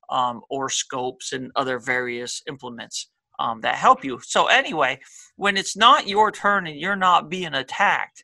um, 0.10 0.41
or 0.49 0.68
scopes 0.70 1.34
and 1.34 1.52
other 1.56 1.80
various 1.80 2.41
implements 2.47 3.10
um, 3.39 3.62
that 3.62 3.76
help 3.76 4.04
you. 4.04 4.20
So 4.24 4.47
anyway, 4.47 4.99
when 5.36 5.58
it's 5.58 5.78
not 5.78 6.08
your 6.08 6.32
turn 6.32 6.68
and 6.68 6.76
you're 6.76 6.95
not 6.95 7.30
being 7.30 7.54
attacked, 7.54 8.24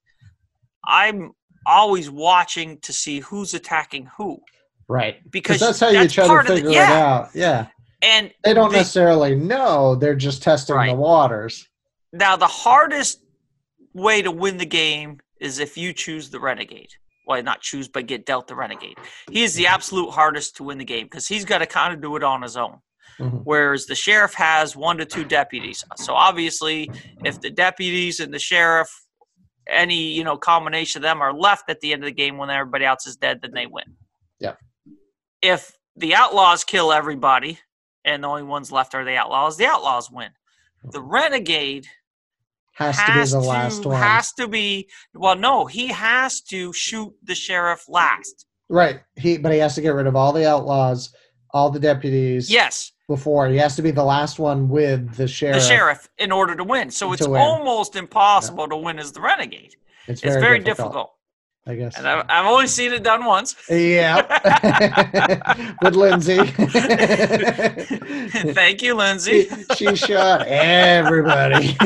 I'm 0.88 1.32
always 1.66 2.10
watching 2.10 2.80
to 2.80 2.94
see 2.94 3.20
who's 3.20 3.54
attacking 3.54 4.10
who 4.18 4.40
right. 4.88 5.16
because 5.32 5.58
Because 5.58 5.60
that's 5.60 5.80
how 5.80 5.90
you 5.90 6.08
try 6.08 6.24
to 6.26 6.30
part 6.30 6.50
of 6.50 6.56
the- 6.56 6.62
figure 6.64 6.72
it 6.82 6.90
out. 6.90 7.30
Yeah. 7.34 7.68
and 8.02 8.32
They 8.44 8.54
don't 8.54 8.72
the- 8.72 8.78
necessarily 8.78 9.36
know. 9.36 9.96
They're 9.96 10.16
just 10.16 10.44
testing 10.44 10.76
the 10.86 10.94
waters. 10.94 11.68
Now, 12.14 12.36
the 12.36 12.48
hardest 12.48 13.22
way 13.94 14.22
to 14.22 14.32
win 14.32 14.58
the 14.58 14.66
game 14.66 15.20
is 15.42 15.60
if 15.60 15.78
you 15.78 15.94
choose 15.94 16.30
the 16.30 16.40
renegade. 16.40 16.90
Well, 17.26 17.42
not 17.44 17.62
choose, 17.62 17.88
but 17.90 18.06
get 18.08 18.26
dealt 18.26 18.48
the 18.48 18.56
renegade. 18.56 18.98
He 19.30 19.44
is 19.44 19.54
the 19.56 19.68
absolute 19.68 20.12
hardest 20.12 20.56
to 20.58 20.64
win 20.64 20.78
the 20.78 20.86
game 20.86 21.06
because 21.08 21.28
he's 21.28 21.44
got 21.44 21.58
to 21.58 21.66
kind 21.66 21.94
of 21.94 22.02
do 22.02 22.16
it 22.16 22.24
on 22.24 22.42
his 22.42 22.56
own. 22.56 22.78
Mhm. 23.20 23.42
Whereas 23.44 23.86
the 23.88 23.96
sheriff 23.96 24.34
has 24.36 24.76
one 24.78 24.98
to 24.98 25.06
two 25.06 25.26
deputies. 25.26 25.84
So 25.98 26.14
obviously, 26.14 26.90
if 27.26 27.42
the 27.42 27.50
deputies 27.50 28.20
and 28.22 28.34
the 28.34 28.40
sheriff, 28.40 28.88
any 29.68 30.14
you 30.14 30.24
know 30.24 30.38
combination 30.38 31.00
of 31.00 31.04
them 31.04 31.22
are 31.22 31.34
left 31.34 31.70
at 31.70 31.82
the 31.82 31.92
end 31.92 32.04
of 32.04 32.06
the 32.08 32.14
game 32.14 32.38
when 32.38 32.50
everybody 32.50 32.86
else 32.86 33.06
is 33.06 33.18
dead, 33.18 33.40
then 33.42 33.52
they 33.54 33.66
win. 33.66 33.84
Yep. 34.40 34.58
If 35.42 35.72
the 35.96 36.16
outlaws 36.16 36.64
kill 36.64 36.92
everybody 36.92 37.60
and 38.06 38.24
the 38.24 38.28
only 38.28 38.44
ones 38.44 38.72
left 38.72 38.96
are 38.96 39.06
the 39.06 39.16
outlaws, 39.16 39.58
the 39.58 39.66
outlaws 39.66 40.10
win. 40.12 40.30
The 40.92 41.02
renegade 41.02 41.88
Has, 42.74 42.98
to 42.98 43.14
be 43.14 43.42
the 43.42 43.48
last 43.48 43.86
one. 43.86 43.98
Has 43.98 44.32
to 44.34 44.48
be. 44.48 44.88
Well, 45.14 45.36
no, 45.36 45.66
he 45.66 45.88
has 45.88 46.42
to 46.42 46.72
shoot 46.74 47.14
the 47.24 47.36
sheriff 47.36 47.86
last. 47.90 48.46
Right. 48.70 49.02
He 49.16 49.38
but 49.38 49.52
he 49.52 49.58
has 49.60 49.76
to 49.76 49.82
get 49.82 49.90
rid 49.90 50.08
of 50.08 50.16
all 50.16 50.32
the 50.34 50.48
outlaws, 50.48 51.14
all 51.52 51.70
the 51.72 51.80
deputies 51.80 52.50
Yes, 52.52 52.92
before. 53.08 53.48
He 53.48 53.58
has 53.58 53.76
to 53.78 53.82
be 53.82 53.92
the 53.92 54.04
last 54.04 54.40
one 54.40 54.70
with 54.70 55.16
the 55.16 55.28
sheriff. 55.28 55.56
the 55.58 55.68
sheriff 55.68 56.08
in 56.18 56.32
order 56.32 56.56
to 56.56 56.64
win. 56.64 56.92
So 56.92 57.08
To 57.08 57.14
it's 57.14 57.28
win. 57.28 57.42
almost 57.42 57.96
impossible 57.96 58.68
to 58.70 58.78
win 58.78 59.00
as 59.00 59.12
the 59.12 59.22
renegade. 59.22 59.76
It's 60.08 60.22
It's 60.22 60.34
very, 60.36 60.42
very 60.42 60.60
difficult, 60.60 60.94
difficult. 60.94 61.14
I 61.68 61.76
guess. 61.76 61.98
And 61.98 62.08
I've, 62.08 62.26
I've 62.30 62.46
only 62.46 62.68
seen 62.68 62.94
it 62.94 63.04
done 63.04 63.26
once. 63.26 63.56
yeah. 63.70 64.22
with 65.82 65.96
Lindsay. 65.96 66.38
Thank 68.54 68.82
you, 68.82 68.94
Lindsay. 68.96 69.48
she, 69.76 69.88
she 69.88 69.96
shot 69.96 70.46
everybody. 70.48 71.76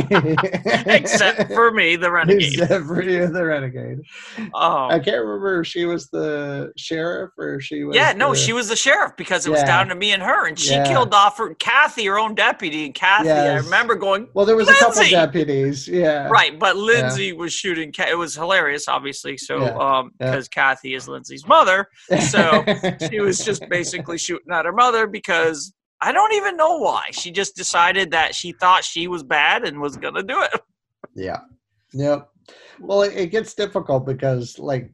Except 0.85 1.51
for 1.53 1.71
me, 1.71 1.95
the 1.95 2.11
renegade. 2.11 2.59
Except 2.59 2.85
for 2.85 3.01
you, 3.01 3.27
the 3.27 3.43
renegade. 3.45 4.01
Oh. 4.53 4.87
I 4.89 4.95
Oh, 4.95 4.99
can't 4.99 5.23
remember 5.25 5.61
if 5.61 5.67
she 5.67 5.85
was 5.85 6.09
the 6.09 6.71
sheriff 6.77 7.31
or 7.37 7.59
she 7.59 7.83
was. 7.83 7.95
yeah, 7.95 8.11
no, 8.13 8.31
the- 8.31 8.37
she 8.37 8.53
was 8.53 8.67
the 8.69 8.75
sheriff 8.75 9.13
because 9.17 9.47
it 9.47 9.49
was 9.49 9.63
down 9.63 9.87
to 9.87 9.95
me 9.95 10.11
and 10.11 10.21
her, 10.21 10.47
and 10.47 10.59
she 10.59 10.71
Yeah. 10.73 10.85
killed 10.87 11.13
off 11.13 11.37
her 11.39 11.55
Kathy, 11.55 12.05
her 12.05 12.19
own 12.19 12.35
deputy, 12.35 12.85
and 12.85 12.93
Kathy. 12.93 13.31
I 13.31 13.55
remember 13.55 13.95
going, 13.95 14.27
Well, 14.33 14.45
there 14.45 14.55
was 14.55 14.69
a 14.69 14.73
couple 14.73 15.03
deputies. 15.09 15.87
Yeah. 15.87 16.27
Right, 16.27 16.57
but 16.59 16.75
Lindsay 16.75 17.33
was 17.33 17.51
shooting. 17.53 17.91
It 17.97 18.17
was 18.17 18.35
hilarious, 18.35 18.87
obviously. 18.87 19.37
So, 19.37 19.59
Yeah, 19.75 19.97
um, 19.99 20.11
yeah. 20.19 20.31
because 20.31 20.47
Kathy 20.47 20.93
is 20.93 21.07
Lindsay's 21.07 21.47
mother, 21.47 21.87
so 22.29 22.63
she 23.09 23.19
was 23.19 23.43
just 23.43 23.67
basically 23.69 24.17
shooting 24.17 24.51
at 24.51 24.65
her 24.65 24.73
mother 24.73 25.07
because 25.07 25.73
I 26.01 26.11
don't 26.11 26.33
even 26.33 26.57
know 26.57 26.77
why. 26.77 27.07
She 27.11 27.31
just 27.31 27.55
decided 27.55 28.11
that 28.11 28.33
she 28.33 28.51
thought 28.53 28.83
she 28.83 29.07
was 29.07 29.23
bad 29.23 29.63
and 29.63 29.79
was 29.79 29.97
gonna 29.97 30.23
do 30.23 30.41
it. 30.41 30.61
Yeah. 31.15 31.39
Yep. 31.93 32.29
Well, 32.79 33.03
it, 33.03 33.13
it 33.15 33.27
gets 33.27 33.53
difficult 33.53 34.05
because, 34.05 34.57
like, 34.57 34.91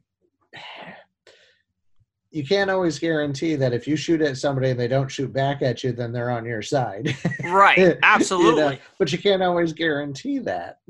you 2.30 2.44
can't 2.44 2.70
always 2.70 2.98
guarantee 2.98 3.54
that 3.56 3.72
if 3.72 3.88
you 3.88 3.96
shoot 3.96 4.20
at 4.20 4.36
somebody 4.36 4.70
and 4.70 4.78
they 4.78 4.88
don't 4.88 5.08
shoot 5.08 5.32
back 5.32 5.62
at 5.62 5.82
you, 5.82 5.92
then 5.92 6.12
they're 6.12 6.30
on 6.30 6.44
your 6.44 6.62
side. 6.62 7.16
Right, 7.42 7.78
You 7.78 7.88
know, 7.88 7.98
absolutely. 8.02 8.80
but 8.98 9.10
you 9.10 9.18
can't 9.18 9.42
always 9.42 9.72
guarantee 9.72 10.38
that. 10.40 10.80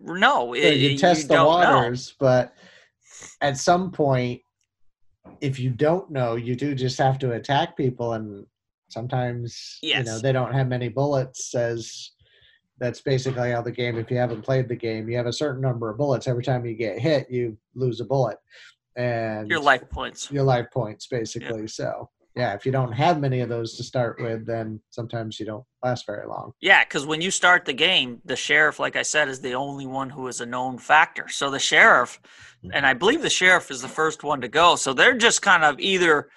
No, 0.00 0.54
So 0.54 0.54
it, 0.54 0.76
you 0.78 0.90
you 0.90 0.98
test 0.98 1.28
the 1.28 1.34
don't 1.34 1.46
waters, 1.46 2.14
but 2.18 2.54
at 3.42 3.58
some 3.58 3.90
point, 3.90 4.40
if 5.40 5.58
you 5.58 5.70
don't 5.70 6.10
know, 6.10 6.36
you 6.36 6.56
do 6.56 6.74
just 6.74 6.98
have 6.98 7.18
to 7.18 7.32
attack 7.32 7.76
people, 7.76 8.14
and 8.14 8.46
sometimes 8.88 9.78
you 9.82 10.02
know 10.04 10.18
they 10.18 10.32
don't 10.32 10.54
have 10.54 10.68
many 10.68 10.88
bullets. 10.88 11.54
As 11.54 12.12
that's 12.78 13.00
basically 13.00 13.50
how 13.50 13.60
the 13.62 13.70
game. 13.70 13.98
If 13.98 14.10
you 14.10 14.16
haven't 14.16 14.42
played 14.42 14.68
the 14.68 14.76
game, 14.76 15.08
you 15.08 15.16
have 15.16 15.26
a 15.26 15.32
certain 15.32 15.60
number 15.60 15.90
of 15.90 15.98
bullets. 15.98 16.26
Every 16.26 16.42
time 16.42 16.64
you 16.64 16.74
get 16.74 16.98
hit, 16.98 17.30
you 17.30 17.58
lose 17.74 18.00
a 18.00 18.04
bullet, 18.04 18.38
and 18.96 19.50
Your 19.50 19.60
life 19.60 19.88
points. 19.90 20.30
your 20.30 20.44
life 20.44 20.66
points 20.72 21.06
basically. 21.06 21.66
So 21.68 22.08
yeah, 22.34 22.54
if 22.54 22.64
you 22.64 22.72
don't 22.72 22.92
have 22.92 23.20
many 23.20 23.40
of 23.40 23.48
those 23.48 23.76
to 23.76 23.82
start 23.82 24.20
with, 24.20 24.46
then 24.46 24.80
sometimes 24.90 25.38
you 25.38 25.44
don't 25.44 25.64
last 25.82 26.06
very 26.06 26.26
long. 26.26 26.52
Yeah, 26.60 26.82
because 26.84 27.04
when 27.04 27.20
you 27.20 27.30
start 27.30 27.64
the 27.64 27.72
game, 27.74 28.20
the 28.24 28.36
sheriff, 28.36 28.78
like 28.78 28.96
I 28.96 29.02
said, 29.02 29.28
is 29.28 29.40
the 29.40 29.54
only 29.54 29.86
one 29.86 30.08
who 30.08 30.28
is 30.28 30.40
a 30.40 30.46
known 30.46 30.78
factor. 30.78 31.28
So 31.28 31.50
the 31.50 31.58
sheriff, 31.58 32.20
and 32.62 32.72
mm-hmm. 32.72 32.84
I 32.86 32.94
believe 32.94 33.20
the 33.22 33.28
sheriff 33.30 33.70
is 33.70 33.82
the 33.82 33.88
first 33.88 34.22
one 34.24 34.40
to 34.40 34.48
go. 34.48 34.76
So 34.76 34.94
they're 34.94 35.16
just 35.16 35.42
kind 35.42 35.62
of 35.62 35.78
either 35.78 36.28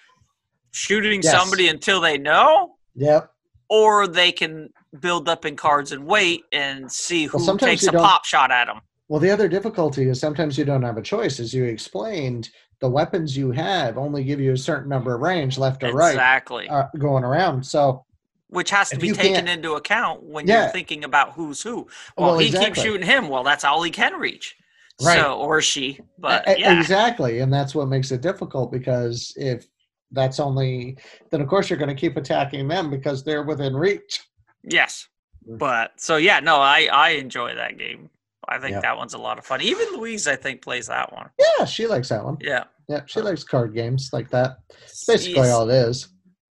shooting 0.71 1.21
Yes. 1.23 1.31
somebody 1.31 1.69
until 1.69 2.01
they 2.01 2.17
know, 2.17 2.75
Yep. 2.95 3.31
or 3.69 4.07
they 4.07 4.31
can 4.33 4.69
build 4.99 5.29
up 5.29 5.45
in 5.45 5.55
cards 5.55 5.91
and 5.93 6.05
wait 6.05 6.43
and 6.51 6.91
see 6.91 7.25
who 7.25 7.37
Well, 7.37 7.57
takes 7.57 7.87
a 7.87 7.91
don't- 7.91 8.03
pop 8.03 8.25
shot 8.25 8.51
at 8.51 8.65
them. 8.65 8.81
Well, 9.07 9.19
the 9.19 9.29
other 9.29 9.47
difficulty 9.47 10.09
is 10.09 10.19
sometimes 10.19 10.57
you 10.57 10.65
don't 10.65 10.81
have 10.81 10.97
a 10.97 11.01
choice. 11.01 11.39
As 11.39 11.53
you 11.53 11.65
explained, 11.65 12.49
the 12.79 12.89
weapons 12.89 13.35
you 13.37 13.51
have 13.51 13.97
only 13.97 14.23
give 14.23 14.39
you 14.39 14.51
a 14.53 14.57
certain 14.57 14.89
number 14.89 15.15
of 15.15 15.21
range 15.21 15.57
left 15.57 15.83
or 15.83 15.91
right 15.93 16.11
Exactly. 16.11 16.67
uh, 16.69 16.85
going 16.97 17.23
around. 17.23 17.65
So, 17.65 18.05
Which 18.49 18.69
has 18.69 18.89
to 18.89 18.97
be 18.97 19.11
taken 19.11 19.47
into 19.47 19.73
account 19.73 20.23
when 20.23 20.47
Yeah. 20.47 20.63
you're 20.63 20.71
thinking 20.71 21.03
about 21.03 21.33
who's 21.33 21.61
who. 21.61 21.87
Well, 22.17 22.31
Well, 22.31 22.37
he 22.39 22.51
keeps 22.51 22.81
shooting 22.81 23.05
him. 23.05 23.27
Well, 23.29 23.43
that's 23.43 23.63
all 23.63 23.81
he 23.83 23.91
can 23.91 24.13
reach. 24.13 24.55
Right. 25.03 25.19
So, 25.19 25.37
or 25.39 25.61
she. 25.61 25.99
But 26.17 26.47
e- 26.47 26.55
yeah. 26.59 26.79
exactly. 26.79 27.39
And 27.39 27.51
that's 27.51 27.75
what 27.75 27.87
makes 27.87 28.11
it 28.11 28.21
difficult 28.21 28.71
because 28.71 29.33
if 29.35 29.65
that's 30.11 30.39
only, 30.39 30.97
then 31.31 31.41
of 31.41 31.47
course 31.49 31.69
you're 31.69 31.79
going 31.79 31.93
to 31.93 31.99
keep 31.99 32.15
attacking 32.17 32.67
them 32.67 32.89
because 32.89 33.23
they're 33.23 33.43
within 33.43 33.75
reach. 33.75 34.21
Yes. 34.63 35.07
Mm. 35.49 35.57
But 35.57 35.91
so 35.97 36.15
yeah, 36.17 36.39
no, 36.39 36.57
I 36.57 36.87
I 36.91 37.09
enjoy 37.11 37.55
that 37.55 37.77
game. 37.77 38.09
I 38.47 38.59
think 38.59 38.73
Yeah. 38.73 38.81
that 38.81 38.97
one's 38.97 39.13
a 39.13 39.17
lot 39.17 39.37
of 39.37 39.45
fun. 39.45 39.61
Even 39.61 39.87
Louise, 39.93 40.27
I 40.27 40.35
think, 40.35 40.61
plays 40.61 40.87
that 40.87 41.11
one. 41.13 41.29
Yeah, 41.39 41.65
she 41.65 41.87
likes 41.87 42.09
that 42.09 42.23
one. 42.23 42.37
Yeah. 42.39 42.65
Yeah, 42.87 43.01
she 43.07 43.21
likes 43.21 43.43
card 43.43 43.73
games 43.73 44.11
like 44.13 44.29
that. 44.29 44.57
It's 44.83 45.05
basically 45.05 45.49
all 45.49 45.69
it 45.69 45.73
is. 45.73 46.09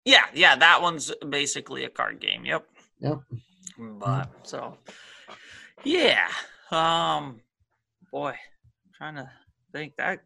Yeah, 0.04 0.24
yeah, 0.34 0.56
that 0.56 0.80
one's 0.82 1.12
basically 1.28 1.84
a 1.84 1.88
card 1.90 2.20
game. 2.20 2.44
Yep. 2.44 2.66
Yep. 3.00 3.18
But 3.78 4.30
so 4.42 4.76
yeah. 5.84 6.28
Um 6.70 7.40
boy, 8.10 8.34
trying 8.96 9.14
to 9.16 9.30
think 9.72 9.96
that 9.96 10.20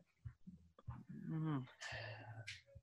mm, 1.30 1.62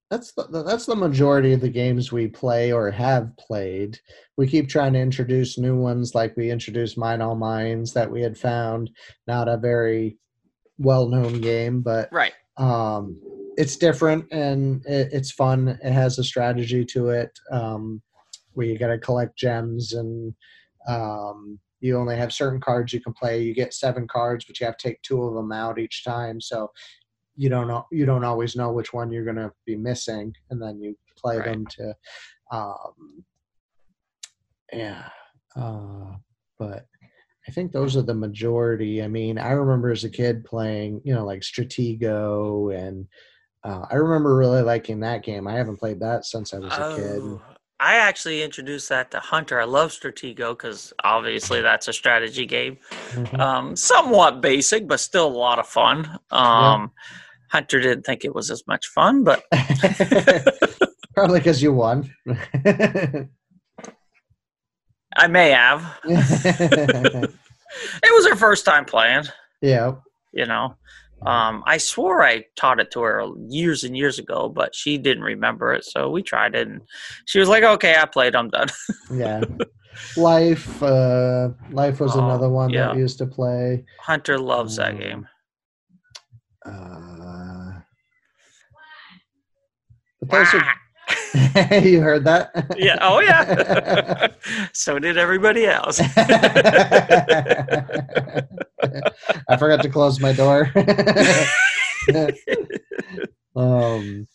That's 0.09 0.31
the 0.31 0.63
that's 0.63 0.87
the 0.87 0.95
majority 0.95 1.53
of 1.53 1.61
the 1.61 1.69
games 1.69 2.11
we 2.11 2.27
play 2.27 2.71
or 2.71 2.89
have 2.89 3.35
played. 3.37 3.99
We 4.37 4.47
keep 4.47 4.67
trying 4.67 4.93
to 4.93 4.99
introduce 4.99 5.57
new 5.57 5.77
ones, 5.77 6.15
like 6.15 6.35
we 6.35 6.49
introduced 6.49 6.97
Mine 6.97 7.21
All 7.21 7.35
Mines 7.35 7.93
that 7.93 8.09
we 8.09 8.21
had 8.21 8.37
found. 8.37 8.89
Not 9.27 9.47
a 9.47 9.57
very 9.57 10.17
well-known 10.79 11.41
game, 11.41 11.81
but 11.81 12.09
right. 12.11 12.33
um, 12.57 13.19
it's 13.57 13.75
different 13.75 14.25
and 14.31 14.83
it, 14.85 15.09
it's 15.11 15.31
fun. 15.31 15.77
It 15.83 15.91
has 15.91 16.17
a 16.17 16.23
strategy 16.23 16.85
to 16.85 17.09
it 17.09 17.37
um, 17.51 18.01
where 18.53 18.65
you 18.65 18.79
got 18.79 18.87
to 18.87 18.97
collect 18.97 19.37
gems 19.37 19.93
and 19.93 20.33
um, 20.87 21.59
you 21.81 21.97
only 21.97 22.15
have 22.15 22.33
certain 22.33 22.59
cards 22.59 22.93
you 22.93 23.01
can 23.01 23.13
play. 23.13 23.41
You 23.41 23.53
get 23.53 23.73
seven 23.73 24.07
cards, 24.07 24.45
but 24.45 24.59
you 24.59 24.65
have 24.65 24.77
to 24.77 24.87
take 24.87 25.01
two 25.01 25.23
of 25.23 25.33
them 25.33 25.51
out 25.51 25.79
each 25.79 26.03
time. 26.03 26.41
So 26.41 26.71
you 27.39 27.47
don't 27.49 27.69
know 27.69 27.85
you 27.89 28.05
don't 28.05 28.25
always 28.25 28.55
know 28.57 28.71
which 28.73 28.91
one 28.93 29.11
you're 29.11 29.23
going 29.23 29.37
to 29.37 29.51
be 29.65 29.77
missing, 29.77 30.35
and 30.49 30.61
then 30.61 30.79
you 30.81 30.93
play 31.17 31.37
Right. 31.37 31.45
them 31.45 31.65
to. 31.67 31.95
Um, 32.51 33.23
yeah, 34.73 35.07
uh, 35.55 36.15
but 36.59 36.85
I 37.47 37.51
think 37.51 37.71
those 37.71 37.95
are 37.95 38.01
the 38.01 38.13
majority. 38.13 39.01
I 39.01 39.07
mean, 39.07 39.37
I 39.39 39.51
remember 39.51 39.89
as 39.89 40.03
a 40.03 40.09
kid 40.09 40.43
playing, 40.43 41.01
you 41.05 41.13
know, 41.15 41.25
like 41.25 41.41
Stratego, 41.41 42.75
and 42.77 43.07
uh, 43.63 43.85
I 43.89 43.95
remember 43.95 44.35
really 44.35 44.61
liking 44.61 44.99
that 44.99 45.23
game. 45.23 45.47
I 45.47 45.53
haven't 45.55 45.77
played 45.77 46.01
that 46.01 46.25
since 46.25 46.53
I 46.53 46.59
was 46.59 46.77
a 46.77 46.93
kid. 46.95 47.21
Oh, 47.23 47.41
I 47.79 47.95
actually 47.95 48.43
introduced 48.43 48.89
that 48.89 49.09
to 49.11 49.19
Hunter. 49.19 49.59
I 49.59 49.63
love 49.63 49.91
Stratego 49.91 50.49
because 50.51 50.91
obviously 51.03 51.61
that's 51.61 51.87
a 51.87 51.93
strategy 51.93 52.45
game. 52.45 52.77
Mhm. 53.13 53.39
Um, 53.39 53.75
somewhat 53.77 54.41
basic, 54.41 54.85
but 54.87 54.99
still 54.99 55.27
a 55.27 55.37
lot 55.47 55.59
of 55.59 55.67
fun. 55.67 56.19
Um, 56.29 56.91
Hunter 57.51 57.79
didn't 57.79 58.05
think 58.05 58.23
it 58.25 58.33
was 58.35 58.49
as 58.51 58.63
much 58.67 58.87
fun, 58.87 59.23
but 59.23 59.43
Probably 61.15 61.39
because 61.39 61.61
you 61.61 61.73
won. 61.73 62.13
I 65.15 65.27
may 65.27 65.49
have. 65.51 65.99
It 68.01 68.11
was 68.11 68.27
her 68.27 68.35
first 68.35 68.65
time 68.65 68.83
playing, 68.83 69.25
yeah. 69.61 69.91
you 70.33 70.47
know. 70.47 70.75
Um, 71.23 71.61
I 71.67 71.77
swore 71.77 72.23
I 72.23 72.45
taught 72.55 72.79
it 72.79 72.89
to 72.91 73.01
her 73.01 73.27
years 73.47 73.83
and 73.83 73.95
years 73.95 74.17
ago, 74.17 74.49
but 74.49 74.73
she 74.73 74.97
didn't 74.97 75.21
remember 75.23 75.71
it. 75.73 75.85
So 75.85 76.09
we 76.09 76.23
tried 76.23 76.55
it, 76.55 76.67
and 76.67 76.81
she 77.27 77.37
was 77.39 77.47
like, 77.47 77.63
"Okay, 77.63 77.95
I 77.95 78.05
played. 78.05 78.35
I'm 78.35 78.49
done." 78.49 78.69
Yeah. 79.13 79.41
Life, 80.17 80.81
uh, 80.81 81.49
Life 81.69 81.99
was 81.99 82.15
Oh, 82.15 82.25
another 82.25 82.49
one 82.49 82.71
yeah. 82.71 82.87
that 82.87 82.95
we 82.95 83.01
used 83.01 83.19
to 83.19 83.27
play. 83.27 83.85
Hunter 84.01 84.39
loves 84.39 84.77
that 84.77 84.93
Um, 84.93 84.97
game. 84.99 85.27
Uh, 86.65 87.71
but 90.21 90.29
those 90.29 90.53
are, 90.53 91.79
you 91.79 92.01
heard 92.01 92.25
that? 92.25 92.51
yeah. 92.77 92.97
Oh 93.01 93.19
yeah. 93.21 94.27
so 94.73 94.99
did 94.99 95.17
everybody 95.17 95.65
else. 95.65 95.99
I 99.47 99.57
forgot 99.57 99.81
to 99.81 99.89
close 99.89 100.19
my 100.19 100.33
door. 100.33 100.71
um, 103.55 104.27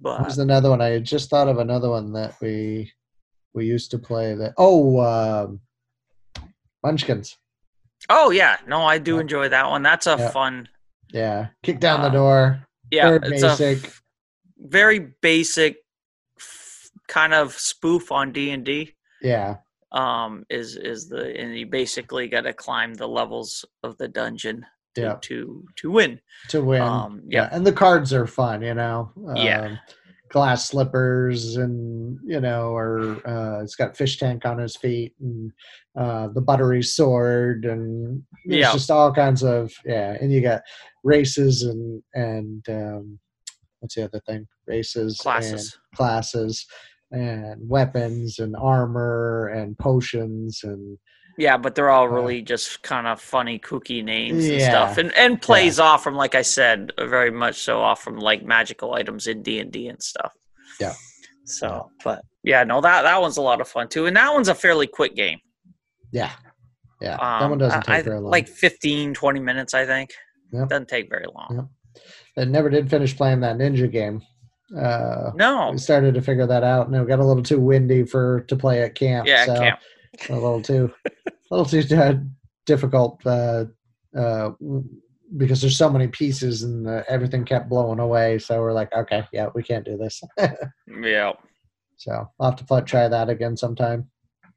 but 0.00 0.24
was 0.24 0.38
another 0.38 0.70
one? 0.70 0.80
I 0.80 0.88
had 0.88 1.04
just 1.04 1.28
thought 1.30 1.48
of 1.48 1.58
another 1.58 1.90
one 1.90 2.12
that 2.14 2.34
we 2.40 2.90
we 3.54 3.66
used 3.66 3.90
to 3.92 3.98
play. 3.98 4.34
That 4.34 4.54
oh, 4.56 5.00
um, 5.00 5.60
Munchkins. 6.82 7.36
oh 8.08 8.30
yeah, 8.30 8.56
no, 8.66 8.82
I 8.82 8.98
do 8.98 9.16
Yeah. 9.16 9.20
enjoy 9.20 9.48
that 9.50 9.68
one. 9.68 9.82
That's 9.82 10.06
a 10.06 10.16
Yeah. 10.18 10.30
fun. 10.30 10.68
Yeah, 11.12 11.48
kick 11.62 11.78
down 11.80 12.00
the 12.02 12.08
Uh, 12.08 12.12
door. 12.12 12.66
Yeah, 12.90 13.18
Very 13.18 13.32
it's 13.34 13.42
basic. 13.42 13.84
f- 13.84 14.02
very 14.58 14.98
basic 15.22 15.76
f- 16.38 16.90
kind 17.08 17.32
of 17.34 17.52
spoof 17.54 18.10
on 18.12 18.32
D 18.32 18.50
and 18.50 18.64
D. 18.64 18.94
yeah, 19.22 19.56
Um, 19.92 20.44
is 20.50 20.76
is 20.76 21.08
the 21.08 21.38
and 21.38 21.56
you 21.56 21.66
basically 21.66 22.28
got 22.28 22.42
to 22.42 22.52
climb 22.52 22.94
the 22.94 23.08
levels 23.08 23.64
of 23.82 23.96
the 23.98 24.08
dungeon 24.08 24.66
to 24.94 25.00
yeah, 25.00 25.16
to, 25.22 25.64
to 25.76 25.90
win. 25.90 26.20
to 26.48 26.62
win. 26.62 26.82
Um, 26.82 27.22
yeah, 27.26 27.42
yeah, 27.44 27.48
and 27.52 27.66
the 27.66 27.72
cards 27.72 28.12
are 28.12 28.26
fun. 28.26 28.62
You 28.62 28.74
know. 28.74 29.10
Yeah. 29.34 29.76
Glass 30.32 30.68
slippers 30.70 31.56
and 31.56 32.18
you 32.24 32.40
know 32.40 32.70
or 32.74 33.20
uh 33.28 33.62
it's 33.62 33.74
got 33.76 33.94
fish 33.96 34.18
tank 34.18 34.46
on 34.46 34.56
his 34.58 34.76
feet 34.76 35.12
and 35.20 35.52
uh 35.98 36.28
the 36.28 36.40
buttery 36.40 36.82
sword 36.82 37.66
and 37.66 38.22
there's 38.46 38.60
Yeah. 38.60 38.72
just 38.72 38.90
all 38.90 39.12
kinds 39.12 39.42
of 39.42 39.70
yeah 39.84 40.16
and 40.20 40.32
you 40.32 40.40
got 40.40 40.62
races 41.04 41.62
and 41.64 42.02
and 42.14 42.66
um 42.70 43.18
what's 43.80 43.94
the 43.94 44.04
other 44.04 44.20
thing 44.26 44.48
races 44.66 45.18
classes. 45.20 45.52
and 45.90 45.96
classes 45.98 46.66
and 47.10 47.60
weapons 47.68 48.38
and 48.38 48.56
armor 48.56 49.48
and 49.48 49.76
potions 49.78 50.60
and 50.64 50.96
Yeah, 51.38 51.56
but 51.56 51.74
they're 51.74 51.90
all 51.90 52.04
Uh, 52.04 52.08
really 52.14 52.42
just 52.42 52.82
kind 52.82 53.06
of 53.06 53.20
funny, 53.20 53.58
kooky 53.58 54.04
names 54.04 54.44
and 54.46 54.60
Yeah. 54.60 54.68
stuff, 54.68 54.98
and 54.98 55.12
and 55.16 55.40
plays 55.40 55.78
off 55.80 56.02
from, 56.04 56.14
like 56.14 56.34
I 56.34 56.42
said, 56.42 56.92
very 56.98 57.30
much 57.30 57.56
so 57.62 57.80
off 57.80 58.02
from 58.02 58.18
like 58.18 58.44
magical 58.44 58.94
items 58.94 59.26
in 59.26 59.42
D 59.42 59.58
and 59.58 59.72
D 59.72 59.88
and 59.88 60.02
stuff. 60.02 60.32
Yeah. 60.80 60.92
So, 61.44 61.90
but 62.04 62.22
yeah, 62.44 62.64
no, 62.64 62.80
that 62.80 63.02
that 63.02 63.20
one's 63.20 63.36
a 63.38 63.42
lot 63.42 63.60
of 63.60 63.68
fun 63.68 63.88
too, 63.88 64.06
and 64.06 64.16
that 64.16 64.32
one's 64.32 64.48
a 64.48 64.54
fairly 64.54 64.86
quick 64.86 65.14
game. 65.14 65.38
yeah 66.12 66.30
yeah 67.00 67.16
that 67.16 67.42
Um, 67.42 67.50
one 67.50 67.58
doesn't 67.58 67.80
take 67.82 67.88
I- 67.90 68.02
very 68.02 68.20
long 68.20 68.30
Like 68.30 68.46
15, 68.48 69.14
20 69.14 69.40
minutes, 69.40 69.72
I 69.74 69.86
think. 69.86 70.10
Yep. 70.52 70.68
Doesn't 70.68 70.88
take 70.88 71.08
very 71.08 71.24
long. 71.34 71.68
Yep. 72.36 72.42
I 72.42 72.44
never 72.50 72.68
did 72.68 72.90
finish 72.90 73.16
playing 73.16 73.40
that 73.40 73.56
ninja 73.56 73.90
game 73.90 74.20
uh 74.78 75.30
No. 75.34 75.70
we 75.72 75.78
started 75.78 76.14
to 76.14 76.20
figure 76.22 76.46
that 76.46 76.62
out 76.64 76.86
and 76.86 76.94
it 76.96 77.06
got 77.08 77.18
a 77.18 77.24
little 77.24 77.42
too 77.42 77.60
windy 77.60 78.04
for 78.04 78.42
to 78.48 78.56
play 78.56 78.82
at 78.82 78.94
camp 78.94 79.26
Yeah, 79.26 79.44
so 79.46 79.54
camp. 79.56 79.80
A 80.28 80.32
little 80.34 80.62
too 80.62 80.92
a 81.06 81.30
little 81.50 81.64
too 81.64 81.96
uh, 81.96 82.14
difficult 82.66 83.24
uh 83.26 83.64
uh 84.16 84.50
because 85.36 85.60
there's 85.62 85.78
so 85.78 85.88
many 85.90 86.06
pieces 86.08 86.62
and 86.62 86.86
uh, 86.86 87.02
everything 87.08 87.44
kept 87.44 87.68
blowing 87.68 87.98
away 87.98 88.38
so 88.38 88.60
we're 88.60 88.72
like 88.72 88.92
okay 88.94 89.24
yeah 89.32 89.48
we 89.54 89.62
can't 89.62 89.84
do 89.84 89.96
this 89.96 90.22
Yeah. 91.02 91.32
so 91.96 92.28
i'll 92.38 92.50
have 92.50 92.58
to 92.58 92.64
play, 92.64 92.82
try 92.82 93.08
that 93.08 93.28
again 93.30 93.56
sometime 93.56 94.08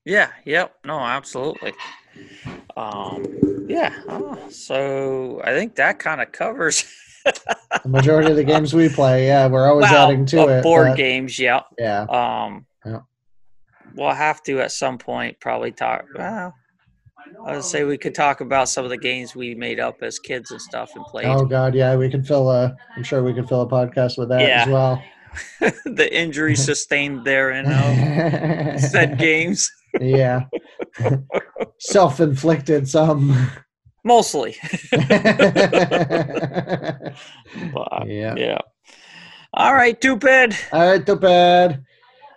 Yeah. 0.06 0.30
Yep. 0.46 0.76
No, 0.86 1.00
absolutely. 1.00 1.74
Um. 2.78 3.66
Yeah. 3.68 3.92
Oh, 4.08 4.38
so 4.50 5.42
I 5.44 5.52
think 5.58 5.76
that 5.76 5.98
kind 5.98 6.22
of 6.22 6.32
covers. 6.32 6.86
the 7.26 7.90
majority 7.90 8.30
of 8.30 8.38
the 8.38 8.44
games 8.44 8.74
we 8.76 8.88
play 8.88 9.26
yeah 9.26 9.48
we're 9.48 9.68
always 9.68 9.90
well, 9.90 10.08
adding 10.08 10.26
to 10.28 10.48
it 10.48 10.62
board 10.64 10.90
but- 10.90 10.98
games. 10.98 11.40
Yeah. 11.40 11.62
yeah 11.80 12.02
Um, 12.02 12.10
Yeah. 12.12 12.60
We'll 13.96 14.12
have 14.14 14.44
to 14.44 14.60
at 14.62 14.72
some 14.72 14.98
point 14.98 15.40
probably 15.40 15.72
talk. 15.72 16.06
Well, 16.16 16.54
I 17.48 17.54
would 17.54 17.64
say 17.64 17.84
we 17.84 17.98
could 17.98 18.14
talk 18.14 18.42
about 18.42 18.70
some 18.70 18.84
of 18.84 18.92
the 18.92 18.98
games 18.98 19.36
we 19.36 19.56
made 19.56 19.80
up 19.80 20.04
as 20.04 20.20
kids 20.20 20.52
and 20.52 20.62
stuff 20.62 20.92
and 20.96 21.04
played. 21.06 21.26
oh 21.26 21.44
god 21.44 21.74
yeah 21.74 21.96
we 21.96 22.08
could 22.08 22.26
fill 22.28 22.52
a 22.52 22.76
i'm 22.96 23.02
sure 23.04 23.24
we 23.24 23.34
could 23.34 23.50
fill 23.50 23.62
a 23.62 23.68
podcast 23.68 24.16
with 24.18 24.30
that 24.30 24.42
Yeah. 24.42 24.62
as 24.62 24.68
well 24.70 25.04
the 25.86 26.08
injury 26.16 26.56
sustained 26.72 27.26
there 27.26 27.50
in 27.52 27.66
uh, 27.66 28.78
said 28.78 29.18
games, 29.28 29.72
yeah 30.00 30.42
self-inflicted 31.80 32.88
some 32.88 33.36
mostly. 34.04 34.56
yeah. 34.92 35.00
But, 37.74 38.08
yeah. 38.08 38.60
All 39.54 39.74
right, 39.74 39.96
stupid. 39.98 40.56
All 40.72 40.86
right, 40.86 41.06
too 41.06 41.16
bad. 41.16 41.84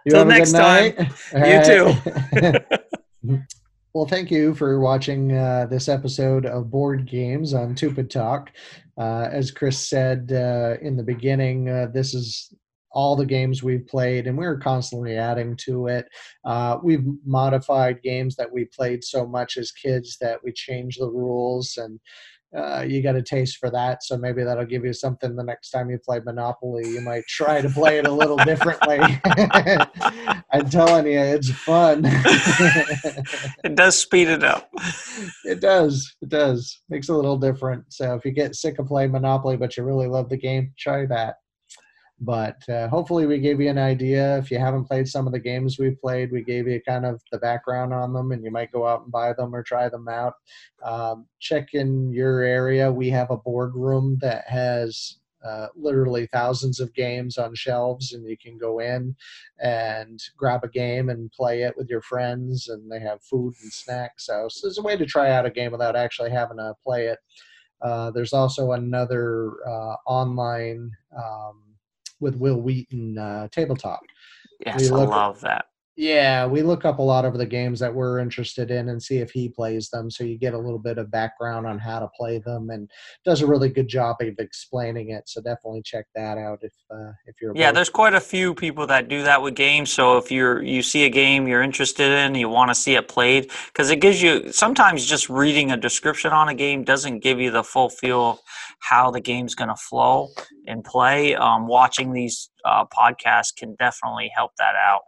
You 0.09 0.15
Till 0.15 0.27
have 0.27 0.29
a 0.29 0.33
good 0.33 0.39
next 0.39 0.53
time. 0.53 0.95
You 1.53 3.31
too. 3.31 3.39
well, 3.93 4.07
thank 4.07 4.31
you 4.31 4.55
for 4.55 4.81
watching 4.81 5.37
uh, 5.37 5.67
this 5.69 5.87
episode 5.87 6.47
of 6.47 6.71
Board 6.71 7.07
Games 7.07 7.53
on 7.53 7.75
Tupid 7.75 8.11
Talk. 8.11 8.51
Uh, 8.97 9.29
as 9.31 9.51
Chris 9.51 9.79
said 9.79 10.33
uh, 10.33 10.77
in 10.81 10.97
the 10.97 11.03
beginning, 11.03 11.69
uh, 11.69 11.89
this 11.93 12.15
is 12.15 12.55
all 12.91 13.17
the 13.17 13.27
games 13.27 13.63
we've 13.63 13.87
played, 13.87 14.27
and 14.27 14.39
we're 14.39 14.57
constantly 14.57 15.15
adding 15.15 15.55
to 15.65 15.89
it. 15.89 16.09
Uh, 16.43 16.79
we've 16.83 17.05
modified 17.27 18.03
games 18.03 18.35
that 18.37 18.51
we 18.51 18.65
played 18.65 19.05
so 19.05 19.27
much 19.27 19.59
as 19.59 19.73
kids 19.73 20.17
that 20.23 20.43
we 20.43 20.53
changed 20.53 21.03
the 21.03 21.11
rules, 21.11 21.77
and 21.77 22.01
uh, 22.57 22.83
you 22.87 23.03
got 23.03 23.15
a 23.15 23.23
taste 23.23 23.59
for 23.59 23.71
that. 23.71 24.03
So 24.03 24.17
maybe 24.17 24.43
that'll 24.43 24.65
give 24.65 24.85
you 24.85 24.93
something 24.93 25.37
the 25.37 25.45
next 25.45 25.71
time 25.71 25.91
you 25.91 25.99
play 25.99 26.21
Monopoly. 26.21 26.89
You 26.89 27.01
might 27.03 27.27
try 27.27 27.61
to 27.61 27.69
play 27.69 27.99
it 27.99 28.07
a 28.07 28.13
little 28.13 28.39
differently. 28.39 28.99
I'm 30.53 30.71
telling 30.71 31.07
you, 31.07 31.19
it's 31.19 31.51
fun. 31.51 32.05
It 33.65 33.75
does 33.75 33.99
speed 33.99 34.29
it 34.29 34.45
up. 34.45 34.71
it 35.45 35.61
does. 35.61 36.15
It 36.23 36.29
does. 36.29 36.81
Makes 36.89 37.09
it 37.09 37.13
a 37.13 37.17
little 37.17 37.37
different. 37.37 37.85
So 37.93 38.15
if 38.15 38.25
you 38.25 38.31
get 38.31 38.55
sick 38.55 38.79
of 38.79 38.87
playing 38.87 39.13
Monopoly, 39.13 39.57
but 39.57 39.77
you 39.77 39.85
really 39.85 40.07
love 40.07 40.29
the 40.29 40.37
game, 40.37 40.73
try 40.79 41.05
that. 41.07 41.37
But 42.21 42.69
uh, 42.69 42.89
hopefully, 42.89 43.27
we 43.27 43.39
gave 43.39 43.61
you 43.61 43.71
an 43.71 43.79
idea. 43.79 44.39
If 44.39 44.51
you 44.51 44.59
haven't 44.59 44.87
played 44.87 45.07
some 45.07 45.27
of 45.27 45.33
the 45.33 45.39
games 45.39 45.79
we've 45.79 46.01
played, 46.01 46.33
we 46.33 46.43
gave 46.43 46.66
you 46.66 46.81
kind 46.87 47.07
of 47.07 47.21
the 47.31 47.39
background 47.39 47.95
on 47.95 48.12
them, 48.12 48.33
and 48.33 48.43
you 48.43 48.51
might 48.51 48.73
go 48.73 48.87
out 48.87 49.03
and 49.03 49.12
buy 49.12 49.33
them 49.33 49.55
or 49.55 49.62
try 49.62 49.89
them 49.89 50.09
out. 50.09 50.35
Um, 50.83 51.27
check 51.39 51.75
in 51.75 52.12
your 52.12 52.43
area. 52.43 52.91
We 52.91 53.09
have 53.11 53.31
a 53.31 53.37
boardroom 53.37 54.19
that 54.21 54.49
has 54.49 55.19
uh, 55.45 55.69
literally 55.77 56.27
thousands 56.33 56.81
of 56.81 56.93
games 56.95 57.39
on 57.39 57.55
shelves, 57.55 58.12
and 58.12 58.27
you 58.27 58.37
can 58.37 58.59
go 58.59 58.81
in 58.81 59.14
and 59.61 60.21
grab 60.37 60.64
a 60.64 60.69
game 60.69 61.11
and 61.11 61.31
play 61.31 61.62
it 61.62 61.77
with 61.77 61.89
your 61.89 62.03
friends, 62.03 62.69
and 62.69 62.91
they 62.91 62.99
have 62.99 63.23
food 63.23 63.55
and 63.62 63.73
snacks. 63.73 64.27
So, 64.27 64.49
so 64.51 64.66
there's 64.66 64.79
a 64.79 64.83
way 64.83 64.97
to 64.97 65.07
try 65.07 65.31
out 65.31 65.47
a 65.47 65.51
game 65.51 65.71
without 65.71 65.95
actually 65.95 66.31
having 66.31 66.57
to 66.57 66.75
play 66.85 67.07
it. 67.07 67.19
Uh, 67.81 68.11
there's 68.11 68.33
also 68.33 68.73
another 68.73 69.53
uh, 69.64 69.95
online 70.07 70.91
um, 71.16 71.62
with 72.21 72.37
Wil 72.37 72.61
Wheaton 72.61 73.19
uh, 73.19 73.49
tabletop. 73.51 74.01
Yes, 74.64 74.91
We 74.91 74.97
I 74.97 75.05
love 75.05 75.41
that. 75.43 75.66
Yeah, 76.01 76.47
we 76.47 76.63
look 76.63 76.85
up 76.85 77.01
a 77.01 77.03
lot 77.03 77.25
of 77.25 77.37
the 77.37 77.45
games 77.45 77.81
that 77.81 77.93
we're 77.93 78.21
interested 78.21 78.71
in 78.71 78.89
and 78.89 79.03
see 79.03 79.19
if 79.19 79.33
he 79.33 79.49
plays 79.49 79.91
them, 79.91 80.13
so 80.13 80.23
you 80.23 80.39
get 80.39 80.55
a 80.55 80.59
little 80.59 80.79
bit 80.79 80.97
of 80.97 81.11
background 81.11 81.67
on 81.67 81.77
how 81.77 81.99
to 81.99 82.07
play 82.17 82.39
them, 82.39 82.71
and 82.71 82.89
does 83.25 83.43
a 83.43 83.47
really 83.49 83.69
good 83.69 83.89
job 83.89 84.15
of 84.21 84.35
explaining 84.39 85.11
it. 85.11 85.29
So 85.29 85.41
definitely 85.41 85.83
check 85.83 86.07
that 86.15 86.39
out 86.39 86.61
if 86.63 86.73
uh, 86.89 87.11
if 87.27 87.35
you're 87.43 87.53
Yeah, 87.53 87.67
bored. 87.67 87.77
there's 87.79 87.91
quite 87.91 88.15
a 88.15 88.21
few 88.21 88.55
people 88.55 88.87
that 88.87 89.09
do 89.09 89.25
that 89.25 89.43
with 89.43 89.57
games. 89.57 89.91
So 89.91 90.19
if 90.19 90.31
you're 90.31 90.63
you 90.63 90.83
see 90.83 91.05
a 91.05 91.11
game 91.11 91.49
you're 91.49 91.63
interested 91.63 92.13
in, 92.13 92.37
you 92.37 92.49
want 92.49 92.71
to 92.71 92.77
see 92.77 92.95
it 92.95 93.09
played, 93.09 93.51
because 93.73 93.91
it 93.91 94.01
gives 94.01 94.23
you 94.23 94.53
sometimes 94.53 95.05
just 95.05 95.29
reading 95.29 95.73
a 95.73 95.77
description 95.77 96.31
on 96.31 96.49
a 96.49 96.55
game 96.55 96.85
doesn't 96.85 97.25
give 97.25 97.41
you 97.41 97.51
the 97.51 97.65
full 97.65 97.91
feel 97.91 98.25
of 98.31 98.39
how 98.79 99.11
the 99.11 99.21
game's 99.21 99.57
going 99.57 99.69
to 99.69 99.75
flow 99.75 100.29
and 100.69 100.85
play. 100.85 101.35
Um, 101.35 101.67
watching 101.67 102.13
these 102.13 102.51
uh, 102.65 102.85
podcasts 102.85 103.53
can 103.53 103.75
definitely 103.81 104.31
help 104.33 104.53
that 104.59 104.77
out. 104.77 105.01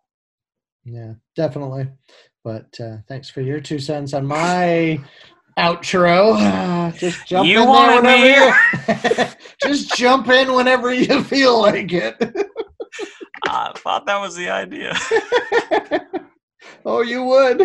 Yeah, 0.90 1.12
definitely. 1.36 1.88
But 2.42 2.78
uh, 2.80 2.98
thanks 3.08 3.30
for 3.30 3.42
your 3.42 3.60
two 3.60 3.78
cents 3.78 4.14
on 4.14 4.26
my 4.26 5.00
outro. 5.58 6.94
Just 6.98 7.26
jump 7.26 7.48
You 7.48 7.62
in 7.62 7.66
there 7.66 7.96
whenever 7.96 9.22
you. 9.22 9.26
Just 9.62 9.94
jump 9.96 10.28
in 10.28 10.52
whenever 10.52 10.92
you 10.92 11.22
feel 11.24 11.60
like 11.60 11.92
it. 11.92 12.16
I 13.46 13.72
thought 13.76 14.06
that 14.06 14.20
was 14.20 14.36
the 14.36 14.48
idea. 14.48 14.94
oh, 16.84 17.02
you 17.02 17.24
would. 17.24 17.58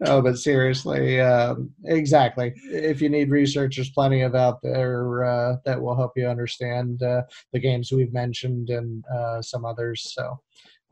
no, 0.00 0.22
but 0.22 0.38
seriously, 0.38 1.20
um, 1.20 1.70
exactly. 1.84 2.52
If 2.70 3.00
you 3.00 3.08
need 3.08 3.30
research, 3.30 3.76
there's 3.76 3.90
plenty 3.90 4.22
of 4.22 4.34
out 4.34 4.60
there 4.62 5.24
uh, 5.24 5.56
that 5.64 5.80
will 5.80 5.96
help 5.96 6.12
you 6.16 6.28
understand 6.28 7.02
uh, 7.02 7.22
the 7.52 7.58
games 7.58 7.92
we've 7.92 8.12
mentioned 8.12 8.70
and 8.70 9.04
uh, 9.06 9.42
some 9.42 9.64
others. 9.64 10.14
So 10.14 10.38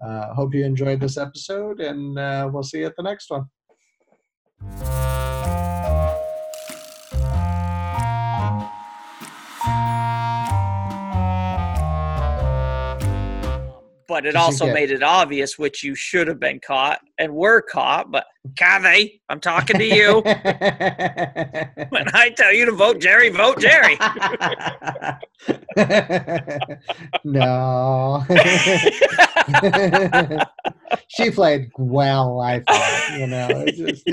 uh, 0.05 0.35
hope 0.35 0.55
you 0.55 0.65
enjoyed 0.65 1.01
this 1.01 1.17
episode, 1.17 1.81
and 1.81 2.19
uh, 2.19 2.49
we'll 2.53 2.63
see 2.63 2.81
you 2.81 2.87
at 2.87 2.97
the 2.97 3.03
next 3.03 3.31
one. 3.31 3.47
But 14.13 14.27
it 14.27 14.37
also 14.37 14.67
get- 14.67 14.75
made 14.75 14.91
it 14.91 15.03
obvious 15.03 15.59
which 15.59 15.83
you 15.83 15.95
should 15.95 16.29
have 16.29 16.39
been 16.39 16.61
caught 16.61 17.01
and 17.17 17.35
were 17.35 17.63
caught. 17.63 18.11
But 18.11 18.27
Kathy, 18.59 19.23
I'm 19.31 19.41
talking 19.41 19.79
to 19.79 19.85
you. 19.87 20.21
when 20.25 20.37
I 22.13 22.29
tell 22.37 22.53
you 22.53 22.67
to 22.67 22.73
vote 22.73 23.01
Jerry, 23.01 23.31
vote 23.31 23.59
Jerry. 23.59 23.97
no. 27.25 28.23
she 31.09 31.31
played 31.31 31.71
well, 31.79 32.39
I 32.41 32.61
thought, 32.61 33.19
you 33.19 33.27
know. 33.29 33.65
just- 33.67 34.07